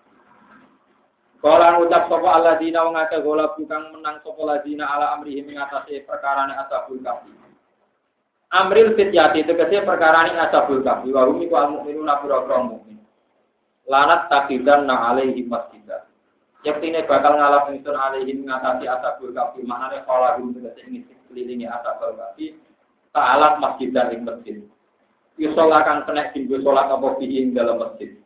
Kala 1.38 1.78
ngucap 1.78 2.10
sapa 2.10 2.28
alladzina 2.34 2.82
wong 2.82 2.98
akeh 2.98 3.22
gola 3.22 3.54
bukan 3.54 3.94
menang 3.94 4.18
sapa 4.26 4.40
alladzina 4.42 4.90
ala 4.90 5.14
amrihim 5.14 5.54
ing 5.54 5.62
atase 5.62 6.02
perkarane 6.02 6.50
ashabul 6.50 6.98
kafi. 6.98 7.30
Amril 8.50 8.98
fityati 8.98 9.46
tegese 9.46 9.86
perkarane 9.86 10.34
ashabul 10.34 10.82
kafi 10.82 11.14
wa 11.14 11.22
hum 11.22 11.38
iku 11.38 11.54
al-mu'minuna 11.54 12.26
pira-pira 12.26 12.58
mukmin. 12.58 12.98
Lanat 13.86 14.34
takidan 14.34 14.90
na 14.90 15.14
alaihi 15.14 15.46
masjidah. 15.46 16.02
Yaktine 16.66 17.06
bakal 17.06 17.38
ngalap 17.38 17.70
ingsun 17.70 17.94
alaihim 17.94 18.50
ngatasi 18.50 18.90
asabul 18.90 19.30
kafi 19.30 19.62
maknane 19.62 20.02
kala 20.02 20.42
gum 20.42 20.50
tegese 20.58 20.82
ngisi 20.90 21.14
kelilingi 21.30 21.70
asabul 21.70 22.18
kafi 22.18 22.63
ta'alat 23.14 23.62
masjid 23.62 23.88
dan 23.94 24.10
ing 24.10 24.26
masjid. 24.26 24.58
Yusola 25.38 25.86
kang 25.86 26.02
kena 26.06 26.34
tinggu 26.34 26.58
sholat 26.62 26.90
apa 26.90 27.16
fihi 27.18 27.54
dalam 27.54 27.78
masjid. 27.78 28.18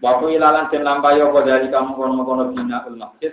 Waktu 0.00 0.36
ilalan 0.36 0.68
den 0.68 0.84
lampayo 0.84 1.32
apa 1.32 1.40
dari 1.44 1.68
kamu 1.72 1.96
kono-kono 1.96 2.52
bina 2.52 2.84
ul 2.84 3.00
masjid 3.00 3.32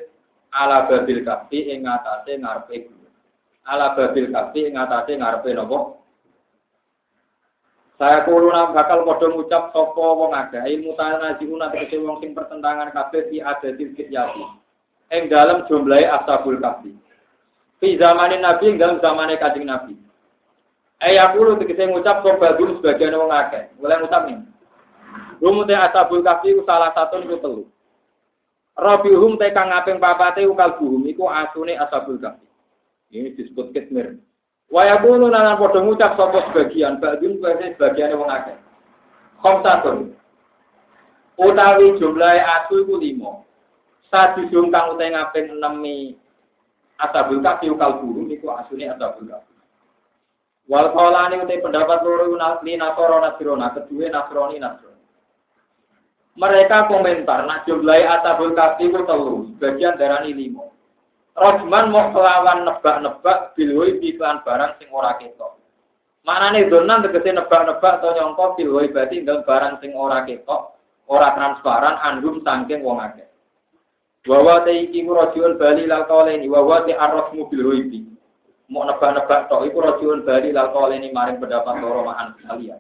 ala 0.56 0.88
babil 0.88 1.24
kafi 1.26 1.76
ing 1.76 1.84
ngatasi 1.84 2.40
ngarepe 2.40 2.88
Ala 3.68 3.96
babil 4.00 4.32
kafi 4.32 4.72
ing 4.72 4.80
ngatasi 4.80 5.20
ngarepe 5.20 5.52
nopo 5.60 6.04
saya 8.00 8.26
kuruna 8.26 8.74
bakal 8.74 9.06
padha 9.06 9.32
ngucap 9.32 9.70
sapa 9.70 10.06
wong 10.18 10.34
akeh 10.34 10.66
ilmu 10.66 10.98
tanazihuna 10.98 11.70
tegese 11.72 12.02
wong 12.02 12.20
sing 12.20 12.34
pertentangan 12.34 12.90
kabeh 12.90 13.30
di 13.30 13.38
adatil 13.38 13.94
kityati. 13.94 14.44
Ing 15.14 15.30
dalam 15.30 15.64
jumlahe 15.70 16.10
ashabul 16.10 16.58
kafi. 16.58 16.92
Fi 17.78 17.96
zamanin 17.96 18.42
Nabi 18.42 18.74
ing 18.74 18.78
dalam 18.82 18.98
zamane 18.98 19.38
Kanjeng 19.38 19.70
Nabi. 19.70 19.94
Eh 21.04 21.20
aku 21.20 21.44
lu 21.44 21.60
tegese 21.60 21.84
ngucap 21.84 22.24
sapa 22.24 22.56
dulu 22.56 22.80
sebagian 22.80 23.20
wong 23.20 23.28
akeh. 23.28 23.68
Mulai 23.84 24.00
ngucap 24.00 24.24
nih. 24.24 24.40
Rumute 25.44 25.76
ashabul 25.76 26.24
kafi 26.24 26.56
salah 26.64 26.96
satu 26.96 27.20
niku 27.20 27.44
telu. 27.44 27.64
Rabihum 28.80 29.36
te 29.36 29.52
kang 29.52 29.68
ngaping 29.70 30.00
papate 30.00 30.48
ukal 30.48 30.80
buhum 30.80 31.04
iku 31.04 31.28
asune 31.28 31.76
ashabul 31.76 32.16
kafi. 32.24 32.48
Ini 33.12 33.36
disebut 33.36 33.76
kitmir. 33.76 34.16
Waya 34.72 34.98
kuno 35.04 35.28
nangan 35.28 35.60
podo 35.60 35.84
ngucap 35.84 36.16
sapa 36.16 36.50
sebagian, 36.50 36.98
badun 36.98 37.38
kuwi 37.38 37.76
sebagian 37.76 38.16
wong 38.16 38.32
akeh. 38.32 38.58
Khamsatun. 39.44 40.16
Utawi 41.36 42.00
jumlahe 42.00 42.40
asu 42.42 42.88
iku 42.88 42.96
5. 42.98 44.08
Sadisung 44.08 44.72
kang 44.72 44.96
utahe 44.96 45.12
ngaping 45.12 45.60
6 45.60 46.16
asabul 47.04 47.44
kafi 47.44 47.68
ukal 47.70 48.00
buru 48.00 48.24
niku 48.24 48.48
asune 48.56 48.88
asabul 48.88 49.28
kafi. 49.28 49.53
Wal 50.72 50.96
qolani 50.96 51.44
utai 51.44 51.60
pendapat 51.60 52.08
loro 52.08 52.32
li 52.64 52.74
nasoro 52.80 53.20
nasrona, 53.20 53.76
kedua 53.76 54.08
nasroni 54.08 54.58
nasroni. 54.64 55.04
Mereka 56.34 56.90
komentar, 56.90 57.46
nak 57.46 57.68
jumlahi 57.70 58.08
asabul 58.08 58.56
kafi 58.58 58.90
itu 58.90 59.06
telu, 59.06 59.54
sebagian 59.54 60.00
darani 60.00 60.34
limo. 60.34 60.74
Rojman 61.34 61.90
mau 61.90 62.14
kelawan 62.14 62.66
nebak-nebak 62.66 63.58
bilwoi 63.58 63.98
biklan 63.98 64.42
barang 64.46 64.78
sing 64.78 64.90
ora 64.94 65.18
ketok. 65.18 65.58
Maknane 66.26 66.70
donan 66.70 67.02
tegese 67.02 67.34
nebak-nebak 67.34 68.02
atau 68.02 68.14
nyongko 68.14 68.54
bilwoi 68.58 68.94
berarti 68.94 69.26
dalam 69.26 69.46
barang 69.46 69.82
sing 69.82 69.98
ora 69.98 70.26
ketok, 70.26 70.78
ora 71.10 71.34
transparan 71.34 72.02
anhum 72.06 72.42
sangking 72.46 72.86
wong 72.86 73.02
akeh. 73.02 73.30
Wawa 74.30 74.64
te 74.64 74.72
iki 74.72 75.04
rajiun 75.04 75.60
bali 75.60 75.84
lal 75.84 76.08
kauleni 76.08 76.48
wawa 76.48 76.86
te 76.88 76.96
arrafmu 76.96 77.50
bilwoi 77.52 77.82
bi. 77.92 78.13
Mau 78.72 78.88
nebak-nebak 78.88 79.52
tok 79.52 79.68
iku 79.68 79.84
rajiun 79.84 80.24
bali 80.24 80.56
lal 80.56 80.72
kauleni 80.72 81.12
maring 81.12 81.40
pendapat 81.40 81.84
loro 81.84 82.08
ma'an 82.08 82.36
kalian. 82.40 82.80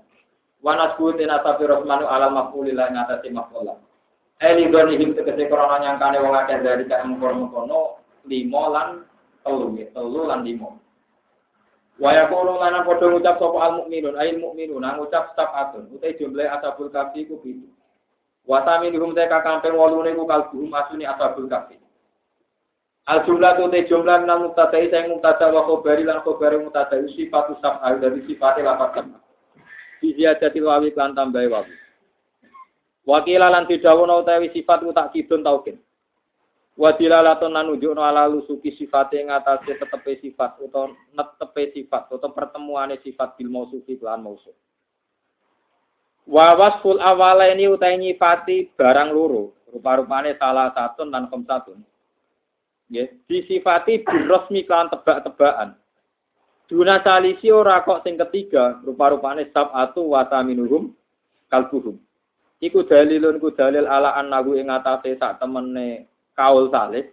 Wanas 0.63 0.95
kuwi 0.95 1.19
nasafi 1.27 1.67
rosmanu 1.67 2.07
ala 2.07 2.31
mafulillah 2.31 2.87
ngatasi 2.87 3.29
mafulah. 3.35 3.75
Eli 4.43 4.71
doni 4.71 4.99
him 4.99 5.15
tegese 5.15 5.47
korona 5.47 5.79
nyangkane 5.79 6.19
wong 6.19 6.35
akeh 6.35 6.59
dari 6.63 6.83
kae 6.83 7.03
mengkono-mengkono 7.03 7.99
limo 8.27 8.63
lan 8.71 9.07
telu 9.43 9.71
ya 9.79 9.87
telu 9.95 10.27
lan 10.27 10.43
limo 10.43 10.79
Waya 12.01 12.25
kono 12.27 12.57
lan 12.57 12.83
padha 12.83 13.05
ngucap 13.07 13.37
sapa 13.37 13.57
al 13.61 13.71
mukminun 13.79 14.17
ail 14.17 14.41
mukminun 14.41 14.83
ngucap 14.83 15.37
atun 15.37 15.87
utai 15.93 16.17
jumlah 16.17 16.49
asabul 16.59 16.89
kafi 16.89 17.23
ku 17.29 17.37
pitu 17.39 17.69
Wasami 18.43 18.91
minhum 18.91 19.15
te 19.15 19.23
kakampeng 19.31 19.77
wolune 19.79 20.11
ku 20.11 20.27
kalbu 20.27 20.67
masuni 20.67 21.07
asabul 21.07 21.47
kafi 21.47 21.79
Al 23.03 23.27
jumlah 23.27 23.59
tu 23.59 23.67
jumlah 23.67 24.23
nang 24.23 24.47
mutadai 24.47 24.87
saya 24.87 25.11
mutada 25.11 25.51
wa 25.51 25.67
khobari 25.67 26.07
lan 26.07 26.23
khobari 26.23 26.55
mutada 26.55 26.95
sifat 27.11 27.51
sab'al 27.59 27.99
dari 27.99 28.23
sifatnya 28.23 28.71
lapat 28.71 29.03
sama 29.03 29.19
Bizia 29.99 30.39
jadi 30.39 30.59
wawi 30.63 30.95
klan 30.95 31.11
tambahi 31.11 31.51
wawi 31.51 31.75
Wakila 33.03 33.51
lan 33.51 33.67
tidawuna 33.67 34.23
utawi 34.23 34.55
sifat 34.55 34.87
utak 34.87 35.11
kidun 35.11 35.43
taukin 35.43 35.75
Wadilalatun 36.73 37.53
lan 37.53 37.69
nunjukno 37.69 38.01
ala 38.01 38.25
lusuki 38.25 38.73
sifate 38.73 39.21
ngatasé 39.21 39.77
tetepe 39.77 40.17
sifat 40.25 40.57
utawa 40.57 40.89
netepe 41.13 41.69
sifat 41.69 42.09
utawa 42.09 42.33
pertemuane 42.33 42.97
sifat 42.97 43.37
bil 43.37 43.53
mausufi 43.53 43.93
lan 44.01 44.25
mausuf. 44.25 44.57
Wa 46.25 46.57
wasful 46.57 46.97
awala 46.97 47.53
ini 47.53 47.69
utai 47.69 47.93
nyifati 48.01 48.73
barang 48.73 49.13
loro, 49.13 49.53
rupa-rupane 49.69 50.33
salah 50.41 50.73
satu 50.73 51.05
dan 51.13 51.29
satu. 51.29 51.77
Ya, 52.91 53.07
disifati 53.29 54.03
bil 54.03 54.27
resmi 54.27 54.67
kan 54.67 54.91
tebak-tebakan. 54.91 55.75
Duna 56.67 57.03
salisi 57.03 57.51
ora 57.51 57.83
kok 57.83 58.03
sing 58.03 58.15
ketiga, 58.19 58.81
rupa-rupane 58.83 59.51
sab'atu 59.51 60.13
wa 60.13 60.25
taminuhum 60.27 60.91
kalbuhum. 61.47 61.99
Iku 62.63 62.87
dalilun 62.87 63.43
ku 63.43 63.51
dalil 63.51 63.83
ala 63.87 64.15
annahu 64.15 64.55
ing 64.55 64.71
atase 64.71 65.19
sak 65.19 65.43
temene 65.43 66.07
kaul 66.33 66.69
salih 66.73 67.05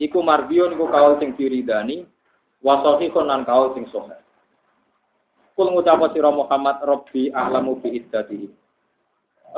iku 0.00 0.22
marbion 0.24 0.72
iku 0.72 0.86
kaul 0.88 1.20
sing 1.20 1.36
diridani 1.36 2.06
wasohi 2.64 3.12
konan 3.12 3.44
kaul 3.44 3.76
sing 3.76 3.84
sohe 3.92 4.16
kul 5.58 5.74
ngucap 5.74 6.00
sira 6.14 6.30
Muhammad 6.30 6.78
Rabbi 6.82 7.34
ahlamu 7.34 7.82
bi 7.82 7.98
iddatihi 7.98 8.48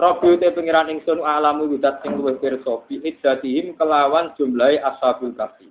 Rabbi 0.01 0.41
te 0.41 0.49
pengiran 0.57 0.89
ingsun 0.89 1.21
alamu 1.21 1.69
yudat 1.69 2.01
sing 2.01 2.17
luwih 2.17 2.41
pirsa 2.41 2.81
bi 2.89 3.05
iddatihim 3.05 3.77
kelawan 3.77 4.33
jumlahe 4.41 4.81
ashabul 4.81 5.37
kafi 5.37 5.69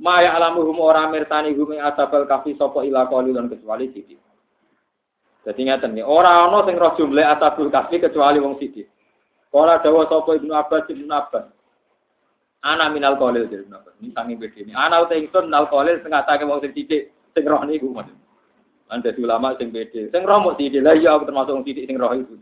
Maya 0.00 0.32
alamuhum 0.32 0.80
ora 0.80 1.04
mirsani 1.12 1.52
hum 1.52 1.76
ing 1.76 1.84
ashabul 1.84 2.24
kafi 2.24 2.56
sapa 2.56 2.80
ila 2.88 3.04
qalilun 3.12 3.52
kecuali 3.52 3.92
sithik 3.92 4.16
Dadi 5.44 5.68
ngaten 5.68 5.92
iki 5.92 6.06
ora 6.08 6.48
ana 6.48 6.64
sing 6.64 6.80
roh 6.80 6.96
jumlah 6.96 7.36
ashabul 7.36 7.68
kafi 7.68 8.00
kecuali 8.00 8.40
wong 8.40 8.56
sithik 8.56 8.88
Kala 9.52 9.84
dawa 9.84 10.08
sapa 10.08 10.40
Ibnu 10.40 10.56
Abbas 10.56 10.88
Ibnu 10.88 11.12
Abbas 11.12 11.44
Ana 12.62 12.86
minal 12.94 13.18
kolil 13.18 13.50
jadi 13.50 13.66
kenapa? 13.66 13.90
Ini 13.98 14.14
sangi 14.14 14.38
beda 14.38 14.58
ini. 14.62 14.70
Ana 14.70 15.02
uta 15.02 15.18
ingsun 15.18 15.50
minal 15.50 15.66
kolil 15.66 15.98
setengah 15.98 16.22
sakit 16.22 16.46
mau 16.46 16.62
sing 16.62 16.70
titik 16.70 17.10
sing 17.34 17.42
roh 17.42 17.58
niku 17.66 17.90
maksud. 17.90 18.14
Anda 18.86 19.10
di 19.10 19.18
ulama 19.18 19.58
sing 19.58 19.74
beda. 19.74 20.14
Sing 20.14 20.22
roh 20.22 20.38
mau 20.38 20.54
titik 20.54 20.78
lah 20.78 20.94
ya 20.94 21.18
aku 21.18 21.26
termasuk 21.26 21.58
wong 21.58 21.66
titik 21.66 21.90
sing 21.90 21.98
roh 21.98 22.14
itu. 22.14 22.38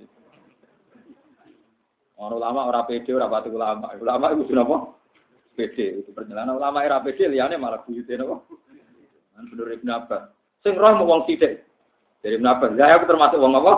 Orang 2.21 2.37
ulama 2.37 2.61
orang 2.69 2.85
pede 2.85 3.11
orang 3.17 3.33
batu 3.33 3.49
ulama. 3.49 3.97
Ulama 3.97 4.25
itu 4.37 4.45
sudah 4.53 4.65
apa? 4.69 4.77
Pede 5.57 6.05
itu 6.05 6.11
perjalanan 6.13 6.61
ulama 6.61 6.85
era 6.85 7.01
pede 7.01 7.25
liane 7.33 7.57
malah 7.57 7.81
buyute 7.81 8.13
napa? 8.21 8.45
Kan 9.33 9.49
bener 9.49 9.81
Ibnu 9.81 9.89
Abbas. 9.89 10.23
Sing 10.61 10.77
roh 10.77 10.93
mau 11.01 11.09
wong 11.09 11.25
titik. 11.25 11.65
Dari 12.21 12.37
Ibnu 12.37 12.45
Abbas. 12.45 12.77
Saya 12.77 13.01
aku 13.01 13.09
termasuk 13.09 13.41
wong 13.41 13.57
apa? 13.57 13.73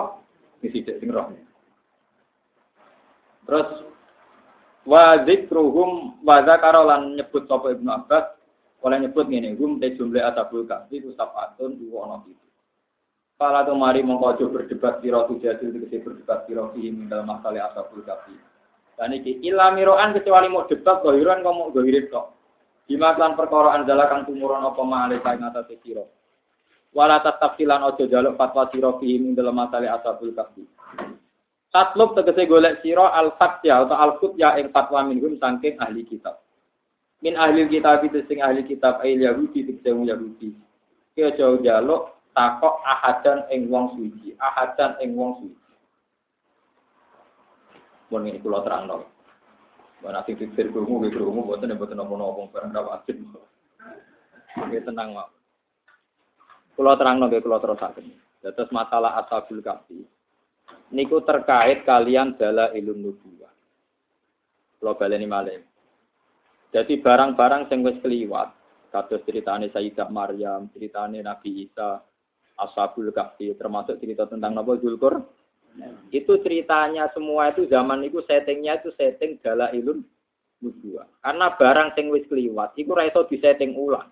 Sing 0.59 0.75
titik 0.75 0.99
sing 0.99 1.07
roh. 1.07 1.31
Terus 3.47 3.67
Wa 4.83 5.23
dzikruhum 5.23 6.19
wa 6.27 6.43
zakarolan 6.43 7.15
nyebut 7.15 7.47
sapa 7.47 7.71
Ibnu 7.71 7.87
Abbas 7.87 8.35
oleh 8.83 9.07
nyebut 9.07 9.31
ngene 9.31 9.55
hum 9.55 9.79
te 9.79 9.95
jumlah 9.95 10.27
asabul 10.27 10.67
kahfi 10.67 10.99
ku 10.99 11.15
sabatun 11.15 11.79
dua 11.79 12.03
ono 12.03 12.27
itu. 12.27 12.42
Para 13.43 13.67
tu 13.67 13.75
mari 13.75 13.99
mongko 13.99 14.39
aja 14.39 14.45
berdebat 14.47 15.03
sira 15.03 15.27
tu 15.27 15.35
jadi 15.35 15.59
tegese 15.59 15.99
berdebat 15.99 16.47
sira 16.47 16.63
fi 16.71 16.87
dalam 17.11 17.27
masalah 17.27 17.75
asabul 17.75 17.99
kahfi. 18.07 18.31
Dan 18.95 19.19
iki 19.19 19.43
ilamiroan 19.43 20.15
kecuali 20.15 20.47
mau 20.47 20.63
debat 20.63 21.03
gohiran 21.03 21.43
kok 21.43 21.51
mau 21.51 21.67
gohirin 21.75 22.07
kok. 22.07 22.39
Bima 22.87 23.11
kan 23.19 23.35
perkara 23.35 23.75
anjala 23.75 24.07
kang 24.07 24.23
tumurun 24.23 24.63
apa 24.63 24.79
kain 25.19 25.43
atas 25.43 25.75
sira. 25.83 26.07
Wala 26.95 27.19
tafsilan 27.19 27.83
ojo 27.83 28.07
jaluk 28.07 28.39
fatwa 28.39 28.71
sira 28.71 28.95
fihi 28.95 29.19
ing 29.19 29.35
dalam 29.35 29.59
masalah 29.59 29.99
asabul 29.99 30.31
kahfi. 30.31 30.63
Tatlub 31.67 32.15
tegese 32.15 32.47
golek 32.47 32.79
sira 32.79 33.11
al-fatya 33.11 33.83
atau 33.83 33.99
al-futya 33.99 34.55
ing 34.55 34.71
fatwa 34.71 35.03
minhum 35.03 35.35
saking 35.35 35.75
ahli 35.83 36.07
kitab. 36.07 36.39
Min 37.19 37.35
ahli 37.35 37.67
kitab 37.67 38.07
itu 38.07 38.23
sing 38.23 38.39
ahli 38.39 38.63
kitab 38.63 39.03
ayil 39.03 39.19
Yahudi 39.19 39.67
tegese 39.67 39.91
Yahudi. 39.91 40.55
Ki 41.11 41.27
aja 41.27 41.59
jaluk 41.59 42.22
takok 42.33 42.81
ahadan 42.83 43.45
ing 43.53 43.69
wong 43.69 43.93
suci, 43.97 44.33
ahadan 44.41 44.97
ing 44.99 45.13
wong 45.13 45.39
suci. 45.39 45.63
Mun 48.09 48.29
iki 48.29 48.41
kula 48.41 48.61
terangno. 48.61 49.09
Mana 50.03 50.21
sing 50.27 50.35
pikir 50.35 50.69
krungu 50.69 50.99
nggih 50.99 51.15
krungu 51.15 51.47
boten 51.47 51.73
boten 51.79 51.97
napa-napa 51.97 52.51
barang 52.51 52.71
ra 52.75 52.81
wajib. 52.83 53.23
Nggih 54.53 54.83
tenang, 54.83 55.15
Mak. 55.15 55.29
Kula 56.75 56.99
terangno 56.99 57.31
nggih 57.31 57.41
kula 57.41 57.57
terusaken. 57.63 58.11
Dados 58.43 58.69
masalah 58.75 59.23
ashabul 59.23 59.63
kahfi. 59.63 60.03
Niku 60.91 61.23
terkait 61.23 61.87
kalian 61.87 62.35
dala 62.35 62.69
ilmu 62.75 63.15
nubuwah. 63.15 63.53
Kula 64.77 64.93
baleni 64.99 65.25
malih. 65.25 65.63
Jadi 66.73 66.99
barang-barang 66.99 67.69
sing 67.69 67.85
wis 67.85 68.01
kliwat, 68.01 68.49
kados 68.89 69.21
ceritane 69.29 69.69
Sayyidah 69.69 70.09
Maryam, 70.09 70.73
ceritane 70.73 71.21
Nabi 71.21 71.69
Isa, 71.69 72.01
Ashabul 72.57 73.09
Kahfi, 73.09 73.53
termasuk 73.57 73.97
cerita 73.97 74.29
tentang 74.29 74.53
Nabi 74.53 74.77
Zulkur, 74.81 75.25
itu 76.13 76.33
ceritanya 76.45 77.09
semua 77.17 77.49
itu 77.49 77.65
zaman 77.65 78.05
itu 78.05 78.21
settingnya 78.29 78.77
itu 78.81 78.93
setting 78.93 79.41
gala 79.41 79.73
ilun. 79.73 80.05
Karena 81.19 81.47
barang 81.59 81.89
sing 81.97 82.07
wis 82.13 82.23
kliwat, 82.29 82.77
itu 82.79 82.93
raiso 82.95 83.25
setting 83.27 83.75
ulang. 83.75 84.07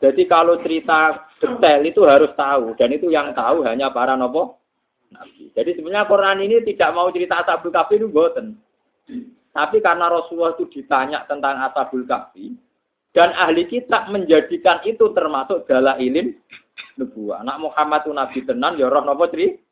Jadi 0.00 0.22
kalau 0.26 0.58
cerita 0.60 1.28
detail 1.38 1.80
itu 1.86 2.02
harus 2.04 2.32
tahu 2.34 2.76
dan 2.76 2.92
itu 2.92 3.08
yang 3.08 3.32
tahu 3.32 3.62
hanya 3.64 3.88
para 3.88 4.18
nopo 4.18 4.58
nabi. 5.08 5.48
Jadi 5.54 5.78
sebenarnya 5.78 6.10
Quran 6.10 6.38
ini 6.44 6.56
tidak 6.66 6.90
mau 6.92 7.08
cerita 7.08 7.40
Ashabul 7.40 7.72
Kahfi 7.72 8.02
itu 8.02 8.10
boten. 8.10 8.58
Tapi 9.54 9.78
karena 9.78 10.10
Rasulullah 10.10 10.58
itu 10.58 10.66
ditanya 10.66 11.22
tentang 11.24 11.56
Ashabul 11.62 12.04
Kahfi 12.04 12.52
dan 13.14 13.30
ahli 13.38 13.70
kitab 13.70 14.10
menjadikan 14.10 14.82
itu 14.82 15.08
termasuk 15.14 15.64
gala 15.70 15.96
ilin 16.02 16.34
nubuah. 16.98 17.42
Anak 17.42 17.58
Muhammad 17.62 18.00
itu 18.06 18.12
nabi 18.14 18.38
tenan 18.46 18.78
ya 18.78 18.90
roh 18.90 19.02
nopo 19.02 19.26
cerita 19.30 19.64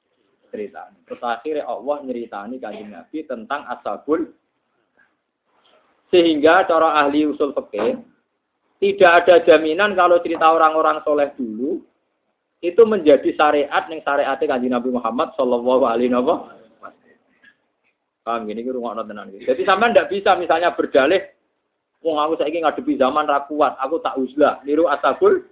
cerita. 0.53 0.93
Terus 1.09 1.23
akhirnya 1.25 1.65
Allah 1.65 1.97
nyeritani 2.05 2.61
kanjeng 2.61 2.93
Nabi 2.93 3.25
tentang 3.25 3.65
ashabul 3.73 4.29
sehingga 6.13 6.69
cara 6.69 7.01
ahli 7.01 7.25
usul 7.25 7.57
fikih 7.57 8.05
tidak 8.85 9.25
ada 9.25 9.35
jaminan 9.49 9.97
kalau 9.97 10.21
cerita 10.21 10.53
orang-orang 10.53 11.01
soleh 11.09 11.33
dulu 11.33 11.81
itu 12.61 12.83
menjadi 12.85 13.33
syariat 13.33 13.89
yang 13.89 14.05
syariatnya 14.05 14.45
kanjeng 14.45 14.77
Nabi 14.77 14.93
Muhammad 14.93 15.33
Shallallahu 15.41 15.83
Alaihi 15.89 16.13
Wasallam. 16.13 16.61
Paham 18.23 18.47
gini 18.47 18.63
rumah 18.71 18.95
tenan 19.03 19.35
Jadi 19.35 19.67
sama 19.67 19.91
ndak 19.91 20.07
bisa 20.07 20.39
misalnya 20.39 20.71
berdalih, 20.79 21.27
wong 22.07 22.23
aku 22.23 22.39
saya 22.39 22.55
ngadepi 22.55 22.95
zaman 22.95 23.27
rakuat, 23.27 23.75
aku 23.83 23.99
tak 23.99 24.15
uzlah, 24.15 24.63
niru 24.63 24.87
asabul, 24.87 25.43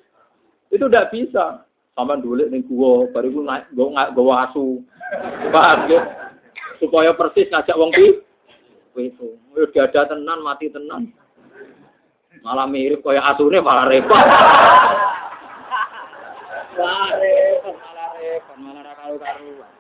itu 0.71 0.85
ndak 0.87 1.11
bisa. 1.11 1.67
Sama 1.99 2.17
dulu 2.17 2.47
nih 2.49 2.65
gua, 2.65 3.11
baru 3.13 3.29
gua 3.35 3.45
naik, 3.45 3.65
gua 3.77 4.09
gua 4.15 4.49
asu, 4.49 4.81
paham 5.53 5.91
ya? 5.91 6.01
Supaya 6.81 7.13
persis 7.13 7.51
ngajak 7.51 7.77
wong 7.77 7.93
pi, 7.93 8.25
itu, 8.97 9.37
udah 9.53 9.85
ada 9.85 10.09
tenan, 10.09 10.41
mati 10.41 10.73
tenan, 10.73 11.13
malah 12.41 12.65
mirip 12.65 13.05
kayak 13.05 13.37
asune 13.37 13.61
malah 13.61 13.85
repot. 13.91 14.17
malah 16.79 17.11
repot, 17.21 17.77
malah 17.77 18.09
repot, 18.17 18.57
malah 18.57 18.95
karu-karuan. 18.97 19.71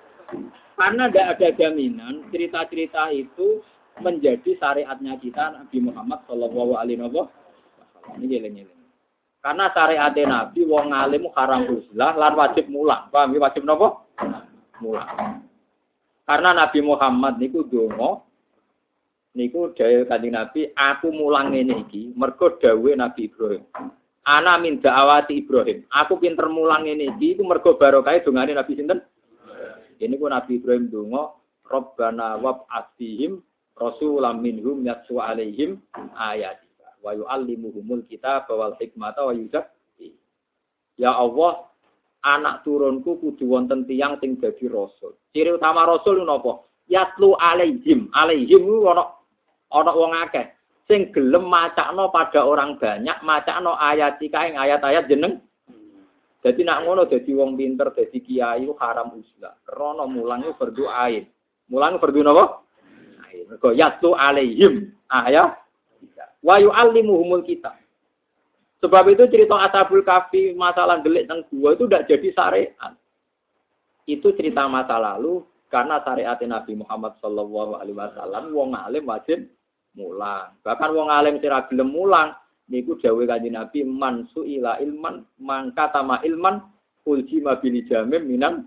Karena 0.76 1.05
tidak 1.09 1.28
ada 1.36 1.49
jaminan 1.57 2.14
cerita-cerita 2.28 3.12
itu 3.16 3.64
menjadi 4.01 4.51
syariatnya 4.61 5.16
kita 5.20 5.57
Nabi 5.57 5.78
Muhammad 5.88 6.20
Shallallahu 6.28 6.72
Alaihi 6.76 7.01
Wasallam. 7.01 7.28
Ini 8.16 8.26
geleng-geleng. 8.28 8.80
Karena 9.41 9.72
syariat 9.72 10.12
Nabi 10.12 10.61
wong 10.68 10.93
alim 10.93 11.24
haram 11.32 11.64
huslah 11.64 12.12
lan 12.12 12.32
wajib 12.36 12.68
mulang. 12.68 13.09
Paham 13.09 13.32
ya 13.32 13.41
wajib 13.41 13.64
napa? 13.64 14.05
Mulang. 14.84 15.41
Karena 16.28 16.51
Nabi 16.53 16.78
Muhammad 16.84 17.41
niku 17.41 17.64
donga 17.64 18.20
niku 19.34 19.70
dawuh 19.72 20.07
Kanjeng 20.11 20.34
Nabi, 20.34 20.70
aku 20.74 21.09
mulang 21.14 21.55
ngene 21.55 21.86
iki 21.86 22.12
mergo 22.18 22.59
dawuhe 22.59 22.99
Nabi 22.99 23.30
Ibrahim. 23.30 23.64
Ana 24.26 24.61
min 24.61 24.78
da'awati 24.78 25.41
Ibrahim. 25.41 25.88
Aku 25.88 26.20
pinter 26.20 26.47
mulang 26.51 26.84
ngene 26.86 27.16
iki 27.16 27.38
iku 27.38 27.43
mergo 27.47 27.80
barokah 27.80 28.20
dongane 28.20 28.53
Nabi 28.53 28.76
sinten? 28.76 29.01
Ini 30.01 30.14
ku 30.16 30.26
Nabi 30.28 30.61
Ibrahim 30.61 30.93
donga, 30.93 31.32
Rabbana 31.64 32.41
wab'athihim 32.41 33.41
rasulam 33.78 34.43
minhum 34.45 34.84
yatsu 34.84 35.22
alaihim 35.22 35.80
ayat 36.18 36.61
wa 37.01 37.16
yu'allimuhumul 37.16 38.05
kitab 38.07 38.48
wal 38.53 38.76
hikmata 38.76 39.24
wa 39.24 39.32
yuzakki. 39.32 40.16
Ya 41.01 41.16
Allah, 41.16 41.68
anak 42.24 42.62
turunku 42.64 43.16
kudu 43.20 43.48
wonten 43.48 43.88
tiyang 43.88 44.20
sing 44.20 44.36
dadi 44.36 44.68
rasul. 44.68 45.16
Ciri 45.32 45.57
utama 45.57 45.88
rasul 45.88 46.20
napa? 46.24 46.64
Yatlu 46.88 47.36
alaihim. 47.40 48.12
Alaihim 48.12 48.62
ku 48.68 48.84
ana 48.88 49.05
ana 49.72 49.90
wong 49.94 50.12
akeh 50.28 50.46
sing 50.90 51.14
gelem 51.14 51.46
macakno 51.46 52.11
pada 52.11 52.42
orang 52.42 52.74
banyak, 52.76 53.18
macakno 53.22 53.78
ayat 53.78 54.18
ing 54.18 54.59
ayat-ayat 54.59 55.07
jeneng. 55.07 55.38
Jadi 56.40 56.64
nak 56.64 56.88
ngono 56.88 57.05
dadi 57.05 57.36
wong 57.36 57.55
pinter, 57.55 57.92
dadi 57.92 58.18
kiai 58.24 58.64
haram 58.80 59.12
uslah. 59.12 59.61
Krana 59.62 60.09
mulange 60.09 60.57
berdoa. 60.57 61.12
Mulange 61.68 62.01
berdoa 62.01 62.24
napa? 62.26 62.44
Mergo 63.51 63.70
yatlu 63.74 64.14
alaihim 64.14 64.94
ayat 65.11 65.59
Wa 66.40 66.57
yu'allimuhumul 66.61 67.44
kita. 67.44 67.76
Sebab 68.80 69.12
itu 69.12 69.28
cerita 69.28 69.61
Ashabul 69.61 70.01
Kafi 70.01 70.57
masalah 70.57 71.05
gelik 71.05 71.28
dan 71.28 71.44
gua 71.53 71.76
itu 71.76 71.84
tidak 71.84 72.09
jadi 72.09 72.28
syariat. 72.32 72.92
Itu 74.09 74.32
cerita 74.32 74.64
masa 74.72 74.96
lalu 74.96 75.44
karena 75.68 76.01
syariat 76.01 76.40
Nabi 76.40 76.80
Muhammad 76.80 77.20
Shallallahu 77.20 77.76
Alaihi 77.76 77.96
Wasallam 78.01 78.57
wong 78.57 78.72
alim 78.72 79.05
wajib 79.05 79.44
mulang. 79.92 80.57
Bahkan 80.64 80.90
wong 80.96 81.12
alim 81.12 81.36
sira 81.44 81.68
gelem 81.68 81.92
mulang 81.92 82.32
niku 82.72 82.96
dawuh 82.96 83.28
kanjeng 83.28 83.61
Nabi 83.61 83.84
man 83.84 84.24
suila 84.32 84.80
ilman 84.80 85.28
mangka 85.36 85.92
tama 85.92 86.24
ilman 86.24 86.64
ulji 87.05 87.44
mabili 87.44 87.84
jamim 87.84 88.24
minan 88.24 88.64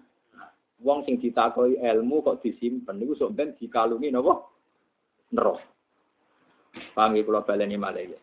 wong 0.78 1.10
sing 1.10 1.18
ditakoi 1.18 1.82
ilmu 1.82 2.22
kok 2.22 2.46
disimpen 2.46 3.02
niku 3.02 3.18
sok 3.18 3.34
ben 3.34 3.58
dikalungi 3.58 4.14
napa 4.14 4.46
neraka. 5.34 5.73
Paham 6.94 7.18
ya 7.18 7.22
kalau 7.26 7.46
baleni 7.46 7.78
ya. 7.78 8.20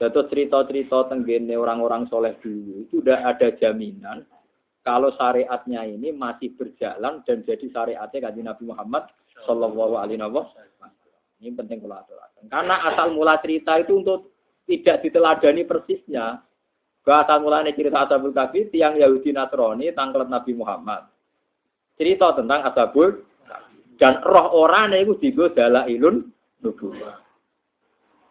Terus 0.00 0.26
cerita-cerita 0.32 1.12
tenggene 1.12 1.54
orang-orang 1.60 2.08
soleh 2.08 2.32
dulu 2.40 2.88
itu 2.88 3.04
udah 3.04 3.20
ada 3.20 3.52
jaminan 3.60 4.24
kalau 4.80 5.12
syariatnya 5.12 5.84
ini 5.84 6.08
masih 6.08 6.56
berjalan 6.56 7.20
dan 7.28 7.44
jadi 7.44 7.66
syariatnya 7.68 8.18
kaji 8.32 8.40
Nabi 8.40 8.62
Muhammad 8.64 9.12
Shallallahu 9.44 10.00
Alaihi 10.00 10.24
Wasallam. 10.24 10.90
Ini 11.40 11.52
penting 11.56 11.84
kalau 11.84 12.00
aturakan. 12.00 12.44
Karena 12.48 12.76
asal 12.88 13.12
mula 13.12 13.36
cerita 13.44 13.76
itu 13.76 14.00
untuk 14.00 14.32
tidak 14.64 15.04
diteladani 15.04 15.68
persisnya. 15.68 16.40
Asal 17.04 17.42
mulanya 17.42 17.74
cerita 17.74 18.06
Ashabul 18.06 18.30
Kahfi 18.30 18.70
tiang 18.70 18.94
Yahudi 18.94 19.34
Nasrani 19.34 19.90
tangklet 19.92 20.30
Nabi 20.30 20.52
Muhammad. 20.54 21.10
Cerita 21.96 22.38
tentang 22.38 22.64
Ashabul 22.64 23.24
dan 24.00 24.24
roh 24.24 24.48
orang 24.64 24.96
itu 24.96 25.16
juga 25.20 25.52
dalam 25.52 25.84
ilun 25.90 26.28
nubuah. 26.64 27.19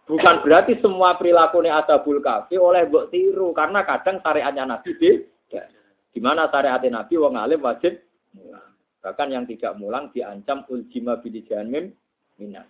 Bukan 0.09 0.41
berarti 0.41 0.73
semua 0.81 1.13
perilaku 1.21 1.61
ini 1.61 1.69
asabul 1.69 2.17
kafi 2.17 2.57
oleh 2.57 2.89
mbok 2.89 3.13
tiru 3.13 3.53
karena 3.53 3.85
kadang 3.85 4.17
syariatnya 4.25 4.65
Nabi 4.65 4.97
beda. 4.97 5.69
Gimana 6.09 6.49
syariat 6.49 6.81
Nabi 6.81 7.13
wong 7.13 7.37
alim 7.37 7.61
wajib 7.61 8.01
mulang. 8.33 8.73
Bahkan 9.05 9.27
yang 9.29 9.45
tidak 9.45 9.77
mulang 9.77 10.09
diancam 10.09 10.65
uljima 10.65 11.21
bidijamin 11.21 11.93
minat. 12.41 12.65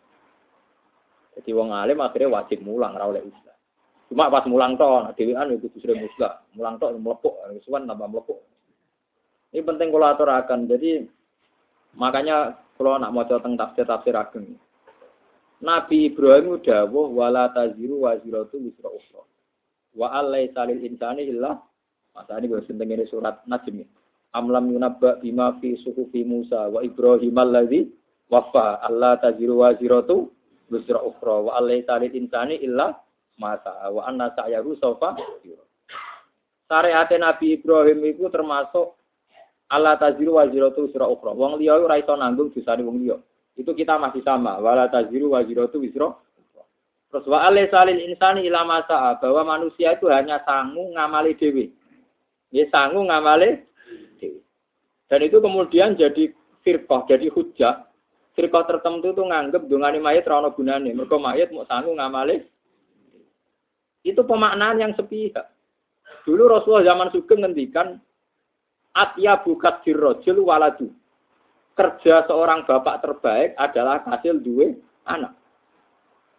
Jadi 1.39 1.55
wong 1.55 1.71
alim 1.71 2.03
akhirnya 2.03 2.27
wajib 2.27 2.59
mulang 2.59 2.99
ra 2.99 3.07
oleh. 3.07 3.23
Cuma 4.11 4.27
pas 4.27 4.43
mulang 4.43 4.75
toh, 4.75 5.07
dewean 5.15 5.55
itu 5.55 5.71
sering 5.79 6.03
usah. 6.11 6.43
Mulang 6.59 6.75
toh 6.75 6.91
melepuk, 6.91 7.39
suwan 7.63 7.87
tambah 7.87 8.09
melepuk. 8.09 8.43
Ini 9.55 9.63
penting 9.63 9.95
kalau 9.95 10.11
aturakan. 10.11 10.67
Jadi 10.67 11.07
makanya 11.95 12.57
kalau 12.75 12.99
nak 12.99 13.15
mau 13.15 13.23
tentang 13.23 13.55
tafsir 13.55 13.87
tafsir 13.87 14.11
ageng. 14.17 14.59
Nabi 15.59 16.07
Ibrahim 16.07 16.59
dawuh 16.63 17.07
wala 17.11 17.51
taziru 17.51 18.07
wa 18.07 18.15
ziratu 18.19 18.59
wisra 18.59 18.87
ukhra. 18.87 19.23
Wa 19.95 20.07
alai 20.15 20.47
salil 20.55 20.79
insani 20.83 21.27
illa 21.27 21.59
masa 22.15 22.39
ini 22.39 22.47
gue 22.47 22.63
senteng 22.63 22.91
ini 22.91 23.05
surat 23.11 23.43
Najm. 23.43 23.83
Amlam 24.35 24.71
yunabba 24.71 25.17
bima 25.19 25.57
fi 25.57 25.75
suhufi 25.81 26.21
Musa 26.23 26.69
wa 26.69 26.79
Ibrahim 26.85 27.33
alladzi 27.33 27.89
wafa 28.29 28.79
Allah 28.85 29.17
taziru 29.19 29.65
wa 29.65 29.73
ziratu 29.75 30.29
wisra 30.69 31.01
ukhra 31.01 31.49
wa 31.49 31.51
alai 31.57 31.81
salil 31.83 32.13
insani 32.13 32.61
illa 32.61 32.93
masa 33.39 33.89
wa 33.89 34.05
anna 34.05 34.29
sa'yahu 34.35 34.77
sofa 34.77 35.15
Syariat 36.69 37.09
Nabi 37.17 37.57
Ibrahim 37.57 37.97
itu 38.05 38.29
termasuk 38.29 38.93
Allah 39.73 39.97
taziru 39.97 40.37
waziratu 40.37 40.85
usra 40.85 41.09
ukhra. 41.09 41.33
Wong 41.33 41.57
liya 41.57 41.81
ora 41.81 41.97
iso 41.97 42.13
nanggung 42.13 42.53
dosane 42.53 42.85
wong 42.85 43.01
liya. 43.01 43.17
Itu 43.59 43.75
kita 43.75 43.99
masih 43.99 44.23
sama. 44.23 44.55
Wala 44.63 44.87
taziru 44.87 45.35
waziratu 45.35 45.83
wisra 45.83 46.15
Terus 47.09 47.25
wa 47.25 47.49
salil 47.49 48.05
insani 48.05 48.45
ila 48.45 48.61
masa 48.63 49.17
bahwa 49.17 49.57
manusia 49.57 49.97
itu 49.97 50.07
hanya 50.13 50.45
sanggup 50.45 50.93
ngamali 50.93 51.33
dewi. 51.35 51.73
Ya 52.53 52.69
sanggup 52.69 53.09
ngamali 53.09 53.65
dewi. 54.21 54.39
Dan 55.09 55.19
itu 55.25 55.41
kemudian 55.41 55.97
jadi 55.97 56.29
firqah, 56.61 57.09
jadi 57.09 57.33
hujah. 57.33 57.89
Firqah 58.37 58.63
tertentu 58.69 59.09
itu 59.09 59.25
nganggep 59.25 59.65
dongane 59.65 59.97
mayit 59.97 60.29
ra 60.29 60.37
ono 60.37 60.53
gunane. 60.53 60.93
Mergo 60.93 61.17
mayit 61.17 61.49
mau 61.49 61.65
sanggup 61.65 61.97
ngamali. 61.97 62.45
Itu 64.05 64.21
pemaknaan 64.21 64.77
yang 64.77 64.93
sepihak. 64.93 65.49
Dulu 66.29 66.45
Rasulullah 66.45 66.93
zaman 66.93 67.09
Sugeng 67.09 67.41
ngendikan 67.41 67.97
atya 68.93 69.41
bukat 69.41 69.81
dirrojul 69.81 70.45
waladu. 70.45 70.93
Kerja 71.79 72.27
seorang 72.27 72.67
bapak 72.67 72.99
terbaik 72.99 73.55
adalah 73.55 74.03
hasil 74.03 74.43
dua 74.43 74.75
anak. 75.07 75.31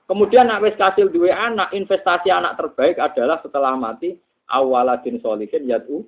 Kemudian 0.04 0.52
nak 0.52 0.60
wis 0.60 0.76
kasil 0.76 1.08
dua 1.08 1.32
anak, 1.32 1.72
investasi 1.72 2.28
anak 2.28 2.60
terbaik 2.60 3.00
adalah 3.00 3.40
setelah 3.40 3.72
mati 3.72 4.20
awaladin 4.52 5.16
solihin 5.24 5.64
yatu. 5.64 6.04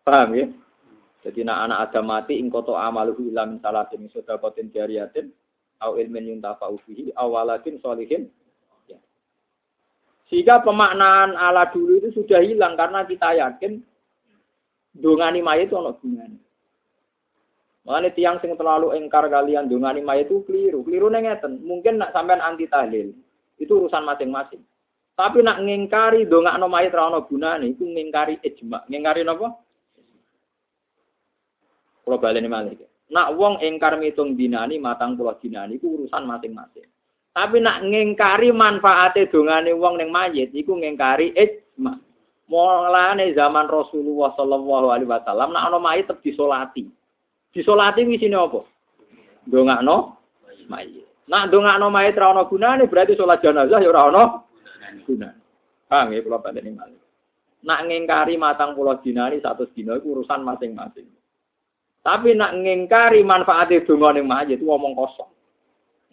Paham 0.00 0.32
ya? 0.32 0.48
Jadi 1.28 1.44
nak 1.44 1.68
anak 1.68 1.78
ada 1.92 2.00
mati 2.00 2.40
ingkoto 2.40 2.72
amaluhu 2.72 3.28
ila 3.28 3.44
min 3.44 3.60
salatin 3.60 4.08
sodakotin 4.08 4.72
jariyatin 4.72 5.28
au 5.84 6.00
ilmin 6.00 6.32
yuntafa'u 6.32 6.80
fihi 6.88 7.12
awaladin 7.12 7.76
solihin. 7.84 8.32
Ya. 8.88 8.96
Sehingga 10.32 10.64
pemaknaan 10.64 11.36
ala 11.36 11.68
dulu 11.68 12.00
itu 12.00 12.16
sudah 12.16 12.40
hilang 12.40 12.80
karena 12.80 13.04
kita 13.04 13.36
yakin 13.36 13.84
dongani 14.96 15.44
mayit 15.44 15.68
itu 15.68 15.76
ono 15.76 15.92
gunanya. 16.00 16.40
Makanya 17.88 18.10
tiang 18.12 18.36
sing 18.44 18.52
terlalu 18.60 18.92
engkar 18.92 19.24
kalian 19.32 19.64
dongani 19.64 20.04
mayat 20.04 20.28
itu 20.28 20.44
keliru. 20.44 20.84
Keliru 20.84 21.08
ngeten. 21.08 21.64
Mungkin 21.64 21.96
nak 21.96 22.12
sampean 22.12 22.44
anti 22.44 22.68
tahlil. 22.68 23.16
Itu 23.56 23.84
urusan 23.84 24.04
masing-masing. 24.04 24.60
Tapi 25.16 25.44
nak 25.44 25.60
ngingkari 25.64 26.24
dongak 26.28 26.56
no 26.56 26.68
mayat 26.68 26.96
rano 26.96 27.24
gunane 27.28 27.76
itu 27.76 27.84
ngingkari 27.84 28.40
ijma. 28.40 28.84
Ngingkari 28.88 29.24
napa? 29.24 29.52
Balik 32.08 32.48
malik. 32.48 32.84
Nak 33.10 33.38
wong 33.38 33.60
engkar 33.60 33.98
mitung 34.00 34.34
dinani 34.34 34.78
matang 34.80 35.14
pulau 35.14 35.36
dinani 35.36 35.76
itu 35.78 35.86
urusan 35.88 36.24
masing-masing. 36.24 36.88
Tapi 37.30 37.62
nak 37.62 37.86
ngingkari 37.86 38.50
manfaatnya 38.50 39.30
dongane 39.30 39.72
wong 39.76 40.00
neng 40.00 40.10
mayit 40.10 40.50
itu 40.52 40.72
ngingkari 40.74 41.32
ijma. 41.36 41.96
Mulane 42.50 43.30
zaman 43.36 43.70
Rasulullah 43.70 44.34
Shallallahu 44.34 44.88
Alaihi 44.90 45.10
Wasallam 45.10 45.54
nak 45.54 45.70
ono 45.70 45.78
mayit 45.78 46.10
disolati. 46.18 46.99
Disolati 47.50 48.06
sini 48.06 48.36
apa? 48.38 48.62
Dongakno 49.42 50.20
mayit. 50.70 51.26
Nak 51.26 51.50
dongakno 51.50 51.90
mayit 51.90 52.14
ra 52.14 52.30
ono 52.30 52.46
gunane 52.46 52.86
berarti 52.86 53.18
sholat 53.18 53.42
jenazah 53.42 53.82
ya 53.82 53.90
ora 53.90 54.02
ono 54.06 54.24
gunane. 55.02 55.40
Paham 55.90 56.14
ya 56.14 56.22
kula 56.22 56.38
pateni 56.38 56.70
malih. 56.70 57.02
Nak 57.66 57.90
ngingkari 57.90 58.38
matang 58.38 58.78
pulau 58.78 59.02
dinari 59.02 59.42
satu 59.42 59.66
dina 59.74 59.98
itu 59.98 60.14
urusan 60.14 60.46
masing-masing. 60.46 61.10
Tapi 62.00 62.32
nak 62.38 62.54
ngingkari 62.54 63.26
manfaatnya 63.26 63.82
dongane 63.82 64.22
mayit 64.22 64.62
itu 64.62 64.70
ngomong 64.70 64.94
kosong. 64.94 65.34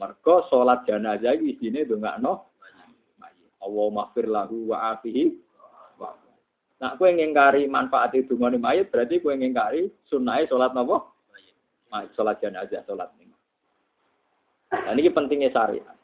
Mergo 0.02 0.50
sholat 0.50 0.90
jenazah 0.90 1.38
iki 1.38 1.62
isine 1.62 1.86
dongakno 1.86 2.50
mayit. 3.22 3.54
Allahumma 3.62 4.10
fir 4.18 4.26
lahu 4.26 4.74
wa 4.74 4.98
afihi 4.98 5.46
Nak 6.78 7.02
kue 7.02 7.10
ngingkari 7.10 7.66
manfaat 7.66 8.14
itu 8.14 8.38
mayit 8.38 8.94
berarti 8.94 9.18
kue 9.18 9.34
ngingkari 9.34 9.90
sunnah 10.10 10.42
sholat 10.46 10.78
nopo 10.78 11.17
sholat 12.16 12.38
jenazah, 12.44 12.84
sholat 12.84 13.10
ini. 13.20 13.36
Nah, 14.72 14.92
ini 14.96 15.12
pentingnya 15.12 15.52
syariat. 15.52 15.96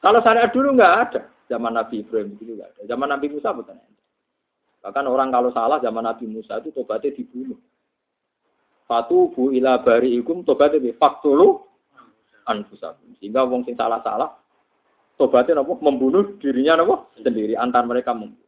Kalau 0.00 0.20
syariat 0.24 0.48
dulu 0.52 0.76
nggak 0.76 0.94
ada, 1.08 1.22
zaman 1.48 1.72
Nabi 1.76 2.04
Ibrahim 2.04 2.36
itu 2.36 2.56
nggak 2.56 2.70
ada. 2.76 2.82
Zaman 2.88 3.08
Nabi 3.10 3.26
Musa 3.32 3.52
bukan 3.52 3.76
ada. 3.76 4.02
Bahkan 4.86 5.04
orang 5.10 5.28
kalau 5.34 5.50
salah 5.50 5.78
zaman 5.82 6.06
Nabi 6.06 6.30
Musa 6.30 6.62
itu 6.62 6.70
tobatnya 6.70 7.10
dibunuh. 7.10 7.58
Fatu 8.86 9.34
bu 9.34 9.50
ila 9.50 9.82
bari 9.82 10.14
ikum 10.14 10.46
tobatnya 10.46 10.78
di 10.78 10.94
faktulu 10.94 11.58
anfusakum. 12.46 13.18
Sehingga 13.18 13.42
wong 13.42 13.66
sing 13.66 13.74
salah-salah 13.74 14.30
tobatnya 15.18 15.58
nopo 15.58 15.82
membunuh 15.82 16.38
dirinya 16.38 16.78
nopo 16.78 17.10
sendiri 17.18 17.58
antar 17.58 17.82
mereka 17.82 18.14
membunuh. 18.14 18.46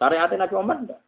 Syariatnya 0.00 0.48
Nabi 0.48 0.54
Muhammad 0.58 0.78
enggak. 0.88 1.00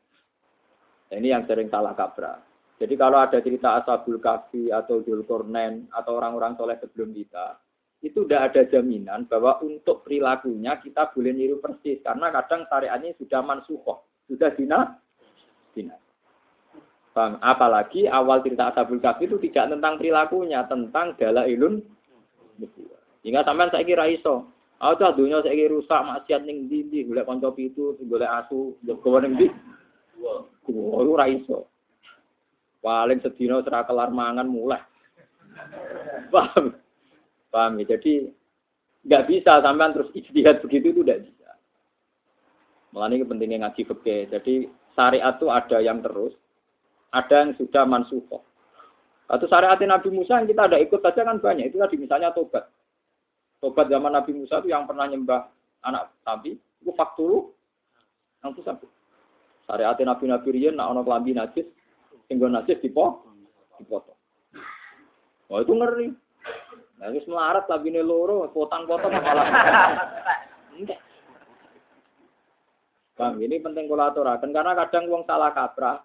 Nah, 1.13 1.17
ini 1.21 1.29
yang 1.29 1.45
sering 1.45 1.69
salah 1.69 1.93
kaprah. 1.93 2.41
Jadi 2.83 2.99
kalau 2.99 3.23
ada 3.23 3.39
cerita 3.39 3.79
Ashabul 3.79 4.19
Kahfi 4.19 4.75
atau 4.75 5.07
Dzulkarnain 5.07 5.87
atau 5.95 6.19
orang-orang 6.19 6.59
soleh 6.59 6.75
sebelum 6.83 7.15
kita, 7.15 7.63
itu 8.03 8.27
tidak 8.27 8.51
ada 8.51 8.67
jaminan 8.67 9.31
bahwa 9.31 9.63
untuk 9.63 10.03
perilakunya 10.03 10.75
kita 10.83 11.15
boleh 11.15 11.31
niru 11.31 11.63
persis 11.63 12.03
karena 12.03 12.35
kadang 12.35 12.67
syariatnya 12.67 13.15
sudah 13.15 13.39
mansuhoh, 13.47 14.03
sudah 14.27 14.51
dina, 14.59 14.99
dina. 15.79 15.95
Bang, 17.15 17.39
apalagi 17.39 18.11
awal 18.11 18.43
cerita 18.43 18.75
Ashabul 18.75 18.99
Kahfi 18.99 19.31
itu 19.31 19.39
tidak 19.47 19.79
tentang 19.79 20.03
perilakunya, 20.03 20.67
tentang 20.67 21.15
ilun. 21.23 21.87
Hingga 23.23 23.47
sampai 23.47 23.71
saya 23.71 23.87
kira 23.87 24.11
iso. 24.11 24.51
Aku 24.83 24.99
tuh 24.99 25.23
dunia 25.23 25.39
saya 25.39 25.55
kira 25.55 25.71
rusak 25.71 26.03
maksiat 26.03 26.43
ning 26.43 26.67
ndi 26.67 27.07
boleh 27.07 27.23
konco 27.23 27.55
itu, 27.55 27.95
boleh 28.03 28.27
asu, 28.27 28.75
boleh 28.83 29.31
ning 29.31 29.33
ndi. 29.39 29.47
Wah, 30.19 30.43
ora 31.07 31.31
iso. 31.31 31.71
Paling 32.83 33.23
sedino 33.23 33.63
serak 33.63 33.87
kelar 33.87 34.11
mangan 34.11 34.51
mulai. 34.51 34.83
Paham? 36.35 36.75
Paham 37.55 37.79
ya? 37.79 37.95
Jadi 37.95 38.27
nggak 39.07 39.27
bisa 39.31 39.63
sampai 39.63 39.95
terus 39.95 40.11
ijtihad 40.15 40.59
begitu 40.67 40.91
itu 40.91 41.01
tidak 41.07 41.31
bisa. 41.31 41.51
Malah 42.91 43.09
ini 43.15 43.23
pentingnya 43.23 43.63
ngaji 43.63 43.83
fikih. 43.87 44.21
Jadi 44.35 44.55
syariat 44.99 45.39
itu 45.39 45.47
ada 45.47 45.79
yang 45.79 46.03
terus, 46.03 46.35
ada 47.15 47.47
yang 47.47 47.55
sudah 47.55 47.87
mansuhoh. 47.87 48.43
Atau 49.31 49.47
syariat 49.47 49.79
Nabi 49.81 50.11
Musa 50.11 50.43
yang 50.43 50.51
kita 50.51 50.67
ada 50.67 50.77
ikut 50.83 51.01
saja 51.01 51.23
kan 51.23 51.39
banyak. 51.39 51.71
Itu 51.73 51.81
tadi 51.81 51.97
misalnya 51.97 52.35
tobat. 52.35 52.69
Tobat 53.63 53.87
zaman 53.89 54.13
Nabi 54.13 54.35
Musa 54.35 54.59
itu 54.59 54.75
yang 54.75 54.85
pernah 54.91 55.07
nyembah 55.07 55.47
anak 55.87 56.11
sapi, 56.27 56.59
itu 56.59 56.91
fakturu 56.99 57.55
yang 58.43 58.53
sapi. 58.59 58.91
Syariat 59.71 59.97
Nabi 60.03 60.25
Nabi 60.27 60.49
Rian, 60.51 60.75
nak 60.77 60.91
ono 60.91 61.01
kelambi 61.07 61.33
najis, 61.33 61.67
Sehingga 62.33 62.49
nasib 62.49 62.81
dipo, 62.81 63.29
dipotong. 63.77 64.17
Oh 65.53 65.61
itu 65.61 65.77
ngeri. 65.77 66.09
Nah, 66.97 67.13
melarat 67.13 67.69
tapi 67.69 67.93
ini 67.93 68.01
loro, 68.01 68.49
potong-potong 68.57 69.13
malah. 69.13 69.53
Bang, 73.13 73.37
ini 73.37 73.61
penting 73.61 73.85
kolaborasi 73.85 74.49
karena 74.49 74.73
kadang 74.73 75.13
uang 75.13 75.29
salah 75.29 75.53
kaprah, 75.53 76.01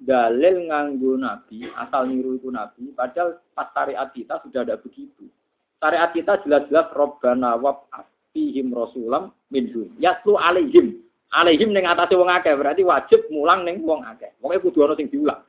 dalil 0.00 0.64
nganggu 0.64 1.20
nabi, 1.20 1.68
asal 1.76 2.08
niru 2.08 2.40
itu 2.40 2.48
nabi, 2.48 2.88
padahal 2.96 3.36
pas 3.52 3.68
syariat 3.76 4.08
kita 4.16 4.40
sudah 4.48 4.64
ada 4.64 4.80
begitu. 4.80 5.28
Syariat 5.76 6.08
kita 6.16 6.40
jelas-jelas 6.40 6.88
robbana 6.96 7.60
wab 7.60 7.84
fihim 8.32 8.72
rasulam 8.72 9.28
minhum. 9.52 9.92
Yaslu 10.00 10.40
alaihim. 10.40 11.04
Alaihim 11.36 11.76
ning 11.76 11.84
atase 11.84 12.16
wong 12.16 12.32
akeh, 12.32 12.56
berarti 12.56 12.80
wajib 12.80 13.28
mulang 13.28 13.68
ning 13.68 13.84
wong 13.84 14.00
akeh. 14.08 14.32
Pokoke 14.40 14.72
kudu 14.72 14.88
ana 14.88 14.96
sing 14.96 15.12
diulang. 15.12 15.44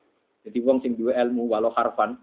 Jadi 0.47 0.63
wong 0.63 0.79
sing 0.79 0.95
duwe 0.95 1.11
ilmu 1.11 1.51
walau 1.51 1.75
harfan, 1.75 2.15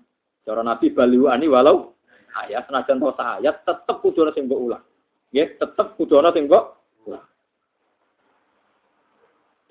cara 0.48 0.64
Nabi 0.64 0.96
ani 1.28 1.44
walau 1.44 1.92
ayat 2.40 2.64
senajan 2.64 2.96
to 2.96 3.12
ayat 3.20 3.60
tetep 3.68 4.00
kudu 4.00 4.24
ana 4.24 4.32
sing 4.32 4.48
mbok 4.48 4.60
ulang. 4.64 4.84
Nggih, 5.28 5.60
tetep 5.60 5.92
kudu 6.00 6.24
ana 6.24 6.32
sing 6.32 6.48
mbok 6.48 6.72
ulang. 7.04 7.26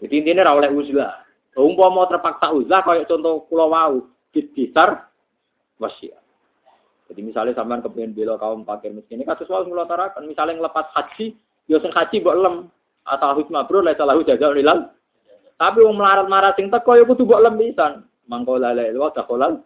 Jadi 0.06 0.14
intinya 0.22 0.46
ra 0.46 0.54
oleh 0.54 0.70
uzlah. 0.70 1.26
Umpama 1.58 2.06
terpaksa 2.06 2.54
uzlah 2.54 2.86
kaya 2.86 3.10
contoh 3.10 3.50
kula 3.50 3.66
wau, 3.66 4.06
besar 4.30 5.10
wasiat. 5.82 6.22
Jadi 7.10 7.22
misalnya 7.26 7.58
sampean 7.58 7.82
kepengen 7.82 8.14
bela 8.14 8.38
kaum 8.38 8.62
fakir 8.66 8.94
miskin 8.94 9.22
ini 9.22 9.26
kasus 9.26 9.50
wau 9.50 9.66
kula 9.66 9.90
tarakan, 9.90 10.30
misalnya 10.30 10.62
ngelepas 10.62 10.94
haji, 10.94 11.34
yo 11.66 11.82
sing 11.82 11.90
haji 11.90 12.22
mbok 12.22 12.38
lem 12.38 12.56
atau 13.02 13.34
hikmah 13.42 13.66
bro 13.66 13.82
la 13.82 13.98
salahu 13.98 14.22
jaza 14.22 14.54
ilal. 14.54 14.94
Tapi 15.58 15.80
wong 15.82 15.98
melarat-marat 15.98 16.54
sing 16.54 16.70
teko 16.70 17.02
yo 17.02 17.10
kudu 17.10 17.26
mbok 17.26 17.42
lem 17.50 17.58
pisan 17.58 18.13
mangkola 18.28 18.72
lelwa 18.72 19.12
dakolal 19.12 19.62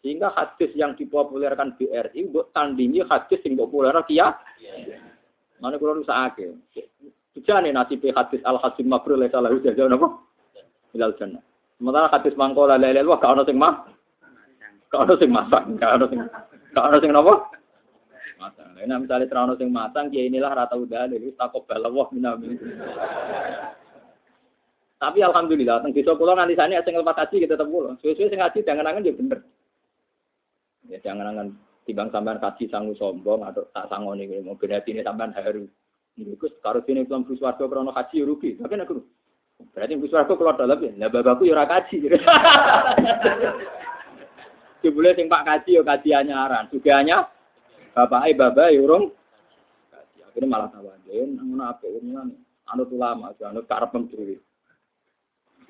sehingga 0.00 0.32
hadis 0.32 0.72
yang 0.72 0.96
dipopulerkan 0.96 1.76
BRI 1.76 2.32
buat 2.32 2.56
tandingi 2.56 3.04
hadis 3.04 3.40
yang 3.44 3.60
populer 3.60 3.92
kia. 4.08 4.32
Mana 5.60 5.76
kalau 5.76 6.00
rusak 6.00 6.16
ake 6.32 6.56
nih 7.40 7.72
nasib 7.72 8.00
hadis 8.00 8.40
al 8.48 8.56
hasim 8.64 8.88
mabrur 8.88 9.20
lesa 9.20 9.44
lahu 9.44 9.60
jauh 9.60 9.88
apa 9.88 10.08
bilal 10.92 11.12
jannah. 11.20 11.44
Sementara 11.76 12.08
hadis 12.08 12.36
mangkola 12.36 12.80
lelwa 12.80 13.20
gak 13.20 13.32
ono 13.36 13.44
sing 13.44 13.60
mah 13.60 13.84
ono 14.92 15.14
sing 15.20 15.30
masak 15.32 15.62
gak 15.76 16.00
ono 16.00 16.06
sing 16.08 16.20
gak 16.72 16.86
ono 16.88 17.60
Masang. 18.40 18.72
Nah, 18.72 18.96
misalnya 18.96 19.28
terano 19.28 19.52
sing 19.60 19.68
matang, 19.68 20.08
ya 20.08 20.24
inilah 20.24 20.56
rata 20.56 20.72
udah 20.72 21.12
dari 21.12 21.28
takut 21.36 21.60
balawah 21.68 22.08
minami. 22.08 22.56
Tapi 25.00 25.24
alhamdulillah, 25.24 25.80
teng 25.80 25.96
desa 25.96 26.12
kula 26.12 26.36
nganti 26.36 26.60
sane 26.60 26.76
sing 26.84 26.92
lepas 26.92 27.16
haji 27.16 27.40
kita 27.40 27.56
tetep 27.56 27.72
kula. 27.72 27.96
Suwe-suwe 28.04 28.28
sing 28.28 28.36
haji 28.36 28.60
jangan-jangan 28.60 29.08
ya 29.08 29.16
bener. 29.16 29.38
Ya 30.92 30.98
jangan-jangan 31.00 31.56
timbang 31.88 32.12
sampean 32.12 32.36
haji 32.36 32.68
sangu 32.68 32.92
sombong 33.00 33.40
atau 33.48 33.64
tak 33.72 33.88
sangoni 33.88 34.28
mau 34.44 34.60
berarti 34.60 34.92
ini 34.92 35.00
sampean 35.00 35.32
haru. 35.32 35.64
Iku 36.20 36.52
karo 36.60 36.84
sini 36.84 37.08
Islam 37.08 37.24
bus 37.24 37.40
warga 37.40 37.64
krono 37.64 37.96
haji 37.96 38.20
ya 38.20 38.28
rugi. 38.28 38.60
Tapi 38.60 38.76
nek 38.76 38.92
berarti 39.72 39.96
bus 39.96 40.12
warga 40.12 40.36
keluar 40.36 40.60
dalam 40.60 40.84
ya. 40.84 40.92
Lah 41.00 41.08
bapakku 41.08 41.48
ya 41.48 41.56
ora 41.56 41.64
kaji. 41.64 41.96
Jebule 44.84 45.16
sing 45.16 45.32
Pak 45.32 45.48
kaji 45.48 45.80
ya 45.80 45.82
kaji 45.82 46.08
anyaran. 46.12 46.68
Sugihane 46.68 47.16
bapak 47.96 48.36
ya 48.68 48.76
urung 48.84 49.16
kaji. 49.88 50.28
Akhirnya 50.28 50.44
malah 50.44 50.68
tawajen 50.68 51.40
ngono 51.40 51.64
apik 51.72 51.88
ngono. 52.04 52.36
Anut 52.68 52.92
ulama, 52.92 53.32
anut 53.32 53.64
karep 53.64 53.96
dhewe. 54.12 54.38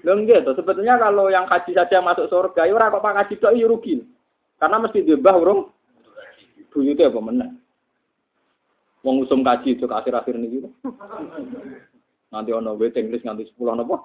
Lho 0.01 0.13
nggih 0.17 0.41
to, 0.45 0.57
sebetulnya 0.57 0.97
kalau 0.97 1.29
yang 1.29 1.45
kaji 1.45 1.77
saja 1.77 2.01
masuk 2.01 2.33
surga, 2.33 2.65
ya 2.65 2.73
ora 2.73 2.89
kok 2.89 3.05
Pak 3.05 3.17
kaji 3.25 3.35
tok 3.37 3.53
ya 3.53 3.69
rugi. 3.69 4.01
Karena 4.57 4.77
mesti 4.81 5.05
diembah 5.05 5.35
urung 5.37 5.61
buyute 6.73 7.05
apa 7.05 7.21
meneh. 7.21 7.51
Wong 9.01 9.25
usum 9.25 9.41
kaji 9.41 9.77
itu 9.77 9.89
akhir-akhir 9.89 10.37
niki. 10.37 10.69
Nanti 12.31 12.51
ono 12.53 12.77
waiting 12.77 13.09
list 13.09 13.25
nganti 13.25 13.49
10 13.57 13.81
napa? 13.81 13.97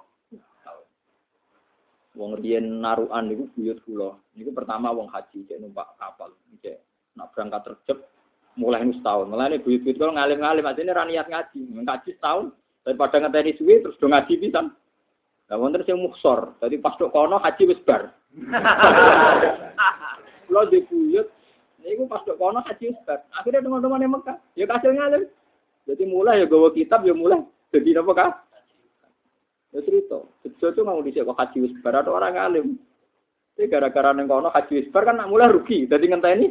Wong 2.16 2.32
riyen 2.40 2.80
narukan 2.80 3.28
niku 3.28 3.52
buyut 3.54 3.78
kula. 3.84 4.16
Niku 4.40 4.56
pertama 4.56 4.96
wong 4.96 5.12
haji 5.12 5.44
cek 5.46 5.60
numpak 5.60 6.00
kapal. 6.00 6.32
Cek 6.64 6.80
nak 7.20 7.36
berangkat 7.36 7.62
terjep 7.68 7.98
mulai 8.56 8.88
ini 8.88 8.96
setahun. 8.96 9.28
Mulai 9.28 9.52
ini 9.52 9.64
buyut-buyut 9.64 10.00
kalau 10.00 10.16
ngalim-ngalim 10.16 10.64
ini 10.64 10.92
raniat 10.96 11.28
ngaji. 11.28 11.60
Ngaji 11.76 12.10
setahun 12.16 12.56
daripada 12.88 13.20
ngeteni 13.20 13.52
suwi 13.60 13.84
terus 13.84 14.00
do 14.00 14.08
ngaji 14.08 14.34
pisan. 14.40 14.72
Lah 15.46 15.58
wonten 15.62 15.86
sing 15.86 16.02
muksor. 16.02 16.58
Dadi 16.58 16.82
pas 16.82 16.98
tok 16.98 17.14
kono 17.14 17.38
haji 17.38 17.64
wis 17.70 17.82
bar. 17.86 18.10
Kulo 20.46 20.62
di 20.70 20.82
buyut 20.90 21.28
niku 21.86 22.10
pas 22.10 22.26
tok 22.26 22.42
kono 22.42 22.66
haji 22.66 22.90
wis 22.90 23.02
bar. 23.06 23.22
Akhirnya 23.38 23.62
teman-teman 23.62 24.02
yang 24.02 24.14
Mekah 24.18 24.38
ya 24.58 24.66
kasil 24.66 24.92
ngalim. 24.98 25.30
Jadi 25.86 26.04
mulai 26.10 26.42
ya 26.42 26.50
gawa 26.50 26.74
kitab 26.74 27.06
ya 27.06 27.14
mulai 27.14 27.46
jadi 27.70 28.02
apa 28.02 28.12
kah? 28.18 28.32
Ya 29.70 29.80
cerita. 29.86 30.18
Cerita 30.42 30.66
itu 30.74 30.82
mau 30.82 30.98
dicek 31.06 31.30
kok 31.30 31.38
haji 31.38 31.58
wis 31.70 31.74
bar 31.86 32.02
atau 32.02 32.18
orang 32.18 32.34
ngalim. 32.34 32.68
Jadi 33.54 33.70
gara-gara 33.70 34.18
neng 34.18 34.26
kono 34.26 34.50
haji 34.50 34.82
wis 34.82 34.90
bar 34.90 35.06
kan 35.06 35.22
nak 35.22 35.30
mulai 35.30 35.54
rugi. 35.54 35.86
Jadi 35.86 36.06
ngenteni 36.10 36.48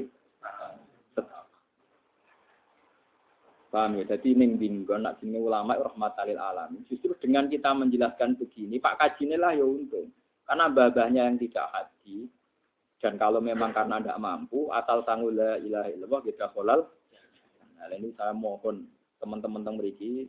Paham 3.74 3.98
ya? 3.98 4.14
Jadi 4.14 4.38
ning 4.38 4.54
dinggon 4.54 5.02
nak 5.02 5.18
jenenge 5.18 5.42
ulama 5.42 5.74
rahmatalil 5.74 6.38
alam. 6.38 6.78
Justru 6.86 7.10
dengan 7.18 7.50
kita 7.50 7.74
menjelaskan 7.74 8.38
begini, 8.38 8.78
Pak 8.78 9.02
Kaji 9.02 9.34
lah 9.34 9.50
ya 9.50 9.66
untung. 9.66 10.14
Karena 10.46 10.70
babahnya 10.70 11.26
yang 11.26 11.40
tidak 11.40 11.66
haji 11.74 12.30
dan 13.00 13.20
kalau 13.20 13.40
memang 13.40 13.72
karena 13.72 14.00
tidak 14.00 14.20
mampu 14.20 14.68
asal 14.72 15.04
sanggup 15.04 15.36
la 15.36 15.56
ilaha 15.60 15.88
illallah 15.92 16.20
kita 16.24 16.52
kolal. 16.52 16.84
Nah, 17.76 17.88
ini 17.92 18.12
saya 18.16 18.32
mohon 18.32 18.88
teman-teman 19.20 19.60
teng 19.60 19.76
mriki 19.76 20.28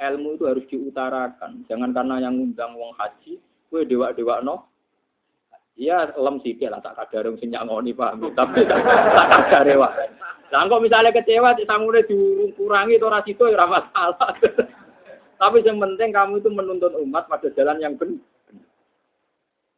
ilmu 0.00 0.36
itu 0.36 0.44
harus 0.48 0.64
diutarakan. 0.68 1.64
Jangan 1.68 1.92
karena 1.92 2.24
yang 2.24 2.40
ngundang 2.40 2.72
wong 2.76 2.96
haji, 2.96 3.36
kue 3.68 3.84
dewa-dewa 3.84 4.40
no. 4.40 4.69
Iya, 5.80 6.12
lem 6.12 6.44
sithik 6.44 6.68
lah 6.68 6.84
tak 6.84 7.00
kadare 7.00 7.32
sing 7.40 7.56
nyangoni 7.56 7.96
paham. 7.96 8.28
Tapi 8.38 8.68
tak 8.68 8.84
kadare 8.84 9.80
wae. 9.80 10.06
Lah 10.52 10.68
kok 10.68 10.82
misalnya 10.84 11.16
kecewa 11.16 11.56
di 11.56 11.64
sangune 11.64 12.04
dikurangi 12.04 13.00
itu 13.00 13.06
ora 13.08 13.24
situ 13.24 13.48
ya 13.48 13.64
masalah. 13.64 14.36
Tapi 15.40 15.64
yang 15.64 15.80
penting 15.80 16.12
kamu 16.12 16.44
itu 16.44 16.52
menuntun 16.52 17.00
umat 17.00 17.32
pada 17.32 17.48
jalan 17.56 17.80
yang 17.80 17.96
benar. 17.96 18.20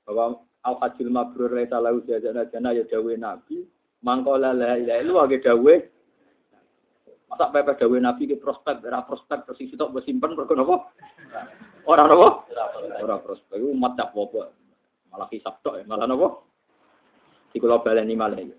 Bahwa 0.03 0.43
al 0.67 0.75
hajjul 0.83 1.07
mabrur 1.07 1.55
laisa 1.55 1.79
lahu 1.79 2.03
jazana 2.03 2.51
jana 2.51 2.75
ya 2.75 2.83
dawe 2.83 3.15
nabi, 3.15 3.63
mangkola 4.03 4.51
la 4.51 4.75
ilaha 4.75 4.99
illallah 5.07 5.25
ge 5.31 5.39
dawe. 5.39 5.75
Masa 7.31 7.47
pepe 7.55 7.79
dawe 7.79 7.97
nabi 8.03 8.27
ke 8.27 8.43
prospek, 8.43 8.83
ora 8.83 9.07
prospek 9.07 9.47
terus 9.47 9.63
sitok 9.71 9.95
mbok 9.95 10.03
simpen 10.03 10.35
pergo 10.35 10.59
napa? 10.59 10.91
Ora 11.87 12.11
napa? 12.11 12.43
Ora 12.99 13.23
prospek 13.23 13.63
umat 13.63 13.95
tak 13.95 14.11
apa 14.11 14.62
Malah 15.13 15.29
hisab 15.29 15.61
tok 15.61 15.79
ya, 15.79 15.85
malah 15.85 16.09
napa? 16.09 16.41
Di 17.53 17.61
kula 17.61 17.85
baleni 17.85 18.17
malah 18.17 18.41
ya 18.41 18.57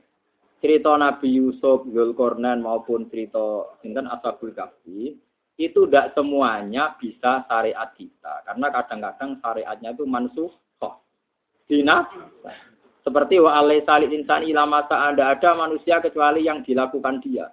cerita 0.63 0.95
Nabi 0.95 1.43
Yusuf, 1.43 1.83
Zulkarnain 1.91 2.63
maupun 2.63 3.11
cerita 3.11 3.67
sinten 3.83 4.07
Ashabul 4.07 4.55
Kahfi 4.55 5.19
itu 5.59 5.79
tidak 5.85 6.15
semuanya 6.15 6.95
bisa 6.95 7.43
syariat 7.51 7.91
kita 7.99 8.47
karena 8.47 8.71
kadang-kadang 8.71 9.43
syariatnya 9.43 9.91
itu 9.91 10.07
mansuh 10.07 10.49
Dina 11.67 12.07
seperti 13.03 13.43
wa 13.43 13.59
alai 13.59 13.83
salih 13.83 14.07
insan 14.11 14.47
ilama 14.47 14.87
ada 14.87 15.35
ada 15.35 15.51
manusia 15.55 15.99
kecuali 15.99 16.47
yang 16.47 16.63
dilakukan 16.63 17.23
dia. 17.23 17.51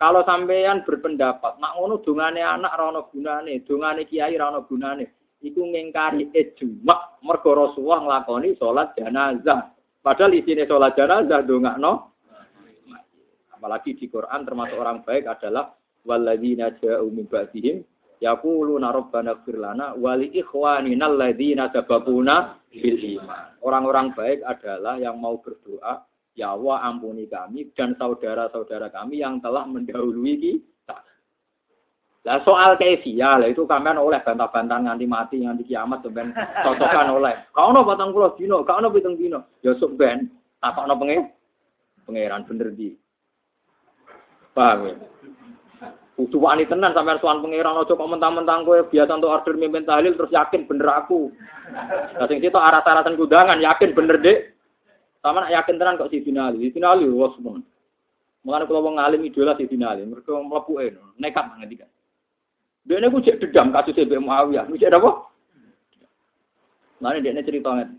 Kalau 0.00 0.24
sampean 0.24 0.82
berpendapat, 0.88 1.60
nak 1.60 1.78
ngono 1.78 2.00
dungane 2.00 2.42
anak 2.42 2.74
rono 2.74 3.06
gunane, 3.12 3.62
dungane 3.62 4.02
kiai 4.08 4.34
rono 4.34 4.64
gunane, 4.66 5.21
iku 5.42 5.62
ngingkari 5.66 6.30
ijma 6.30 7.20
mergo 7.26 7.50
Rasulullah 7.52 8.00
nglakoni 8.02 8.54
salat 8.56 8.94
jenazah. 8.94 9.74
Padahal 10.02 10.34
isine 10.38 10.64
salat 10.66 10.94
jenazah 10.94 11.42
dongakno 11.42 12.12
Apalagi 13.62 13.94
di 13.94 14.10
Quran 14.10 14.42
termasuk 14.42 14.74
orang 14.74 15.06
baik 15.06 15.22
adalah 15.22 15.70
walladzina 16.02 16.74
ja'u 16.82 17.06
min 17.14 17.30
ba'dihim 17.30 17.78
yaquluna 18.18 18.90
rabbana 18.90 19.38
ighfir 19.38 19.54
lana 19.54 19.94
wa 19.94 20.18
li 20.18 20.34
ikhwanina 20.34 21.06
alladzina 21.06 21.70
sabaquna 21.70 22.58
iman. 22.74 23.62
Orang-orang 23.62 24.18
baik 24.18 24.42
adalah 24.42 24.98
yang 24.98 25.14
mau 25.22 25.38
berdoa, 25.38 26.02
ya 26.34 26.58
Allah 26.58 26.90
ampuni 26.90 27.30
kami 27.30 27.70
dan 27.78 27.94
saudara-saudara 27.94 28.90
kami 28.90 29.22
yang 29.22 29.38
telah 29.38 29.62
mendahului 29.62 30.34
kita. 30.42 30.71
Lah 32.22 32.38
soal 32.46 32.78
keifiyah 32.78 33.42
lah 33.42 33.50
itu 33.50 33.66
kalian 33.66 33.98
oleh 33.98 34.22
bantah-bantahan 34.22 34.86
nganti 34.86 35.06
mati 35.10 35.36
nganti 35.42 35.66
kiamat 35.66 36.06
sampean 36.06 36.30
cocokan 36.62 37.10
oleh. 37.18 37.34
Kau 37.50 37.74
ono 37.74 37.82
batang 37.82 38.14
pulau 38.14 38.38
dino, 38.38 38.62
kau 38.62 38.78
ono 38.78 38.94
pitung 38.94 39.18
dino. 39.18 39.58
Ya 39.66 39.74
sok 39.74 39.98
ben 39.98 40.30
takokno 40.62 40.94
pengen 41.02 41.34
pangeran 42.06 42.46
bener 42.46 42.70
di. 42.78 42.94
Paham 44.54 44.86
ya? 44.86 44.94
Kudu 46.14 46.38
wani 46.38 46.62
tenan 46.70 46.94
sampean 46.94 47.18
sowan 47.18 47.42
pangeran 47.42 47.74
aja 47.74 47.90
kok 47.90 48.06
mentang-mentang 48.06 48.62
kowe 48.62 48.78
biasa 48.86 49.18
untuk 49.18 49.34
order 49.34 49.58
mimpin 49.58 49.82
tahlil 49.82 50.14
terus 50.14 50.30
yakin 50.30 50.70
bener 50.70 51.02
aku. 51.02 51.34
Lah 52.22 52.26
sing 52.30 52.38
situ 52.38 52.54
arat-aratan 52.54 53.18
kudangan 53.18 53.58
yakin 53.58 53.98
bener 53.98 54.22
Dik. 54.22 54.38
Sama 55.26 55.42
nak 55.42 55.54
yakin 55.58 55.74
tenan 55.74 55.98
kok 55.98 56.14
si 56.14 56.22
finali. 56.22 56.62
Si 56.62 56.70
finali 56.70 57.02
wis 57.02 57.34
semua. 57.34 57.58
Mulane 58.42 58.66
kula 58.66 58.82
wong 58.82 58.98
alim 58.98 59.22
idola 59.22 59.54
si 59.54 59.70
finali, 59.70 60.02
mergo 60.02 60.34
mlebuke 60.42 60.98
nekat 61.18 61.46
ngendikan. 61.58 61.90
Dene 62.82 63.06
ku 63.10 63.22
cek 63.22 63.38
dedam 63.38 63.70
kasus 63.70 63.94
Mbak 63.94 64.22
Muawiyah. 64.22 64.64
Cek 64.66 64.94
apa? 64.94 65.10
Mane 67.02 67.18
dekne 67.22 67.42
cerita 67.46 67.70
ngene. 67.74 67.98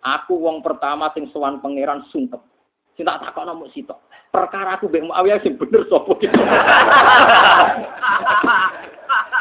Aku 0.00 0.40
wong 0.40 0.64
pertama 0.64 1.12
sing 1.12 1.28
sowan 1.32 1.60
pangeran 1.60 2.04
sungkep. 2.08 2.40
Sing 2.96 3.04
tak 3.04 3.20
takokno 3.20 3.56
mung 3.56 3.72
sitok 3.72 4.00
perkara 4.30 4.78
aku 4.78 4.86
mbek 4.86 5.10
Muawiyah 5.10 5.42
sing 5.42 5.58
bener 5.58 5.82
sapa 5.90 6.14
gitu. 6.22 6.30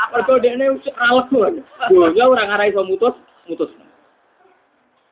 Mergo 0.09 0.41
dekne 0.41 0.65
usik 0.73 0.97
ra 0.97 1.13
lego. 1.13 1.61
Dunya 1.93 2.25
ora 2.25 2.49
ngarai 2.49 2.73
iso 2.73 2.81
mutus, 2.81 3.13
mutus. 3.45 3.69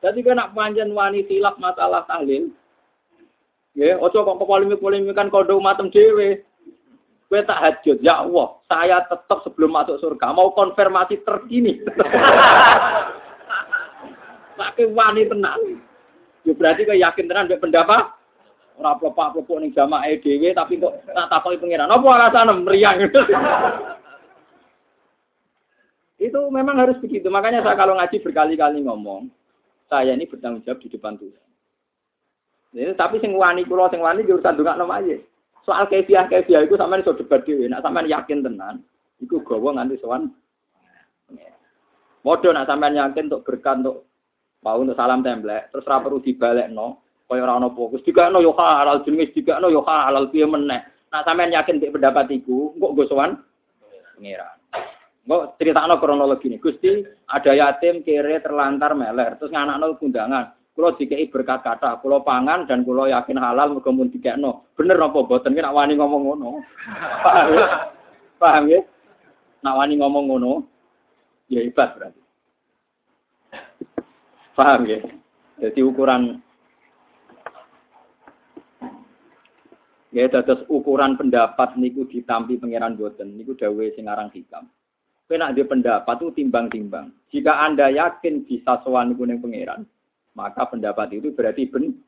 Jadi 0.02 0.22
kan 0.26 0.38
nak 0.38 0.54
panjen 0.54 0.90
wani 0.94 1.22
silap 1.30 1.58
masalah 1.62 2.02
tahlil. 2.10 2.50
Ya, 3.78 3.94
ojo 4.02 4.26
kok 4.26 4.42
polemik-polemik 4.42 5.14
kan 5.14 5.30
kodo 5.30 5.62
matem 5.62 5.86
dhewe. 5.94 6.42
Kowe 7.28 7.44
tak 7.44 7.60
hajut, 7.60 8.00
ya 8.00 8.24
Allah, 8.24 8.56
saya 8.64 9.04
tetap 9.04 9.44
sebelum 9.44 9.76
masuk 9.76 10.00
surga 10.00 10.32
mau 10.32 10.48
konfirmasi 10.56 11.20
terkini. 11.28 11.76
Pakai 14.58 14.88
wani 14.88 15.28
tenang. 15.28 15.60
Ya 16.48 16.56
berarti 16.56 16.88
kau 16.88 16.96
yakin 16.96 17.28
tenan 17.28 17.44
mbek 17.46 17.60
pendapat 17.60 18.16
Ora 18.78 18.94
plepak-plepuk 18.94 19.58
ning 19.58 19.74
jamaah 19.74 20.06
dhewe 20.22 20.54
tapi 20.54 20.78
kok 20.78 21.02
tak 21.10 21.26
takoki 21.34 21.58
pangeran. 21.58 21.90
Apa 21.90 22.06
alasan 22.14 22.62
meriang? 22.62 23.02
Itu 26.30 26.46
memang 26.50 26.78
harus 26.78 26.94
begitu. 27.02 27.26
Makanya 27.26 27.66
saya 27.66 27.74
kalau 27.74 27.98
ngaji 27.98 28.22
berkali-kali 28.22 28.86
ngomong, 28.86 29.30
saya 29.90 30.14
ini 30.14 30.30
bertanggung 30.30 30.62
jawab 30.62 30.78
di 30.82 30.88
depan 30.94 31.18
Tuhan. 31.18 31.46
Ini, 32.74 32.94
tapi 32.94 33.18
sing 33.18 33.34
wani 33.34 33.66
kula 33.66 33.90
sing 33.90 33.98
wani 33.98 34.26
urusan 34.26 34.54
ndongakno 34.54 34.86
aja. 34.90 35.18
Soal 35.68 35.84
kefiah 35.92 36.24
kefiah 36.24 36.64
itu 36.64 36.80
sampean 36.80 37.04
iso 37.04 37.12
debat 37.12 37.44
dhewe. 37.44 37.68
Nek 37.68 37.84
sampean 37.84 38.08
yakin 38.08 38.40
tenan, 38.40 38.80
iku 39.20 39.44
gawa 39.44 39.76
nganti 39.76 40.00
sowan. 40.00 40.32
Modho 42.24 42.48
nak 42.56 42.64
sampean 42.64 42.96
yakin 42.96 43.28
untuk 43.28 43.44
berkah 43.44 43.76
untuk 43.76 44.08
mau 44.64 44.80
untuk 44.80 44.96
salam 44.96 45.20
templek, 45.20 45.68
terus 45.68 45.84
ra 45.84 46.00
perlu 46.00 46.24
dibalekno, 46.24 47.04
Kaya 47.28 47.44
ora 47.44 47.60
ana 47.60 47.68
fokus. 47.68 48.00
Dikakno 48.00 48.40
yo 48.40 48.56
halal 48.56 49.04
jenenge 49.04 49.36
dikakno 49.36 49.68
yo 49.68 49.84
halal 49.84 50.32
piye 50.32 50.48
meneh. 50.48 50.80
Nak 51.12 51.24
sampean 51.28 51.52
yakin 51.52 51.76
di 51.76 51.92
pendapat 51.92 52.32
iku, 52.32 52.72
kok 52.80 52.92
gue 52.96 53.04
sowan. 53.04 53.36
Kok 55.28 55.60
critakno 55.60 56.00
kronologi 56.00 56.48
ini. 56.48 56.56
Gusti 56.56 57.04
ada 57.28 57.52
yatim 57.52 58.00
kere 58.00 58.40
terlantar 58.40 58.96
meler, 58.96 59.36
terus 59.36 59.52
nganakno 59.52 60.00
kundangan. 60.00 60.56
Kulo 60.78 60.94
dikei 60.94 61.26
berkat 61.26 61.66
kata, 61.66 61.98
kulo 61.98 62.22
pangan 62.22 62.62
dan 62.70 62.86
kulo 62.86 63.10
yakin 63.10 63.42
halal 63.42 63.74
muga 63.74 63.90
mun 63.90 64.14
dikekno. 64.14 64.70
Bener 64.78 64.94
apa 65.02 65.26
boten 65.26 65.50
ki 65.50 65.58
nak 65.58 65.74
wani 65.74 65.98
ngomong 65.98 66.22
ngono. 66.22 66.62
Paham 67.26 67.50
ya? 67.50 67.66
Paham 68.38 68.64
ya? 68.70 68.80
Nak 69.66 69.74
wani 69.74 69.98
ngomong 69.98 70.24
ngono, 70.30 70.52
ya 71.50 71.66
hebat 71.66 71.98
berarti. 71.98 72.22
Paham 74.54 74.86
ya? 74.86 75.02
Jadi 75.58 75.82
ukuran 75.82 76.38
Ya 80.14 80.30
dados 80.30 80.62
ukuran 80.70 81.18
pendapat 81.18 81.74
niku 81.74 82.06
ditampi 82.06 82.54
pangeran 82.54 82.94
boten 82.94 83.34
niku 83.34 83.58
dawe 83.58 83.82
sing 83.98 84.06
aran 84.06 84.30
hikam. 84.30 84.70
Dia 85.26 85.66
pendapat 85.66 86.22
itu 86.22 86.38
timbang-timbang. 86.38 87.10
Jika 87.34 87.66
Anda 87.66 87.90
yakin 87.90 88.46
bisa 88.46 88.78
sowan 88.86 89.10
niku 89.10 89.26
ning 89.26 89.42
pangeran, 89.42 89.84
maka 90.38 90.70
pendapat 90.70 91.18
itu 91.18 91.34
berarti 91.34 91.66
benar. 91.66 91.98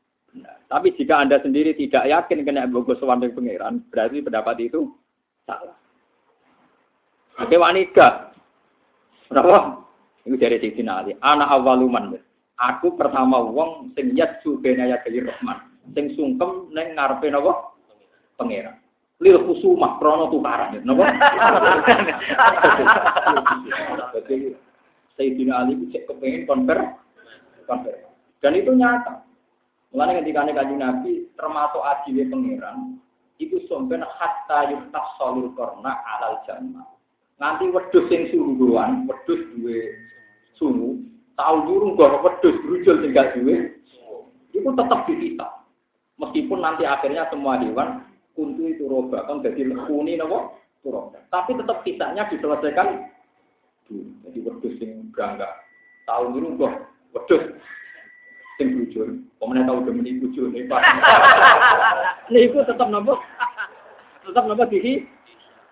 Tapi 0.71 0.95
jika 0.95 1.19
Anda 1.19 1.43
sendiri 1.43 1.75
tidak 1.75 2.07
yakin 2.07 2.47
kena 2.47 2.63
bogo 2.71 2.95
ning 2.95 3.35
pangeran, 3.35 3.83
berarti 3.91 4.23
pendapat 4.23 4.71
itu 4.71 4.87
salah. 5.43 5.75
Oke 7.43 7.59
wanita. 7.59 8.31
Berapa? 9.27 9.83
Itu 10.23 10.39
dari 10.39 10.63
sisi 10.63 10.79
Ali. 10.87 11.11
Anak 11.19 11.51
awaluman. 11.51 12.15
Aku 12.55 12.95
pertama 12.95 13.43
wong 13.43 13.91
sing 13.99 14.15
yatsu 14.15 14.63
ya 14.63 15.03
Rahman. 15.03 15.59
Sing 15.91 16.15
sungkem 16.15 16.71
neng 16.71 16.95
ngarepe 16.95 17.27
napa? 17.27 17.75
pangeran. 18.39 18.79
Lil 19.21 19.37
kusumah 19.45 20.01
krono 20.01 20.33
tukaran, 20.33 20.81
napa? 20.81 21.05
Sayyidina 25.19 25.61
Ali 25.61 25.77
cek 25.93 26.09
kepengen 26.09 26.49
konver, 26.49 26.97
konver. 27.69 28.10
Dan 28.41 28.57
itu 28.57 28.73
nyata. 28.73 29.21
Mulanya 29.93 30.23
ketika 30.23 30.49
kaji 30.49 30.75
Nabi 30.75 31.11
termasuk 31.35 31.83
adilnya 31.83 32.31
pangeran, 32.31 32.77
itu 33.37 33.59
sampai 33.67 33.99
hatta 34.01 34.71
yuktah 34.71 35.05
solul 35.19 35.51
korna 35.53 35.99
alal 36.17 36.41
jannah. 36.47 36.87
Nanti 37.37 37.67
wedus 37.69 38.07
yang 38.07 38.29
suruhan, 38.31 39.09
wedus 39.09 39.41
dua 39.57 39.79
suhu, 40.55 41.01
tahu 41.35 41.55
durung 41.65 41.97
gak 41.97 42.21
wedus 42.23 42.55
berujul 42.63 43.01
tinggal 43.03 43.27
dua, 43.35 43.55
itu 44.53 44.69
tetap 44.69 44.99
dihisap. 45.09 45.51
Meskipun 46.21 46.59
nanti 46.61 46.85
akhirnya 46.85 47.27
semua 47.33 47.57
hewan 47.59 48.05
kuntu 48.35 48.71
itu 48.71 48.87
roba 48.87 49.27
kan 49.27 49.43
jadi 49.43 49.67
lekuni 49.67 50.15
nopo 50.15 50.55
roba 50.87 51.19
tapi 51.29 51.55
tetap 51.59 51.83
kisahnya 51.83 52.27
diselesaikan 52.31 53.11
jadi 54.23 54.39
wedus 54.47 54.73
sing 54.79 55.11
berangkat 55.11 55.51
tahu 56.07 56.31
dulu 56.35 56.47
kok 56.55 56.73
wedus 57.11 57.43
sing 58.61 58.77
bujur 58.77 59.07
pemenang 59.41 59.65
tahu 59.65 59.77
udah 59.81 59.93
meni 59.97 60.21
bujur 60.21 60.53
nih 60.53 60.69
pak 60.69 60.85
ini 62.29 62.45
itu 62.45 62.61
tetap 62.61 62.85
nopo 62.93 63.17
tetap 64.21 64.45
nopo 64.45 64.63
dihi 64.69 65.01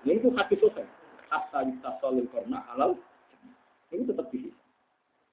ini 0.10 0.18
itu 0.18 0.34
hati 0.34 0.58
selesai 0.58 0.90
hatta 1.30 1.92
solil 2.02 2.26
karena 2.34 2.66
halal 2.74 2.98
ini 3.94 4.10
tetap 4.10 4.26
dihi 4.34 4.50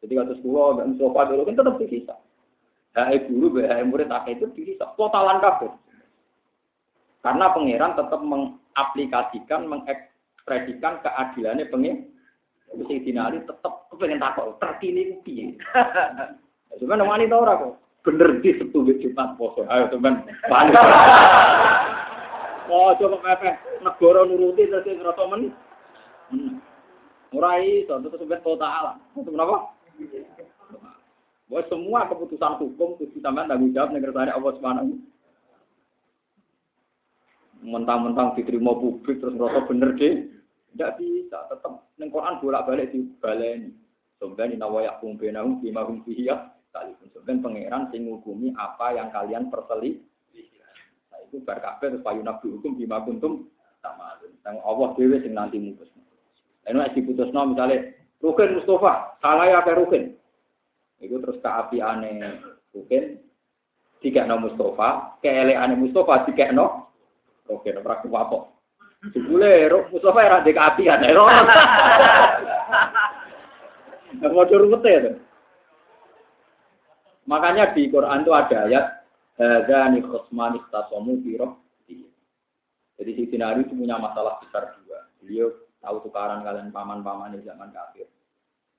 jadi 0.05 0.21
kata 0.21 0.37
sekolah 0.37 0.85
dan 0.85 1.01
sofa 1.01 1.33
dulu 1.33 1.49
kan 1.49 1.57
tetap 1.57 1.81
dihisap 1.81 2.21
Hai 2.97 3.29
guru, 3.29 3.61
hai 3.61 3.85
murid, 3.85 4.09
akhir 4.09 4.41
itu 4.41 4.49
dihisap. 4.57 4.97
Totalan 4.97 5.37
kabeh. 5.45 5.69
Karena 7.21 7.53
pangeran 7.53 7.93
tetap 7.93 8.25
mengaplikasikan, 8.25 9.69
mengekspresikan 9.69 11.05
keadilannya 11.05 11.69
pengen. 11.69 12.09
Sayyidina 12.73 13.29
Ali 13.29 13.45
tetap 13.45 13.93
kepengen 13.93 14.17
takut, 14.17 14.57
terkini 14.65 15.21
piye. 15.21 15.61
Cuma 16.81 16.97
nama 16.97 17.17
ini 17.17 17.31
tau 17.31 17.45
kok. 17.45 17.75
Bener 18.07 18.39
di 18.39 18.55
setu 18.55 18.87
Jumat 18.87 19.35
poso. 19.35 19.67
Ayo 19.67 19.91
teman. 19.91 20.23
Oh, 22.67 22.91
coba 22.99 23.17
pepe 23.23 23.55
negara 23.79 24.27
nuruti 24.27 24.67
terus 24.67 24.87
ngerasa 24.87 25.23
men. 25.31 25.55
Hmm. 26.35 26.59
Ora 27.31 27.63
iso, 27.63 27.95
terus 28.03 28.19
sampai 28.19 28.43
total. 28.43 28.99
Kenapa? 29.15 29.71
Bahwa 31.47 31.63
semua 31.71 32.11
keputusan 32.11 32.59
hukum 32.59 32.99
itu 32.99 33.23
sampean 33.23 33.47
tanggung 33.47 33.71
jawab 33.71 33.95
negara 33.95 34.35
Allah 34.35 34.53
Subhanahu 34.59 34.99
mentang-mentang 37.67 38.39
diterima 38.39 38.79
publik 38.79 39.19
terus 39.19 39.35
merasa 39.35 39.67
bener 39.67 39.91
deh 39.99 40.31
tidak 40.75 40.91
bisa 41.03 41.39
tetap 41.51 41.89
neng 41.99 42.15
Quran 42.15 42.39
bolak 42.39 42.63
balik 42.69 42.95
di 42.95 43.03
baleni 43.19 43.75
sebenarnya 44.23 44.61
nawaya 44.61 44.93
kum 45.03 45.19
benahum 45.19 45.59
bima 45.59 45.83
hum 45.83 46.05
fiya 46.07 46.53
sekalipun 46.77 47.09
sebenarnya 47.09 47.41
pangeran 47.41 47.83
sing 47.89 48.01
ngukumi 48.05 48.53
apa 48.53 48.87
yang 48.93 49.09
kalian 49.09 49.49
perseli 49.49 50.05
nah 51.09 51.19
itu 51.25 51.41
berkabeh 51.41 51.97
terus 51.97 52.05
payuna 52.05 52.37
hukum 52.37 52.77
bima 52.77 53.01
kuntum 53.01 53.49
sama 53.81 54.21
yang 54.45 54.61
Allah 54.61 54.93
dewi 55.01 55.17
sing 55.25 55.33
nanti 55.33 55.57
mutus 55.57 55.89
ini 56.69 56.77
masih 56.77 57.01
putus 57.09 57.33
no 57.33 57.49
misalnya 57.49 57.97
Rukin 58.21 58.61
Mustafa 58.61 59.17
salah 59.25 59.49
ya 59.49 59.65
Rukin 59.65 60.13
itu 61.01 61.17
terus 61.17 61.41
keapi 61.41 61.81
aneh 61.81 62.37
Rukin 62.77 63.25
tiga 64.05 64.29
no 64.29 64.37
Mustafa 64.37 65.17
keele 65.25 65.57
aneh 65.57 65.81
Mustafa 65.81 66.29
tiga 66.29 66.53
no 66.53 66.85
Oke, 67.47 67.71
ora 67.71 68.03
kuwapo. 68.03 68.59
Jebule 69.15 69.71
Mustafa 69.95 70.19
ora 70.27 70.43
ndek 70.43 70.59
apian. 70.59 70.99
Nggak 74.19 74.31
mau 74.35 74.43
curut 74.51 74.83
ya. 74.83 75.15
Makanya 77.27 77.75
di 77.75 77.91
Quran 77.91 78.23
itu 78.23 78.33
ada 78.33 78.57
ayat 78.71 78.87
Hadani 79.37 80.01
khosmani 80.01 80.65
tasomu 80.73 81.21
biro. 81.21 81.61
Jadi 82.97 83.11
si 83.13 83.23
Sinari 83.29 83.69
itu 83.69 83.77
punya 83.77 84.01
masalah 84.01 84.41
besar 84.41 84.73
juga. 84.81 85.05
Beliau 85.21 85.53
tahu 85.85 86.09
tukaran 86.09 86.41
kalian 86.41 86.73
paman-paman 86.73 87.37
di 87.37 87.45
zaman 87.45 87.69
kafir. 87.69 88.09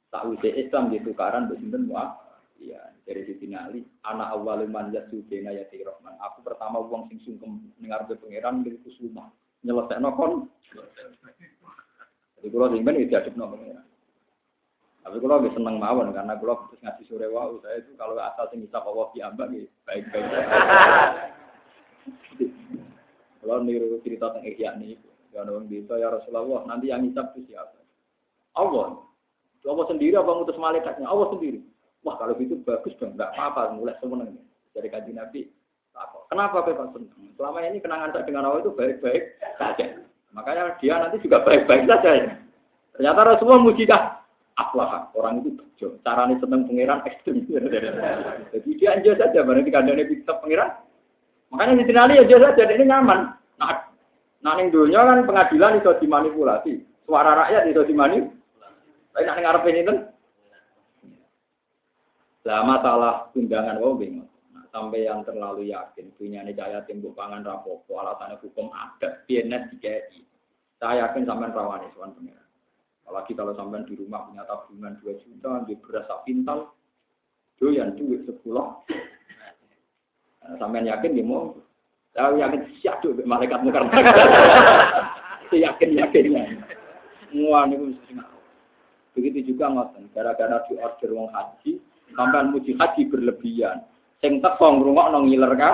Tahu 0.10 0.42
Islam 0.42 0.90
di 0.90 0.98
tukaran 1.06 1.46
bersinten 1.46 1.86
wah. 1.86 2.18
Iya, 2.58 2.82
dari 3.06 3.22
Siti 3.30 3.46
Ali, 3.54 3.86
anak 4.02 4.34
awal 4.34 4.66
man 4.66 4.90
yasu 4.90 5.22
bena 5.30 5.54
ya 5.54 5.70
Rahman. 5.70 6.18
Aku 6.18 6.42
pertama 6.42 6.82
uang 6.82 7.06
sing 7.14 7.22
sungkem 7.22 7.70
dengar 7.78 8.10
be 8.10 8.18
pangeran 8.18 8.66
dari 8.66 8.82
kusuma. 8.82 9.30
Nyelesai 9.62 10.02
nokon. 10.02 10.50
Jadi 12.42 12.48
kalau 12.50 12.74
sing 12.74 12.82
ben 12.82 12.98
itu 12.98 13.14
adib 13.14 13.38
pangeran. 13.38 13.87
Tapi 15.08 15.24
kalau 15.24 15.40
lebih 15.40 15.56
seneng 15.56 15.80
mawon 15.80 16.12
karena 16.12 16.36
kalau 16.36 16.68
terus 16.68 16.84
ngasih 16.84 17.08
sore 17.08 17.32
wau 17.32 17.64
saya 17.64 17.80
itu 17.80 17.96
kalau 17.96 18.20
asal 18.20 18.44
sing 18.52 18.60
bisa 18.60 18.84
Allah 18.84 19.08
diambak 19.16 19.48
ya 19.56 19.64
baik-baik. 19.88 20.28
Kalau 23.40 23.64
niru 23.64 24.04
cerita 24.04 24.36
tentang 24.36 24.52
Ihya 24.52 24.76
nih, 24.76 25.00
ya 25.32 25.48
orang 25.48 25.72
bisa 25.72 25.96
ya 25.96 26.12
Rasulullah 26.12 26.68
nanti 26.68 26.92
yang 26.92 27.08
hisap 27.08 27.32
itu 27.40 27.56
siapa? 27.56 27.80
Allah. 28.60 29.00
Allah 29.64 29.86
sendiri 29.88 30.20
apa 30.20 30.28
ngutus 30.28 30.60
malaikatnya? 30.60 31.08
Allah 31.08 31.32
sendiri. 31.32 31.64
Wah 32.04 32.20
kalau 32.20 32.36
gitu 32.36 32.60
bagus 32.68 32.92
dong, 33.00 33.16
nggak 33.16 33.32
apa-apa, 33.32 33.80
mulai 33.80 33.96
semeneng. 34.04 34.36
Dari 34.76 34.92
kaji 34.92 35.16
Nabi, 35.16 35.48
kenapa 36.28 36.68
Pak 36.68 36.92
senang? 36.92 37.16
Selama 37.40 37.64
ini 37.64 37.80
kenangan 37.80 38.12
saya 38.12 38.28
dengan 38.28 38.52
Allah 38.52 38.60
itu 38.60 38.76
baik-baik 38.76 39.40
saja. 39.56 40.04
Makanya 40.36 40.76
dia 40.84 41.00
nanti 41.00 41.24
juga 41.24 41.48
baik-baik 41.48 41.88
saja. 41.88 42.12
Ya. 42.12 42.36
Ternyata 42.92 43.20
Rasulullah 43.24 43.64
muji 43.64 43.88
dah. 43.88 44.17
Aflah, 44.58 45.14
orang 45.14 45.46
itu 45.46 45.54
bejo. 45.54 46.02
Caranya 46.02 46.34
seneng 46.42 46.66
pangeran 46.66 47.06
ekstrim. 47.06 47.46
Jadi 47.46 48.70
dia 48.82 48.98
aja 48.98 49.12
saja, 49.14 49.46
berarti 49.46 49.70
kandangnya 49.70 50.10
bisa 50.10 50.34
pangeran. 50.42 50.82
Makanya 51.54 51.78
di 51.78 51.86
sini 51.86 52.18
aja 52.18 52.36
saja, 52.42 52.64
ini 52.66 52.86
nyaman. 52.90 53.38
Nah, 53.62 53.86
nah 54.42 54.54
ning 54.58 54.74
dunia 54.74 55.06
kan 55.06 55.30
pengadilan 55.30 55.78
itu 55.78 55.94
dimanipulasi. 56.02 56.74
Suara 57.06 57.38
rakyat 57.46 57.70
itu 57.70 57.86
dimanipulasi. 57.86 58.36
Tapi 59.14 59.24
nak 59.26 59.38
ngarep 59.42 59.66
ini 59.70 59.82
kan 59.82 59.98
lah 62.48 62.64
masalah 62.64 63.28
undangan 63.36 63.76
wong 63.84 64.00
bingung. 64.00 64.30
Nah, 64.56 64.64
sampai 64.72 65.04
yang 65.04 65.20
terlalu 65.28 65.68
yakin 65.76 66.16
punya 66.16 66.48
nih 66.48 66.56
cahaya 66.56 66.80
timbuk 66.88 67.12
pangan 67.12 67.44
rapopo 67.44 68.00
alasannya 68.00 68.40
hukum 68.40 68.72
ada 68.72 69.20
PNS 69.28 69.76
DKI. 69.76 70.24
Saya 70.80 71.12
yakin 71.12 71.28
sampean 71.28 71.52
rawani 71.52 71.92
soal 71.92 72.16
pengiran. 72.16 72.47
Apalagi 73.08 73.32
kalau 73.40 73.56
sampean 73.56 73.88
di 73.88 73.96
rumah 73.96 74.28
punya 74.28 74.44
tabungan 74.44 75.00
2 75.00 75.24
juta, 75.24 75.64
di 75.64 75.80
beras 75.80 76.12
pintal, 76.28 76.76
yang 77.64 77.96
duit 77.96 78.28
sepuluh. 78.28 78.84
Nah, 80.44 80.56
sampean 80.60 80.86
yakin 80.86 81.16
dia 81.16 81.24
mau 81.24 81.56
saya 82.12 82.34
yakin 82.36 82.62
siap 82.84 83.00
tuh 83.00 83.16
malaikat 83.24 83.64
mukar. 83.64 83.88
yakin 85.56 85.90
yakinnya. 85.96 86.44
Semua 87.30 87.70
nih 87.70 87.78
Begitu 89.18 89.54
juga 89.54 89.74
ngoten, 89.74 90.14
gara-gara 90.14 90.62
di 90.70 90.78
order 90.78 91.10
wong 91.10 91.30
haji, 91.34 91.82
Sampai 92.14 92.54
muji 92.54 92.78
haji 92.78 93.10
berlebihan. 93.10 93.82
Sing 94.22 94.42
teko 94.42 94.78
ngrungokno 94.78 95.26
ngiler 95.26 95.54
ka. 95.58 95.72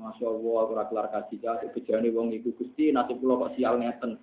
Masya 0.00 0.26
Allah, 0.26 0.56
aku 0.66 0.72
kelar 0.88 1.06
kaji 1.12 1.36
ya, 1.38 1.52
kejadian 1.70 2.16
wong 2.16 2.26
iku 2.32 2.50
gusti 2.56 2.90
nasib 2.90 3.20
pulau 3.20 3.44
kok 3.44 3.54
sial 3.54 3.76
ngeten. 3.78 4.18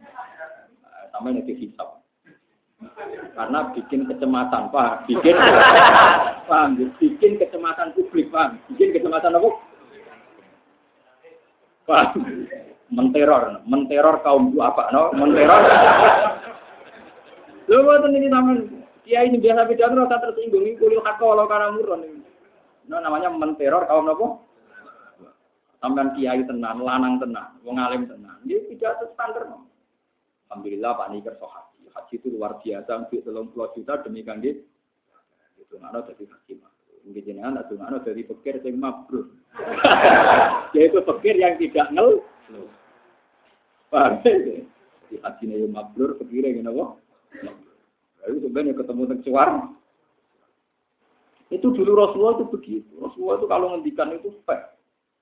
Sama 1.19 1.35
ini 1.35 1.51
hisap. 1.51 1.99
Karena 3.35 3.75
bikin 3.75 4.07
kecemasan, 4.07 4.71
Pak. 4.71 5.03
Bikin, 5.03 5.35
paham, 6.47 6.79
bikin 6.95 7.35
kecemasan 7.35 7.91
publik, 7.91 8.31
Pak. 8.31 8.55
Bikin 8.71 8.95
kecemasan 8.95 9.35
apa? 9.35 9.49
Pak. 11.83 12.15
Menteror, 12.87 13.67
menteror 13.67 14.23
kaum 14.23 14.55
bu 14.55 14.63
apa, 14.63 14.87
no? 14.95 15.11
Menteror. 15.11 15.59
Lu 17.67 17.83
buat 17.83 18.07
ini 18.07 18.31
taman, 18.31 18.79
dia 19.03 19.27
ini 19.27 19.43
biasa 19.43 19.67
bicara 19.67 19.93
rasa 19.93 20.23
tersinggung, 20.23 20.63
ini 20.63 20.79
kulit 20.79 21.03
hak 21.03 21.19
kalau 21.19 21.45
karena 21.51 21.75
muron. 21.75 22.23
Nah, 22.87 23.03
namanya 23.03 23.27
menteror 23.29 23.85
kaum 23.91 24.07
apa? 24.07 24.27
Sampai 25.83 26.15
kiai 26.15 26.47
tenan, 26.47 26.79
lanang 26.79 27.19
tenan, 27.19 27.59
wong 27.67 27.75
alim 27.75 28.07
tenan. 28.07 28.39
Dia 28.47 28.63
tidak 28.71 29.03
standar. 29.13 29.68
Alhamdulillah 30.49 30.97
Pak 30.97 31.07
Niker 31.13 31.37
so 31.37 31.45
haji. 31.45 31.93
Haji 31.93 32.13
itu 32.17 32.27
luar 32.33 32.57
biasa, 32.57 32.91
untuk 33.05 33.21
telung 33.21 33.53
puluh 33.53 33.69
juta 33.77 34.01
demi 34.01 34.25
kandidat. 34.25 34.65
Itu 35.61 35.77
ada 35.77 36.01
jadi 36.09 36.25
haji 36.25 36.53
mah. 36.57 36.73
Mungkin 37.05 37.21
jenengan 37.21 37.61
atau 37.61 37.77
ada 37.85 38.01
jadi 38.01 38.25
pikir 38.25 38.65
yang 38.65 38.81
mabrur. 38.81 39.29
Yaitu 40.73 40.99
pikir 41.05 41.37
yang 41.37 41.61
tidak 41.61 41.87
ngel. 41.93 42.25
Paham 43.93 44.21
ya? 44.25 44.65
Di 45.09 45.15
haji 45.21 45.43
yang 45.53 45.69
mabrur, 45.69 46.17
pikir 46.17 46.49
yang 46.49 46.65
apa? 46.65 46.97
Lalu 48.25 48.35
sebenarnya 48.41 48.73
ketemu 48.73 49.03
tercuar. 49.17 49.49
Itu 51.49 51.73
dulu 51.73 51.91
Rasulullah 51.97 52.41
itu 52.41 52.45
begitu. 52.53 52.93
Rasulullah 53.01 53.37
itu 53.41 53.47
kalau 53.49 53.67
ngendikan 53.73 54.13
itu 54.13 54.29
fair. 54.45 54.69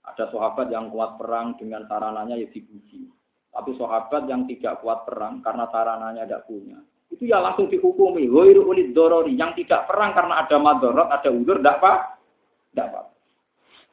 Ada 0.08 0.32
sahabat 0.32 0.72
yang 0.72 0.88
kuat 0.91 1.20
perang 1.20 1.60
dengan 1.60 1.84
sarananya 1.88 2.40
ya 2.40 2.48
dipuji. 2.48 3.12
Tapi 3.58 3.74
sahabat 3.74 4.30
yang 4.30 4.46
tidak 4.46 4.86
kuat 4.86 5.10
perang 5.10 5.42
karena 5.42 5.66
sarananya 5.74 6.30
tidak 6.30 6.46
punya. 6.46 6.78
Itu 7.10 7.26
ya 7.26 7.42
langsung 7.42 7.74
dihukumi. 7.74 8.30
Wairu 8.30 8.70
ulid 8.70 8.94
dorori. 8.94 9.34
Yang 9.34 9.66
tidak 9.66 9.90
perang 9.90 10.14
karena 10.14 10.46
ada 10.46 10.62
madorot, 10.62 11.10
ada 11.10 11.30
udur, 11.34 11.58
tidak 11.58 11.82
apa? 11.82 12.22
Tidak 12.70 12.86
apa. 12.94 13.02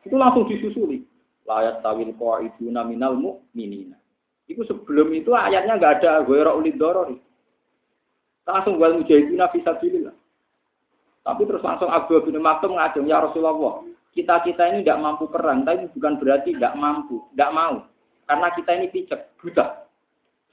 Itu 0.05 0.21
langsung 0.21 0.45
disusuli. 0.45 1.01
Layat 1.49 1.81
tawil 1.81 2.13
itu 2.13 2.69
naminal 2.69 3.17
mu'minina. 3.17 3.97
Itu 4.45 4.69
sebelum 4.69 5.09
itu 5.17 5.33
ayatnya 5.33 5.81
nggak 5.81 6.05
ada 6.05 6.13
wairu 6.29 6.61
ulid 6.61 6.77
dorori. 6.77 7.17
Langsung 8.45 8.77
wal 8.77 9.01
mujahidina 9.01 9.49
fisabilillah. 9.49 10.13
Tapi 11.25 11.43
terus 11.49 11.65
langsung 11.65 11.89
Abu 11.89 12.21
bin 12.21 12.37
Maktum 12.37 12.77
ngajeng, 12.77 13.09
ya 13.09 13.25
Rasulullah, 13.25 13.81
kita-kita 14.13 14.69
ini 14.69 14.85
tidak 14.85 15.01
mampu 15.01 15.25
perang, 15.33 15.65
tapi 15.65 15.89
bukan 15.97 16.21
berarti 16.21 16.53
tidak 16.53 16.77
mampu, 16.77 17.25
tidak 17.33 17.51
mau. 17.57 17.89
Karena 18.25 18.49
kita 18.57 18.71
ini 18.77 18.89
picek, 18.89 19.37
buta. 19.41 19.85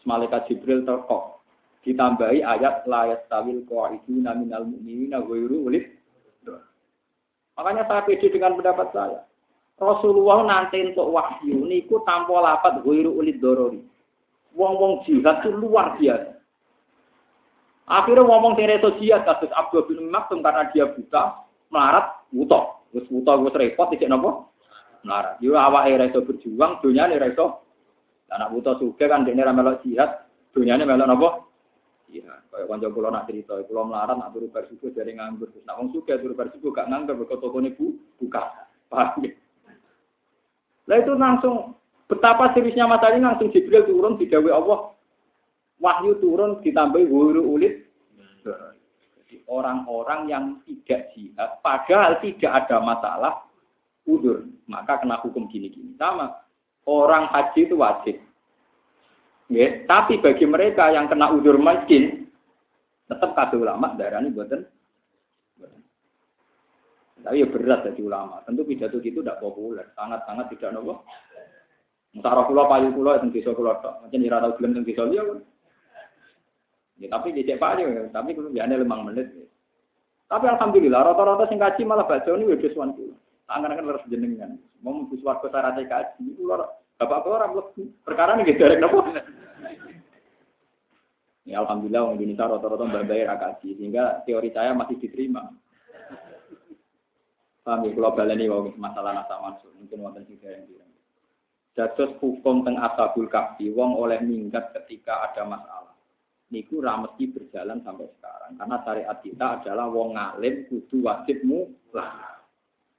Malaikat 0.03 0.49
Jibril 0.49 0.81
terkok. 0.83 1.45
Ditambahi 1.81 2.45
ayat 2.45 2.85
layat 2.85 3.25
tawil 3.25 3.65
itu 3.65 4.11
naminal 4.21 4.69
mu'minina 4.69 5.21
ghairu 5.21 5.65
ulid. 5.65 5.85
Makanya 7.57 7.85
saya 7.89 8.01
pede 8.05 8.29
dengan 8.29 8.57
pendapat 8.57 8.89
saya. 8.93 9.21
Rasulullah 9.81 10.45
nanti 10.45 10.77
untuk 10.81 11.09
wahyu 11.09 11.65
niku 11.65 12.05
tanpa 12.05 12.37
lapat 12.37 12.85
ghairu 12.85 13.17
ulid 13.17 13.41
dorori. 13.41 13.81
Wong-wong 14.53 15.05
jihad 15.09 15.41
itu 15.41 15.49
luar 15.57 15.97
biasa. 15.97 16.37
Akhirnya 17.89 18.23
ngomong 18.23 18.55
sing 18.55 18.69
reso 18.69 18.93
jihad 19.01 19.25
kasus 19.25 19.49
Abdul 19.51 19.89
bin 19.89 20.07
Maktum 20.13 20.45
karena 20.45 20.69
dia 20.69 20.85
buta, 20.85 21.43
melarat, 21.73 22.23
buta. 22.29 22.77
Wis 22.93 23.07
buta 23.09 23.35
wis 23.41 23.55
repot 23.55 23.89
iki 23.95 24.05
napa? 24.05 24.50
Melarat. 25.03 25.41
Yo 25.41 25.57
awake 25.57 25.97
ra 25.97 26.05
iso 26.09 26.21
berjuang, 26.21 26.81
dunyane 26.81 27.17
ra 27.17 27.27
iso. 27.29 27.65
Anak 28.31 28.51
buta 28.55 28.79
suge 28.79 29.05
kan 29.09 29.27
dene 29.27 29.43
ra 29.43 29.51
melok 29.51 29.83
jihad, 29.83 30.29
dunyane 30.55 30.87
melok 30.87 31.07
napa? 31.09 31.29
Iya, 32.11 32.43
kaya 32.51 32.67
kanca 32.67 32.91
kula 32.91 33.07
nak 33.07 33.27
cerita, 33.27 33.55
kula 33.67 33.87
melarat 33.87 34.19
nak 34.19 34.31
turu 34.35 34.51
bar 34.51 34.67
dari 34.67 35.11
nganggur. 35.15 35.47
Nak 35.63 35.75
wong 35.79 35.87
suge 35.95 36.13
turu 36.19 36.35
bar 36.35 36.51
gak 36.51 36.87
nganggur 36.91 37.23
kok 37.27 37.39
tokone 37.39 37.71
bu 37.75 37.95
buka. 38.19 38.67
Paham 38.91 39.23
ya? 39.23 39.31
Lah 40.91 40.97
itu 40.99 41.13
langsung 41.15 41.79
betapa 42.11 42.51
seriusnya 42.51 42.83
masalah 42.83 43.15
ini 43.15 43.23
langsung 43.23 43.47
Jibril 43.55 43.87
turun 43.87 44.19
digawe 44.19 44.51
Allah. 44.51 44.91
Wahyu 45.79 46.19
turun 46.19 46.59
ditambahi 46.59 47.07
wuru 47.07 47.55
ulit 47.55 47.87
orang-orang 49.51 50.31
yang 50.31 50.45
tidak 50.63 51.11
jihad, 51.11 51.59
padahal 51.59 52.17
tidak 52.23 52.51
ada 52.51 52.77
masalah, 52.79 53.33
udur, 54.05 54.47
maka 54.65 55.01
kena 55.01 55.21
hukum 55.21 55.49
gini-gini. 55.49 55.93
Sama, 55.97 56.41
orang 56.89 57.29
haji 57.29 57.69
itu 57.69 57.75
wajib. 57.77 58.17
Ya, 59.51 59.83
tapi 59.83 60.23
bagi 60.23 60.47
mereka 60.47 60.89
yang 60.95 61.11
kena 61.11 61.29
udur 61.35 61.59
miskin, 61.59 62.31
tetap 63.11 63.35
kata 63.35 63.59
ulama 63.59 63.91
darah 63.99 64.23
ini 64.23 64.31
buatan. 64.31 64.63
Tapi 67.21 67.37
ya 67.37 67.47
berat 67.51 67.85
jadi 67.85 68.01
ulama. 68.01 68.41
Tentu 68.49 68.65
pidato 68.65 68.97
gitu 68.97 69.21
tidak 69.21 69.37
populer, 69.37 69.85
sangat-sangat 69.93 70.57
tidak 70.57 70.73
nopo. 70.73 71.05
Musarah 72.17 72.43
pulau 72.49 72.65
payu 72.65 72.89
pulau 72.91 73.15
itu 73.15 73.29
bisa 73.29 73.53
pulau. 73.53 73.77
Macam 73.77 74.19
ira 74.19 74.41
tahu 74.41 74.57
belum 74.57 74.83
bisa 74.83 75.05
dia 75.07 75.23
Ya, 77.01 77.09
tapi 77.09 77.33
di 77.33 77.41
cek 77.41 77.57
aja, 77.57 78.13
tapi 78.13 78.37
kalau 78.37 78.53
biasanya 78.53 78.77
lemang 78.77 79.01
menit. 79.09 79.33
Ya. 79.33 79.49
Tapi 80.29 80.45
alhamdulillah, 80.45 81.01
rata-rata 81.01 81.49
sing 81.49 81.57
kaji 81.57 81.81
malah 81.81 82.05
baca 82.05 82.29
ini 82.29 82.45
udah 82.45 82.69
suan 82.77 82.93
Tangan 83.51 83.75
kan 83.75 83.83
harus 83.83 84.07
jenengan. 84.07 84.55
Mau 84.79 84.95
mungkin 84.95 85.19
suatu 85.19 85.51
cek 85.51 85.91
kaji, 85.91 86.39
lor, 86.39 86.63
bapak 86.95 87.27
orang 87.27 87.59
lebih 87.59 87.91
perkara 87.99 88.39
nih 88.39 88.55
gitu, 88.55 88.63
nopo. 88.79 89.03
Ya 91.43 91.59
alhamdulillah 91.59 92.07
orang 92.07 92.15
Indonesia 92.23 92.47
rata-rata 92.47 93.03
bayar 93.03 93.35
kaji, 93.35 93.75
sehingga 93.75 94.23
teori 94.23 94.55
saya 94.55 94.71
masih 94.71 94.95
diterima. 95.03 95.51
Paham 97.61 97.85
ya, 97.85 97.91
kalau 97.91 98.15
baleni 98.15 98.47
masalah 98.79 99.11
nasa 99.19 99.35
masuk, 99.43 99.69
mungkin 99.75 99.99
wonten 99.99 100.23
sing 100.31 100.39
yang 100.39 100.63
bilang. 100.65 100.91
Dados 101.75 102.15
hukum 102.23 102.63
teng 102.63 102.79
asabul 102.79 103.27
kahfi, 103.27 103.67
wong 103.75 103.99
oleh 103.99 104.23
minggat 104.23 104.71
ketika 104.71 105.27
ada 105.27 105.43
masalah 105.43 105.91
niku 106.51 106.83
ra 106.83 106.99
mesti 106.99 107.31
berjalan 107.31 107.79
sampai 107.79 108.11
sekarang 108.19 108.59
karena 108.59 108.77
syariat 108.83 109.17
kita 109.23 109.45
adalah 109.63 109.87
wong 109.87 110.19
ngalim 110.19 110.67
kudu 110.67 110.99
wajibmu 111.07 111.71
lah. 111.95 112.30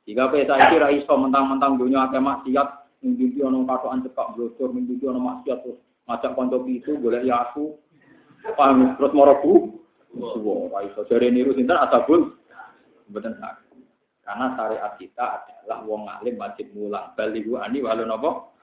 Jika 0.03 0.35
peta 0.35 0.59
iki 0.59 0.77
ra 0.83 0.89
iso 0.91 1.15
mentang-mentang 1.15 1.79
dunia 1.79 2.11
akeh 2.11 2.19
maksiat 2.19 2.69
mimpi 3.03 3.39
ana 3.43 3.63
katokan 3.67 4.03
cekak 4.03 4.29
blocor 4.35 4.69
mimpi 4.75 4.99
ana 5.07 5.21
maksiat 5.23 5.59
terus 5.63 5.79
ngajak 6.11 6.33
kanca 6.35 6.59
itu 6.67 6.99
golek 6.99 7.23
ya 7.23 7.47
aku 7.47 7.79
paham 8.59 8.99
terus 8.99 9.15
moro 9.15 9.39
bu 9.39 9.53
Wah, 10.13 10.69
ra 10.69 10.79
iso 10.85 11.09
jare 11.09 11.33
niru 11.33 11.57
sinten 11.57 11.79
asabul 11.79 12.37
mboten 13.09 13.33
Karena 14.23 14.55
syariat 14.55 14.93
kita 15.01 15.25
adalah 15.43 15.83
wong 15.83 16.07
ngalim 16.07 16.39
wajib 16.39 16.71
mulang. 16.79 17.11
Balihu 17.19 17.59
ani 17.59 17.83
walau 17.83 18.07
nopo. 18.07 18.55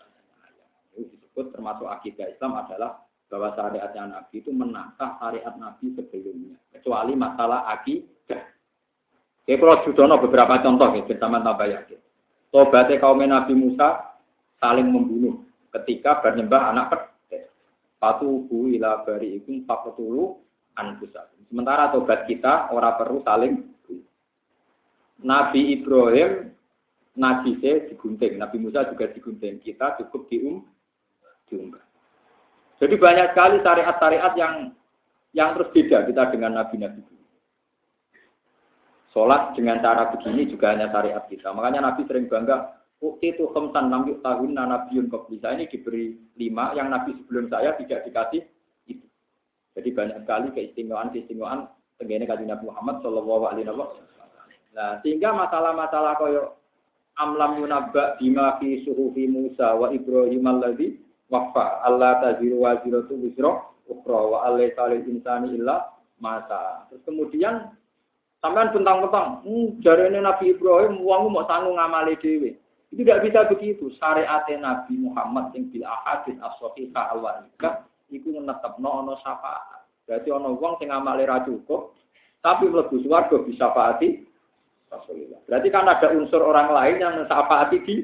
Itu 0.95 1.03
disebut 1.20 1.52
termasuk 1.52 1.84
akidah 1.84 2.32
Islam 2.32 2.56
adalah 2.64 3.03
bahwa 3.28 3.52
syariatnya 3.60 4.07
Nabi 4.07 4.40
itu 4.40 4.56
menantang 4.56 5.20
syariat 5.20 5.52
Nabi 5.60 5.91
sebelumnya. 5.99 6.56
Kecuali 6.72 7.11
masalah 7.11 7.68
akidah. 7.76 8.40
Oke, 9.50 9.58
kalau 9.58 9.82
judono 9.82 10.22
beberapa 10.22 10.62
contoh 10.62 10.94
ya, 10.94 11.02
bersama 11.10 11.42
tambah 11.42 11.66
yakin. 11.74 11.98
Tobatnya 12.54 13.02
kaum 13.02 13.18
Nabi 13.18 13.58
Musa 13.58 14.14
saling 14.62 14.86
membunuh 14.86 15.42
ketika 15.74 16.22
bernyembah 16.22 16.70
anak 16.70 16.86
pedet. 16.94 17.50
Patuhu 17.98 18.70
ila 18.78 19.02
bari 19.02 19.42
ikum 19.42 19.66
fakutulu 19.66 20.38
anfusa. 20.78 21.34
Sementara 21.50 21.90
tobat 21.90 22.30
kita 22.30 22.70
orang 22.70 22.94
perlu 23.02 23.26
saling 23.26 23.54
Nabi 25.26 25.82
Ibrahim 25.82 26.54
Nabi 27.18 27.58
digunting, 27.58 28.38
Nabi 28.38 28.58
Musa 28.62 28.86
juga 28.86 29.10
digunting. 29.10 29.66
Kita 29.66 29.98
cukup 29.98 30.30
dium 30.30 30.62
diunggah. 31.50 31.82
Jadi 32.78 32.96
banyak 33.02 33.34
sekali 33.34 33.66
syariat-syariat 33.66 34.34
yang 34.38 34.54
yang 35.34 35.58
terus 35.58 35.74
beda 35.74 36.06
kita 36.06 36.24
dengan 36.38 36.62
nabi-nabi. 36.62 37.19
Sholat 39.10 39.57
dengan 39.57 39.81
cara 39.81 40.14
begini 40.14 40.45
juga 40.45 40.73
hanya 40.73 40.94
syariat 40.94 41.26
kita. 41.26 41.49
Makanya 41.49 41.81
Nabi 41.81 42.06
sering 42.06 42.30
bangga, 42.30 42.80
Ukti 42.99 43.31
itu 43.31 43.48
khamsan 43.56 43.88
lam 43.88 44.11
tahun 44.19 44.60
nabiun 44.60 45.07
bisa 45.07 45.56
ini 45.56 45.72
diberi 45.72 46.19
lima, 46.36 46.76
yang 46.76 46.91
Nabi 46.91 47.15
sebelum 47.15 47.48
saya 47.48 47.72
tidak 47.80 48.03
dikasih 48.03 48.44
itu. 48.91 49.07
Jadi 49.80 49.90
banyak 49.95 50.18
sekali 50.27 50.48
keistimewaan-keistimewaan 50.52 51.72
tenggine 51.95 52.27
kaji 52.27 52.44
Nabi 52.44 52.68
Muhammad 52.68 52.99
Shallallahu 52.99 53.44
Alaihi 53.48 53.72
Wasallam. 53.72 54.03
Nah, 54.76 54.91
sehingga 54.99 55.31
masalah-masalah 55.31 56.19
koyo 56.19 56.60
amlam 57.15 57.64
yunabba 57.64 58.19
bima 58.19 58.60
fi 58.60 58.84
suhufi 58.84 59.31
Musa 59.31 59.80
wa 59.80 59.95
Ibrahim 59.95 60.44
alladhi 60.44 60.99
wafa 61.31 61.80
Allah 61.88 62.19
taziru 62.19 62.68
waziratu 62.68 63.15
wisro 63.15 63.80
ukro 63.88 64.36
wa 64.36 64.44
alai 64.44 64.76
salil 64.76 65.07
insani 65.07 65.56
illa 65.56 65.88
mata. 66.19 66.84
Terus 66.91 67.03
kemudian 67.07 67.78
sampean 68.40 68.72
bentang-bentang, 68.72 69.44
hmm, 69.44 69.80
jari 69.84 70.11
ini 70.11 70.20
Nabi 70.24 70.56
Ibrahim 70.56 71.03
uangmu 71.03 71.30
mau 71.32 71.48
tanggung 71.48 71.76
ngamali 71.76 72.16
dewi. 72.20 72.56
Itu 72.90 73.06
tidak 73.06 73.22
bisa 73.28 73.40
begitu. 73.45 73.94
Syariat 74.02 74.48
Nabi 74.57 74.98
Muhammad 74.98 75.53
yang 75.53 75.70
bil 75.70 75.86
ahadis 75.86 76.40
as-sahihah 76.41 77.14
al-wahidah 77.14 77.86
iku 78.10 78.34
netepno 78.34 79.06
ana 79.06 79.14
syafaat. 79.22 79.86
Berarti 80.10 80.34
wong 80.34 80.74
sing 80.82 80.90
amale 80.90 81.30
ra 81.30 81.45
cukup 81.45 81.94
tapi 82.41 82.66
mlebu 82.66 83.06
swarga 83.06 83.38
bisa 83.45 83.70
faati. 83.76 84.26
Berarti 85.45 85.68
kan 85.70 85.86
ada 85.86 86.10
unsur 86.18 86.41
orang 86.41 86.74
lain 86.74 86.98
yang 86.98 87.14
mensyafaati 87.22 87.78
di 87.86 87.95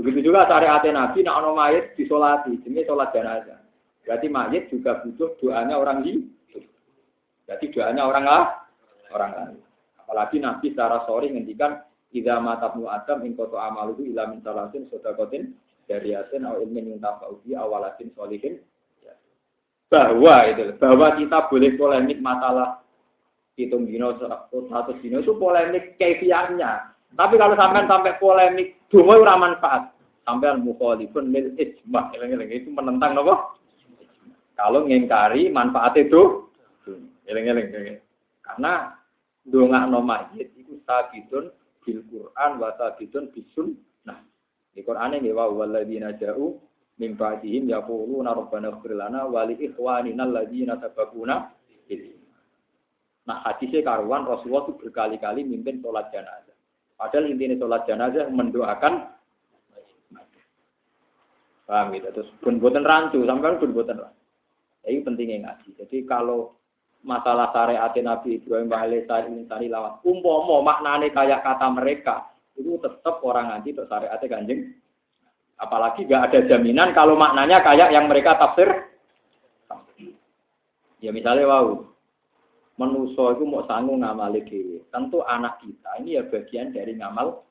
Begitu 0.00 0.32
juga 0.32 0.48
syariat 0.48 0.80
Nabi 0.80 1.20
nak 1.22 1.38
ana 1.44 1.50
mayit 1.52 1.92
disolati, 1.92 2.56
jenenge 2.64 2.88
salat 2.88 3.12
jenazah. 3.12 3.60
Berarti 4.02 4.26
mayit 4.32 4.72
juga 4.72 5.04
butuh 5.04 5.36
doanya 5.36 5.76
orang 5.76 6.00
di 6.00 6.24
Berarti 7.44 7.66
doanya 7.68 8.08
orang 8.08 8.24
lah, 8.24 8.59
orang 9.14 9.32
lain. 9.36 9.58
Apalagi 10.00 10.36
Nabi 10.42 10.74
secara 10.74 11.06
sorry 11.06 11.30
ngendikan 11.30 11.82
idza 12.10 12.42
matabnu 12.42 12.90
adam 12.90 13.22
in 13.22 13.38
amaluhu 13.38 14.02
ila 14.10 14.26
min 14.30 14.42
salatin 14.42 14.90
sedaqatin 14.90 15.54
dariyatin 15.86 16.46
au 16.46 16.58
ilmin 16.62 16.96
yang 16.96 17.00
tafauhi 17.02 17.54
awalatin 17.54 18.10
solihin. 18.14 18.58
Bahwa 19.90 20.46
itu 20.46 20.70
bahwa 20.78 21.18
kita 21.18 21.50
boleh 21.50 21.74
polemik 21.74 22.22
masalah 22.22 22.78
hitung 23.58 23.90
dino 23.90 24.14
satu 24.18 24.94
dino 25.02 25.18
itu 25.18 25.34
polemik 25.34 25.98
kefiannya. 25.98 26.94
Tapi 27.18 27.34
kalau 27.34 27.58
sampai 27.58 27.90
sampai 27.90 28.14
polemik 28.22 28.78
dua 28.86 29.18
ora 29.18 29.34
manfaat. 29.34 29.90
Sampai 30.22 30.54
mukhalifun 30.62 31.34
lil 31.34 31.58
ijma. 31.58 32.14
Itu 32.14 32.70
menentang 32.70 33.18
nopo 33.18 33.58
kalau 34.54 34.86
ngingkari 34.86 35.50
manfaat 35.50 35.96
itu 35.98 36.46
Eleng-eleng. 37.30 38.02
Karena 38.42 38.90
dongak 39.50 39.84
no 39.90 40.00
mayit 40.00 40.54
itu 40.54 40.78
sabitun 40.86 41.50
bil 41.82 42.00
Quran 42.06 42.50
wa 42.56 42.70
sabitun 42.78 43.34
bisun. 43.34 43.76
Nah, 44.06 44.22
di 44.72 44.80
Quran 44.86 45.18
ini 45.18 45.34
wa 45.34 45.50
walladzina 45.50 46.14
ja'u 46.16 46.56
min 47.02 47.18
ba'dihim 47.18 47.68
yaquluna 47.68 48.32
rabbana 48.32 48.70
ighfir 48.72 48.94
lana 48.94 49.26
wa 49.26 49.42
li 49.44 49.58
ikhwanina 49.58 50.24
alladzina 50.24 50.78
sabaquna 50.78 51.58
Nah, 53.20 53.46
hadisnya 53.46 53.84
karuan 53.84 54.26
Rasulullah 54.26 54.66
itu 54.66 54.74
berkali-kali 54.80 55.44
mimpin 55.44 55.78
sholat 55.78 56.08
jenazah. 56.10 56.56
Padahal 56.98 57.30
intinya 57.30 57.54
sholat 57.62 57.82
jenazah 57.86 58.26
mendoakan 58.32 58.94
Paham 61.70 61.94
gitu. 61.94 62.10
Terus 62.10 62.30
pun 62.42 62.58
buatan 62.58 62.82
rancu, 62.82 63.22
sampai 63.22 63.62
pun 63.62 63.70
buatan 63.70 64.02
rancu. 64.02 64.22
Ini 64.90 65.06
pentingnya 65.06 65.36
ngaji. 65.46 65.78
Jadi 65.78 65.96
kalau 66.02 66.58
masalah 67.00 67.48
syariat 67.52 67.92
Nabi 67.96 68.40
Ibrahim 68.40 68.68
alaihissalam 68.68 69.48
tadi 69.48 69.66
lawat. 69.72 70.04
Umpomo 70.04 70.60
maknane 70.60 71.08
kayak 71.12 71.44
kata 71.44 71.68
mereka 71.72 72.28
itu 72.56 72.76
tetap 72.84 73.24
orang 73.24 73.56
ngaji 73.56 73.68
untuk 73.72 73.88
syariat 73.88 74.20
kanjeng. 74.20 74.76
Apalagi 75.60 76.08
gak 76.08 76.32
ada 76.32 76.38
jaminan 76.48 76.96
kalau 76.96 77.20
maknanya 77.20 77.60
kayak 77.60 77.92
yang 77.92 78.08
mereka 78.08 78.36
tafsir. 78.40 78.68
Ya 81.00 81.12
misalnya 81.12 81.48
wow, 81.48 81.84
menuso 82.80 83.36
itu 83.36 83.44
mau 83.44 83.64
sanggup 83.68 84.00
ngamal 84.00 84.36
dewi. 84.36 84.80
Tentu 84.88 85.20
anak 85.24 85.60
kita 85.60 86.00
ini 86.00 86.16
ya 86.16 86.24
bagian 86.28 86.72
dari 86.72 86.96
ngamal. 86.96 87.44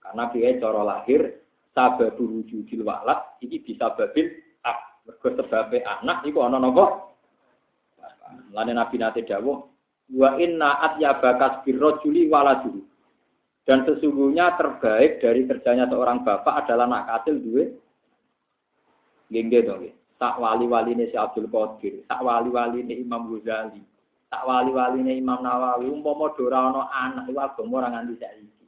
Karena 0.00 0.24
dia 0.32 0.56
coro 0.60 0.84
lahir 0.88 1.40
sabab 1.76 2.16
wujudil 2.16 2.84
walad 2.84 3.36
ini 3.44 3.60
bisa 3.60 3.92
babil 3.92 4.28
ah. 4.64 4.76
Sebabnya 5.08 6.00
anak 6.00 6.24
itu 6.28 6.36
ana 6.40 6.60
nopo 6.60 7.07
Lane 8.52 8.72
Nabi 8.72 8.96
nate 8.98 9.22
dawuh, 9.24 9.58
wa 10.14 10.30
inna 10.40 10.80
atyaba 10.84 11.62
juli 12.02 12.28
waladuhu. 12.28 12.80
Dan 13.68 13.84
sesungguhnya 13.84 14.56
terbaik 14.56 15.20
dari 15.20 15.44
kerjanya 15.44 15.84
seorang 15.92 16.24
bapak 16.24 16.64
adalah 16.64 16.88
anak 16.88 17.04
kecil 17.20 17.36
duwe 17.44 17.64
Gengge 19.28 19.60
dong, 19.60 19.84
tak 20.16 20.40
wali-wali 20.40 20.96
ini 20.96 21.12
si 21.12 21.16
Abdul 21.20 21.52
Qadir, 21.52 22.00
tak 22.08 22.24
wali-wali 22.24 22.80
ini 22.80 23.04
Imam 23.04 23.28
Ghazali, 23.28 23.84
tak 24.32 24.40
wali-wali 24.48 25.04
ini 25.04 25.20
Imam 25.20 25.44
Nawawi, 25.44 25.92
umpama 25.92 26.32
dora 26.32 26.72
ana 26.72 26.88
anak 26.88 27.28
iku 27.28 27.40
agama 27.44 27.84
ora 27.84 27.88
nganti 27.92 28.16
saiki. 28.16 28.66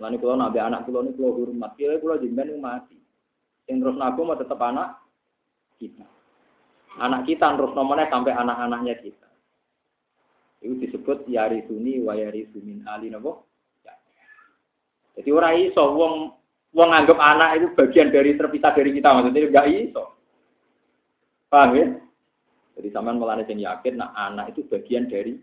Lan 0.00 0.16
kula 0.16 0.40
nabi 0.40 0.58
anak 0.64 0.88
kula 0.88 1.04
niku 1.04 1.28
kula 1.28 1.44
hormat, 1.44 1.76
kira 1.76 2.00
kula 2.00 2.16
jenengan 2.16 2.56
mati. 2.56 2.96
Sing 3.68 3.84
terus 3.84 4.00
nabi 4.00 4.20
mau 4.24 4.32
tetep 4.32 4.56
anak 4.56 4.96
kita. 5.76 6.08
Anak 7.00 7.24
kita 7.24 7.56
terus 7.56 7.72
nomornya 7.72 8.12
sampai 8.12 8.36
anak-anaknya 8.36 8.94
kita. 9.00 9.28
Itu 10.60 10.76
disebut 10.78 11.24
yari 11.26 11.64
suni 11.64 12.04
wa 12.04 12.12
yari 12.12 12.46
sumin 12.52 12.84
ali 12.84 13.08
nopo. 13.08 13.48
Ya. 13.82 13.96
Jadi 15.16 15.30
orang 15.32 15.54
iso 15.58 15.82
wong 15.82 16.14
wong 16.72 16.90
anggap 16.92 17.18
anak 17.18 17.60
itu 17.60 17.66
bagian 17.74 18.12
dari 18.12 18.36
terpisah 18.36 18.72
dari 18.76 18.90
kita 18.92 19.08
maksudnya 19.08 19.48
enggak 19.48 19.68
iso. 19.72 20.04
Paham 21.48 21.70
ya? 21.76 21.86
Jadi 22.76 22.88
sampean 22.92 23.20
mulane 23.20 23.44
sing 23.44 23.60
yakin 23.60 24.00
nah 24.00 24.12
anak 24.16 24.56
itu 24.56 24.64
bagian 24.68 25.08
dari 25.08 25.36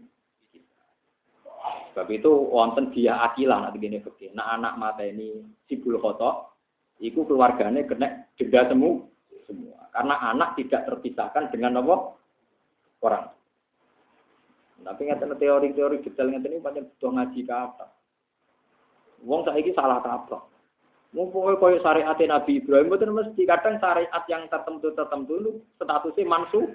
Sebab 1.89 2.15
itu 2.15 2.31
wonten 2.31 2.93
dia 2.95 3.17
akilah 3.19 3.65
nanti 3.65 3.81
gini 3.81 3.99
begini. 3.99 4.31
Nah 4.37 4.55
anak 4.55 4.77
mata 4.79 5.03
ini 5.03 5.41
sibul 5.67 5.99
kotok, 5.99 6.55
itu 7.01 7.25
keluarganya 7.25 7.83
kena 7.83 8.29
denda 8.39 8.71
semua. 8.71 9.03
Karena 9.89 10.15
anak 10.29 10.53
tidak 10.59 10.85
terpisahkan 10.85 11.49
dengan 11.49 11.81
apa? 11.81 11.95
Orang. 12.99 13.25
Tapi 14.79 15.01
ngerti 15.07 15.35
teori-teori 15.39 16.03
detail 16.03 16.31
ngerti 16.31 16.47
ini 16.55 16.63
banyak 16.63 16.83
butuh 16.95 17.11
ngaji 17.11 17.41
kata. 17.43 17.87
Wong 19.27 19.43
saiki 19.43 19.75
salah 19.75 19.99
kaprah. 19.99 20.43
Mumpung 21.09 21.49
koyo 21.57 21.81
syariat 21.81 22.13
Nabi 22.13 22.61
Ibrahim 22.61 22.93
itu 22.93 23.09
mesti 23.09 23.41
kadang 23.49 23.81
syariat 23.81 24.23
yang 24.29 24.45
tertentu 24.45 24.93
tertentu 24.93 25.33
itu 25.41 25.51
statusnya 25.81 26.29
mansuh. 26.29 26.69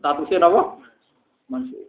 Statusnya 0.00 0.48
apa? 0.48 0.80
Mansuh. 1.52 1.84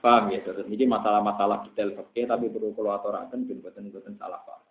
Paham 0.00 0.32
ya, 0.32 0.40
terus 0.40 0.64
ini 0.64 0.88
masalah-masalah 0.88 1.68
detail 1.68 1.92
oke, 1.98 2.16
tapi 2.16 2.48
perlu 2.48 2.72
kalau 2.72 2.94
aturakan 2.96 3.44
ben 3.44 3.60
boten 3.60 4.14
salah 4.16 4.40
paham. 4.46 4.64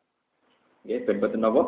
Ya, 0.87 1.03
ben 1.05 1.19
apa? 1.21 1.61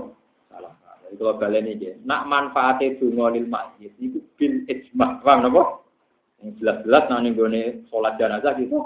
Salah 0.49 0.73
paham. 0.79 0.88
Kalau 1.09 1.41
balen 1.41 1.65
ini, 1.65 1.97
nak 2.05 2.29
manfaatnya 2.29 2.93
dungo 3.01 3.33
lil 3.33 3.49
masjid 3.49 3.89
itu 3.97 4.21
bil 4.37 4.61
ijma, 4.69 5.17
paham 5.25 5.49
napa? 5.49 5.81
Yang 6.39 6.61
jelas-jelas 6.61 7.03
nanti 7.09 7.29
gue 7.33 7.65
sholat 7.89 8.13
jenazah 8.21 8.53
gitu. 8.61 8.79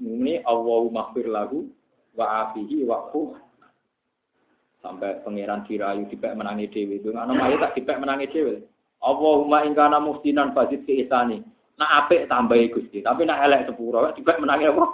Ini 0.00 0.40
Allahu 0.48 0.88
maghfir 0.88 1.28
lagu 1.28 1.68
wa 2.16 2.48
afihi 2.48 2.88
wa 2.88 3.12
sampai 4.80 5.20
pangeran 5.20 5.60
dirayu 5.68 6.08
dipek 6.08 6.32
menangi 6.32 6.72
dewi. 6.72 7.04
Itu 7.04 7.12
anak 7.12 7.36
mayu 7.36 7.60
tak 7.60 7.76
dipek 7.76 8.00
menangi 8.00 8.32
dewi. 8.32 8.64
Allahumma 9.04 9.68
ingkana 9.68 10.00
muhtinan 10.00 10.56
fazid 10.56 10.84
ke 10.88 11.04
isani 11.04 11.44
nak 11.80 12.04
apik 12.04 12.28
tambahi 12.28 12.68
gusti 12.68 13.00
tapi 13.00 13.24
nak 13.24 13.40
elek 13.44 13.68
sepuro 13.68 14.08
dipek 14.16 14.40
menangi 14.40 14.72
apa? 14.72 14.84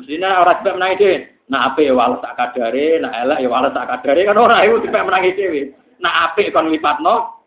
Mestinya 0.00 0.40
orang 0.40 0.56
dipek 0.64 0.76
menangi 0.80 0.96
dewi. 0.96 1.16
Nak 1.52 1.62
apik 1.72 1.84
ya 1.84 1.92
walas 1.92 2.20
tak 2.24 2.56
nak 2.56 3.14
elek 3.20 3.38
ya 3.44 3.48
walas 3.52 3.76
tak 3.76 4.00
kan 4.00 4.40
orang 4.40 4.64
itu 4.64 4.88
dipek 4.88 5.04
menangi 5.04 5.36
dewi 5.36 5.62
Nak 6.02 6.34
apik 6.34 6.50
kon 6.50 6.68
lipatno. 6.68 7.40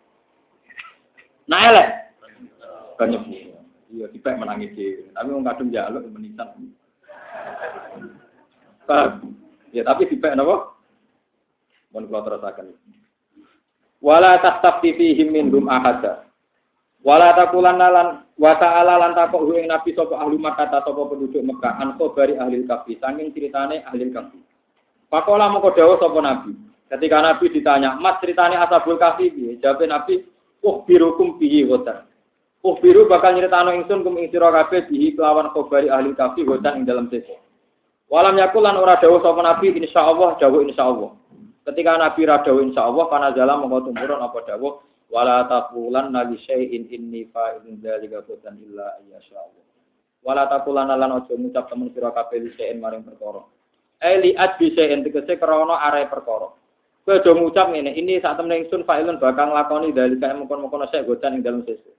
Nak 1.52 1.64
elek. 1.70 1.90
Banyak. 2.96 3.24
Iya, 3.96 4.06
dipek 4.12 4.40
menangis 4.40 4.72
dhewe. 4.76 5.12
Tapi 5.12 5.30
wong 5.30 5.46
kadung 5.46 5.70
njaluk 5.70 6.04
menitan. 6.12 6.52
Ya 9.76 9.84
tapi 9.84 10.08
dipek 10.08 10.36
napa? 10.36 10.76
Mun 11.92 12.08
kula 12.08 12.24
terusaken. 12.24 12.76
Wala 14.04 14.40
tastafti 14.40 14.96
fihim 14.96 15.32
minhum 15.32 15.68
ahada. 15.72 16.28
Wala 17.06 17.38
takulan 17.38 17.78
lan 17.78 18.26
wa 18.36 18.54
ta'ala 18.58 18.98
lan 18.98 19.14
takok 19.14 19.46
ing 19.54 19.70
nabi 19.70 19.94
sapa 19.94 20.18
ahli 20.18 20.42
Makkah 20.42 20.74
sapa 20.74 20.90
penduduk 20.90 21.38
Mekah 21.46 21.78
an 21.78 21.96
bari 22.02 22.34
ahli 22.34 22.66
kafi 22.66 22.98
saking 22.98 23.30
ceritane 23.30 23.86
ahli 23.86 24.10
kafi. 24.10 24.42
Pakola 25.08 25.48
moko 25.54 25.70
dawuh 25.72 26.02
sapa 26.02 26.18
nabi. 26.20 26.58
Ketika 26.86 27.18
Nabi 27.22 27.50
ditanya, 27.50 27.98
Mas 27.98 28.22
ceritanya 28.22 28.62
Ashabul 28.62 29.02
Kahfi 29.02 29.34
piye? 29.34 29.58
Jawab 29.58 29.82
Nabi, 29.90 30.22
"Uh 30.62 30.86
birukum 30.86 31.42
bihi 31.42 31.66
hotan." 31.66 32.06
Uh 32.66 32.82
biru 32.82 33.06
bakal 33.06 33.38
nyritano 33.38 33.78
ingsun 33.78 34.02
kum 34.02 34.18
ing 34.18 34.34
sira 34.34 34.50
kabeh 34.50 34.90
bihi 34.90 35.14
kelawan 35.14 35.54
khabari 35.54 35.86
ahli 35.86 36.18
kahfi 36.18 36.42
hotan 36.50 36.82
ing 36.82 36.90
dalam 36.90 37.06
sese. 37.14 37.38
Walam 38.10 38.42
yakulan 38.42 38.74
ora 38.74 38.98
dawuh 38.98 39.22
sapa 39.22 39.38
Nabi 39.46 39.70
insyaallah 39.70 40.42
dawuh 40.42 40.66
insyaallah. 40.66 41.14
Ketika 41.62 41.94
Nabi 41.94 42.26
ra 42.26 42.42
dawuh 42.42 42.66
insyaallah 42.66 43.06
kana 43.06 43.38
jala 43.38 43.62
mongko 43.62 43.94
tumurun 43.94 44.18
apa 44.18 44.40
dawuh 44.50 44.82
wala 45.14 45.46
taqulan 45.46 46.10
nabi 46.10 46.42
syai'in 46.42 46.90
inni 46.90 47.30
fa'ilun 47.30 47.78
dzalika 47.78 48.26
hotan 48.26 48.58
illa 48.58 48.98
ayyashallah. 48.98 49.66
Wala 50.26 50.50
taqulan 50.50 50.90
lan 50.90 51.22
aja 51.22 51.38
ngucap 51.38 51.70
temen 51.70 51.94
sira 51.94 52.10
kabeh 52.18 52.50
syai'in 52.58 52.82
maring 52.82 53.06
perkara. 53.06 53.46
Eli 54.02 54.34
adbi 54.34 54.74
syai'in 54.74 55.06
tegese 55.06 55.38
krana 55.38 55.86
are 55.86 56.02
perkara. 56.10 56.50
Kowe 57.06 57.22
do 57.22 57.38
ngucap 57.38 57.70
ngene, 57.70 57.94
ini 57.94 58.18
saat 58.18 58.42
temen 58.42 58.66
ingsun 58.66 58.82
fa'ilun 58.82 59.22
bakal 59.22 59.54
nglakoni 59.54 59.94
dalika 59.94 60.34
mengkon-mengkon 60.34 60.90
sek 60.90 61.06
godan 61.06 61.38
ing 61.38 61.46
dalem 61.46 61.62
sesuk. 61.62 61.94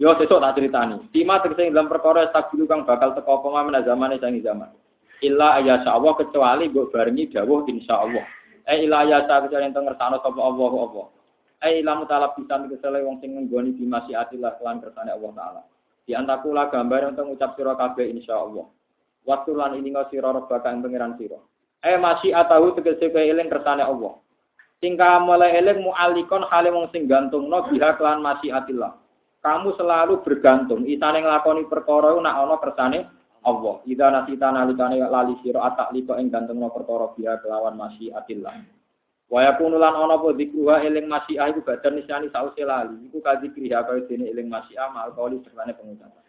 Yo 0.00 0.16
sesuk 0.16 0.40
tak 0.40 0.56
critani. 0.56 0.96
Tima 1.12 1.44
tegese 1.44 1.68
ing 1.68 1.76
dalam 1.76 1.92
perkara 1.92 2.32
tak 2.32 2.48
kang 2.52 2.88
bakal 2.88 3.12
teko 3.12 3.44
apa 3.44 3.68
men 3.68 3.84
zamane 3.84 4.16
sangi 4.16 4.40
zaman. 4.40 4.72
Illa 5.20 5.60
ayasa 5.60 5.92
Allah 5.92 6.12
kecuali 6.16 6.72
mbok 6.72 6.88
barengi 6.88 7.36
dawuh 7.36 7.68
insyaallah. 7.68 8.24
Eh 8.64 8.88
illa 8.88 9.04
ayasa 9.04 9.44
kecuali 9.44 9.68
ento 9.68 9.84
ngersano 9.84 10.24
sapa 10.24 10.40
Allah 10.40 10.72
apa. 10.88 11.02
Eh 11.60 11.72
illa 11.84 11.92
mutalab 11.92 12.32
bisa 12.40 12.56
kesele 12.56 13.04
wong 13.04 13.20
sing 13.20 13.36
nggoni 13.36 13.76
di 13.76 13.84
masyiatillah 13.84 14.56
kelan 14.56 14.80
kersane 14.80 15.12
Allah 15.12 15.32
taala. 15.36 15.62
Di 16.08 16.16
antakula 16.16 16.72
gambar 16.72 17.12
untuk 17.12 17.28
ngucap 17.28 17.60
sira 17.60 17.76
kabeh 17.76 18.08
insyaallah. 18.08 18.64
Waktu 19.28 19.50
lan 19.52 19.76
ini 19.76 19.92
nggak 19.92 20.12
sira 20.12 20.32
robbaka 20.32 20.72
ing 20.72 20.80
pangeran 20.80 21.12
sira. 21.20 21.36
Eh 21.84 22.00
masih 22.00 22.32
atahu 22.32 22.72
tegese 22.72 23.12
kowe 23.12 23.20
eling 23.20 23.52
kersane 23.52 23.84
Allah. 23.84 24.16
Tingkah 24.76 25.24
mulai 25.24 25.56
eling 25.56 25.80
mu'alikon 25.80 26.44
hale 26.52 26.68
wong 26.68 26.92
sing 26.92 27.08
gantungno 27.08 27.64
biha 27.72 27.96
kelan 27.96 28.20
masyiatillah. 28.20 28.92
Kamu 29.40 29.72
selalu 29.78 30.20
bergantung. 30.20 30.84
Isane 30.84 31.24
nglakoni 31.24 31.64
perkara 31.64 32.12
nak 32.20 32.36
ana 32.36 32.56
kersane 32.60 32.98
Allah. 33.40 33.80
Ida 33.88 34.12
nasita 34.12 34.52
nalikane 34.52 35.00
lali 35.00 35.38
sira 35.40 35.64
atak 35.72 35.96
liko 35.96 36.20
ing 36.20 36.28
gantungno 36.28 36.68
perkara 36.68 37.08
biha 37.16 37.40
kelawan 37.40 37.72
masyiatillah. 37.78 38.52
Wa 39.32 39.48
yakunu 39.48 39.80
lan 39.80 39.96
ana 39.96 40.20
apa 40.20 40.36
zikruha 40.36 40.84
eling 40.84 41.08
masyiah 41.08 41.50
iku 41.50 41.64
badan 41.64 41.96
nisani 41.96 42.28
sause 42.28 42.60
lali. 42.60 43.08
Iku 43.08 43.24
kadzikri 43.24 43.72
ha 43.72 43.80
kaya 43.80 44.04
dene 44.04 44.28
eling 44.28 44.52
masyiah 44.52 44.92
mal 44.92 45.08
kauli 45.16 45.40
sertane 45.40 45.72
pengucapan. 45.72 46.26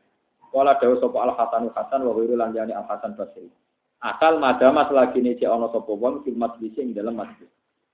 Kala 0.47 0.79
dawuh 0.79 1.03
sapa 1.03 1.17
Al 1.19 1.31
Hasanul 1.35 1.75
Hasan 1.75 1.99
wa 2.07 2.15
ghairu 2.15 2.39
lan 2.39 2.55
jani 2.55 2.71
Al 2.71 2.87
Hasan 2.87 3.19
Basri. 3.19 3.51
Asal 3.99 4.39
madama 4.39 4.87
selagi 4.87 5.19
cek 5.19 5.51
ana 5.51 5.67
sapa 5.67 5.91
wong 5.91 6.23
fil 6.23 6.39
majlis 6.39 6.73
ing 6.79 6.95
dalam 6.95 7.19
masjid. 7.19 7.49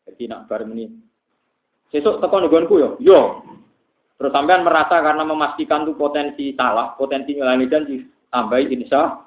Jadi 0.07 0.23
nak 0.27 0.45
bareng 0.51 0.71
ini. 0.75 0.85
Sesuk 1.93 2.19
teko 2.19 2.35
nggonku 2.43 2.75
yo. 2.79 2.89
Yo. 2.99 3.19
Terus 4.17 4.31
sampean 4.31 4.63
merasa 4.63 5.01
karena 5.03 5.23
memastikan 5.25 5.83
tuh 5.83 5.97
potensi 5.97 6.53
salah, 6.55 6.95
potensi 6.95 7.35
ngelani 7.35 7.65
janji, 7.67 8.07
tambahi 8.29 8.71
insya 8.71 9.19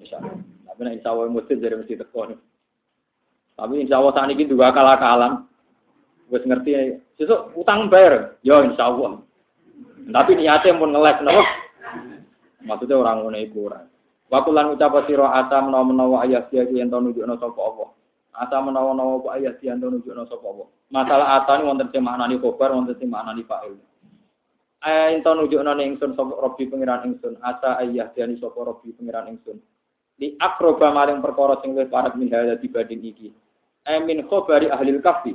insya 0.00 0.16
Tapi 0.64 0.96
insya 0.96 1.12
Allah 1.12 1.28
mesti 1.28 1.60
jadi 1.60 1.76
mesti 1.76 2.00
teko. 2.00 2.30
Tapi 3.58 3.74
insya 3.84 4.00
Allah 4.00 4.12
saat 4.16 4.32
ini 4.32 4.48
dua 4.48 4.72
kalah 4.72 4.96
akalan 4.96 5.50
Wes 6.30 6.46
ngerti, 6.46 7.02
sesuk 7.18 7.58
utang 7.58 7.90
bayar, 7.90 8.38
yo 8.46 8.62
insya 8.62 8.86
Allah. 8.86 9.18
Tapi 10.14 10.38
niatnya 10.38 10.78
pun 10.78 10.94
ngelek, 10.94 11.18
kenapa? 11.20 11.42
Maksudnya 12.62 13.02
orang 13.02 13.26
ngono 13.26 13.38
iku 13.42 13.58
ora. 13.66 13.82
Wa 14.30 14.46
kulan 14.46 14.70
ucap 14.70 14.94
sira 15.10 15.26
ata 15.42 15.58
menawa-menawa 15.58 16.22
ayat 16.22 16.54
dia 16.54 16.62
yen 16.70 16.86
to 16.86 17.02
nunjukno 17.02 17.34
sapa 17.34 17.58
apa. 17.58 17.84
Ata 18.30 18.62
menawa-menawa 18.62 19.36
ayat 19.36 19.58
dia 19.58 19.74
to 19.74 19.90
nunjukno 19.90 20.26
sapa 20.30 20.46
apa. 20.46 20.64
Masalah 20.90 21.28
ata 21.42 21.58
ni 21.58 21.66
wonten 21.66 21.90
sing 21.90 22.02
maknani 22.02 22.38
khobar, 22.38 22.70
wonten 22.70 22.94
maknani 23.10 23.42
fa'il. 23.42 23.74
Ayat 24.86 25.18
ento 25.18 25.30
nunjukno 25.34 25.72
ning 25.74 25.96
ingsun 25.96 26.14
sapa 26.14 26.32
Rabbi 26.38 26.70
pengiran 26.70 27.06
ingsun. 27.10 27.34
Ata 27.42 27.78
ayat 27.82 28.14
dia 28.14 28.30
ni 28.30 28.38
sapa 28.38 28.58
Rabbi 28.62 28.94
pengiran 28.94 29.30
ingsun. 29.34 29.58
Di 30.14 30.36
akroba 30.36 30.92
maring 30.92 31.24
perkara 31.24 31.58
sing 31.64 31.74
wis 31.74 31.88
parat 31.88 32.14
min 32.14 32.28
dibanding 32.30 33.02
iki. 33.02 33.28
Amin 33.88 34.22
khobari 34.28 34.68
ahli 34.68 34.92
kafi 35.00 35.32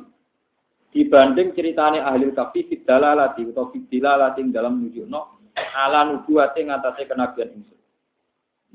dibanding 0.96 1.52
ceritane 1.52 2.00
ahli 2.00 2.32
kafi 2.32 2.86
atau 2.88 3.68
fidalalati 3.74 4.42
dalam 4.48 4.80
nunjukno 4.80 5.36
ala 5.56 6.08
nubuwate 6.08 6.64
ngatasé 6.64 7.04
kenabian 7.08 7.52
ingsun. 7.52 7.80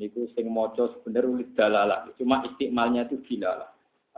Niku 0.01 0.29
sing 0.33 0.49
sebener 0.49 1.25
ulit 1.29 1.53
dalalah, 1.53 2.09
cuma 2.17 2.41
istimalnya 2.49 3.05
itu 3.05 3.21
dilala. 3.25 3.69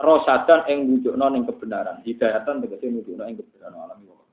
Rosadan 0.03 0.67
ing 0.67 0.79
nunjukno 0.91 1.31
ning 1.31 1.47
kebenaran, 1.47 2.03
hidayatan 2.03 2.59
tegese 2.59 2.91
nunjukno 2.91 3.23
ing 3.23 3.39
kebenaran 3.39 3.79
alami 3.87 4.11
wa. 4.11 4.23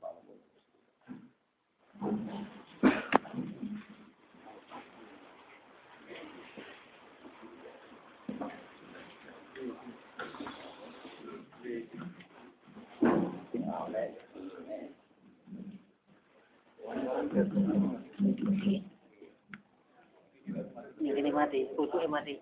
Ini 21.01 21.31
mati, 21.31 21.69
kutu 21.79 21.97
mati. 22.11 22.35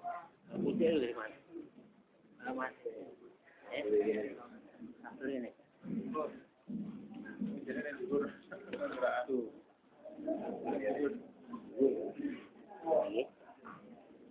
Kutu 0.64 0.84
mati. 1.12 1.36
Mati 2.56 2.87
ini. 3.72 5.52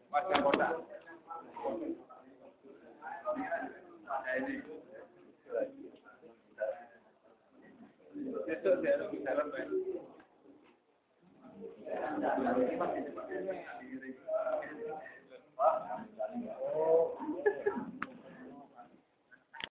Warga 0.08 0.36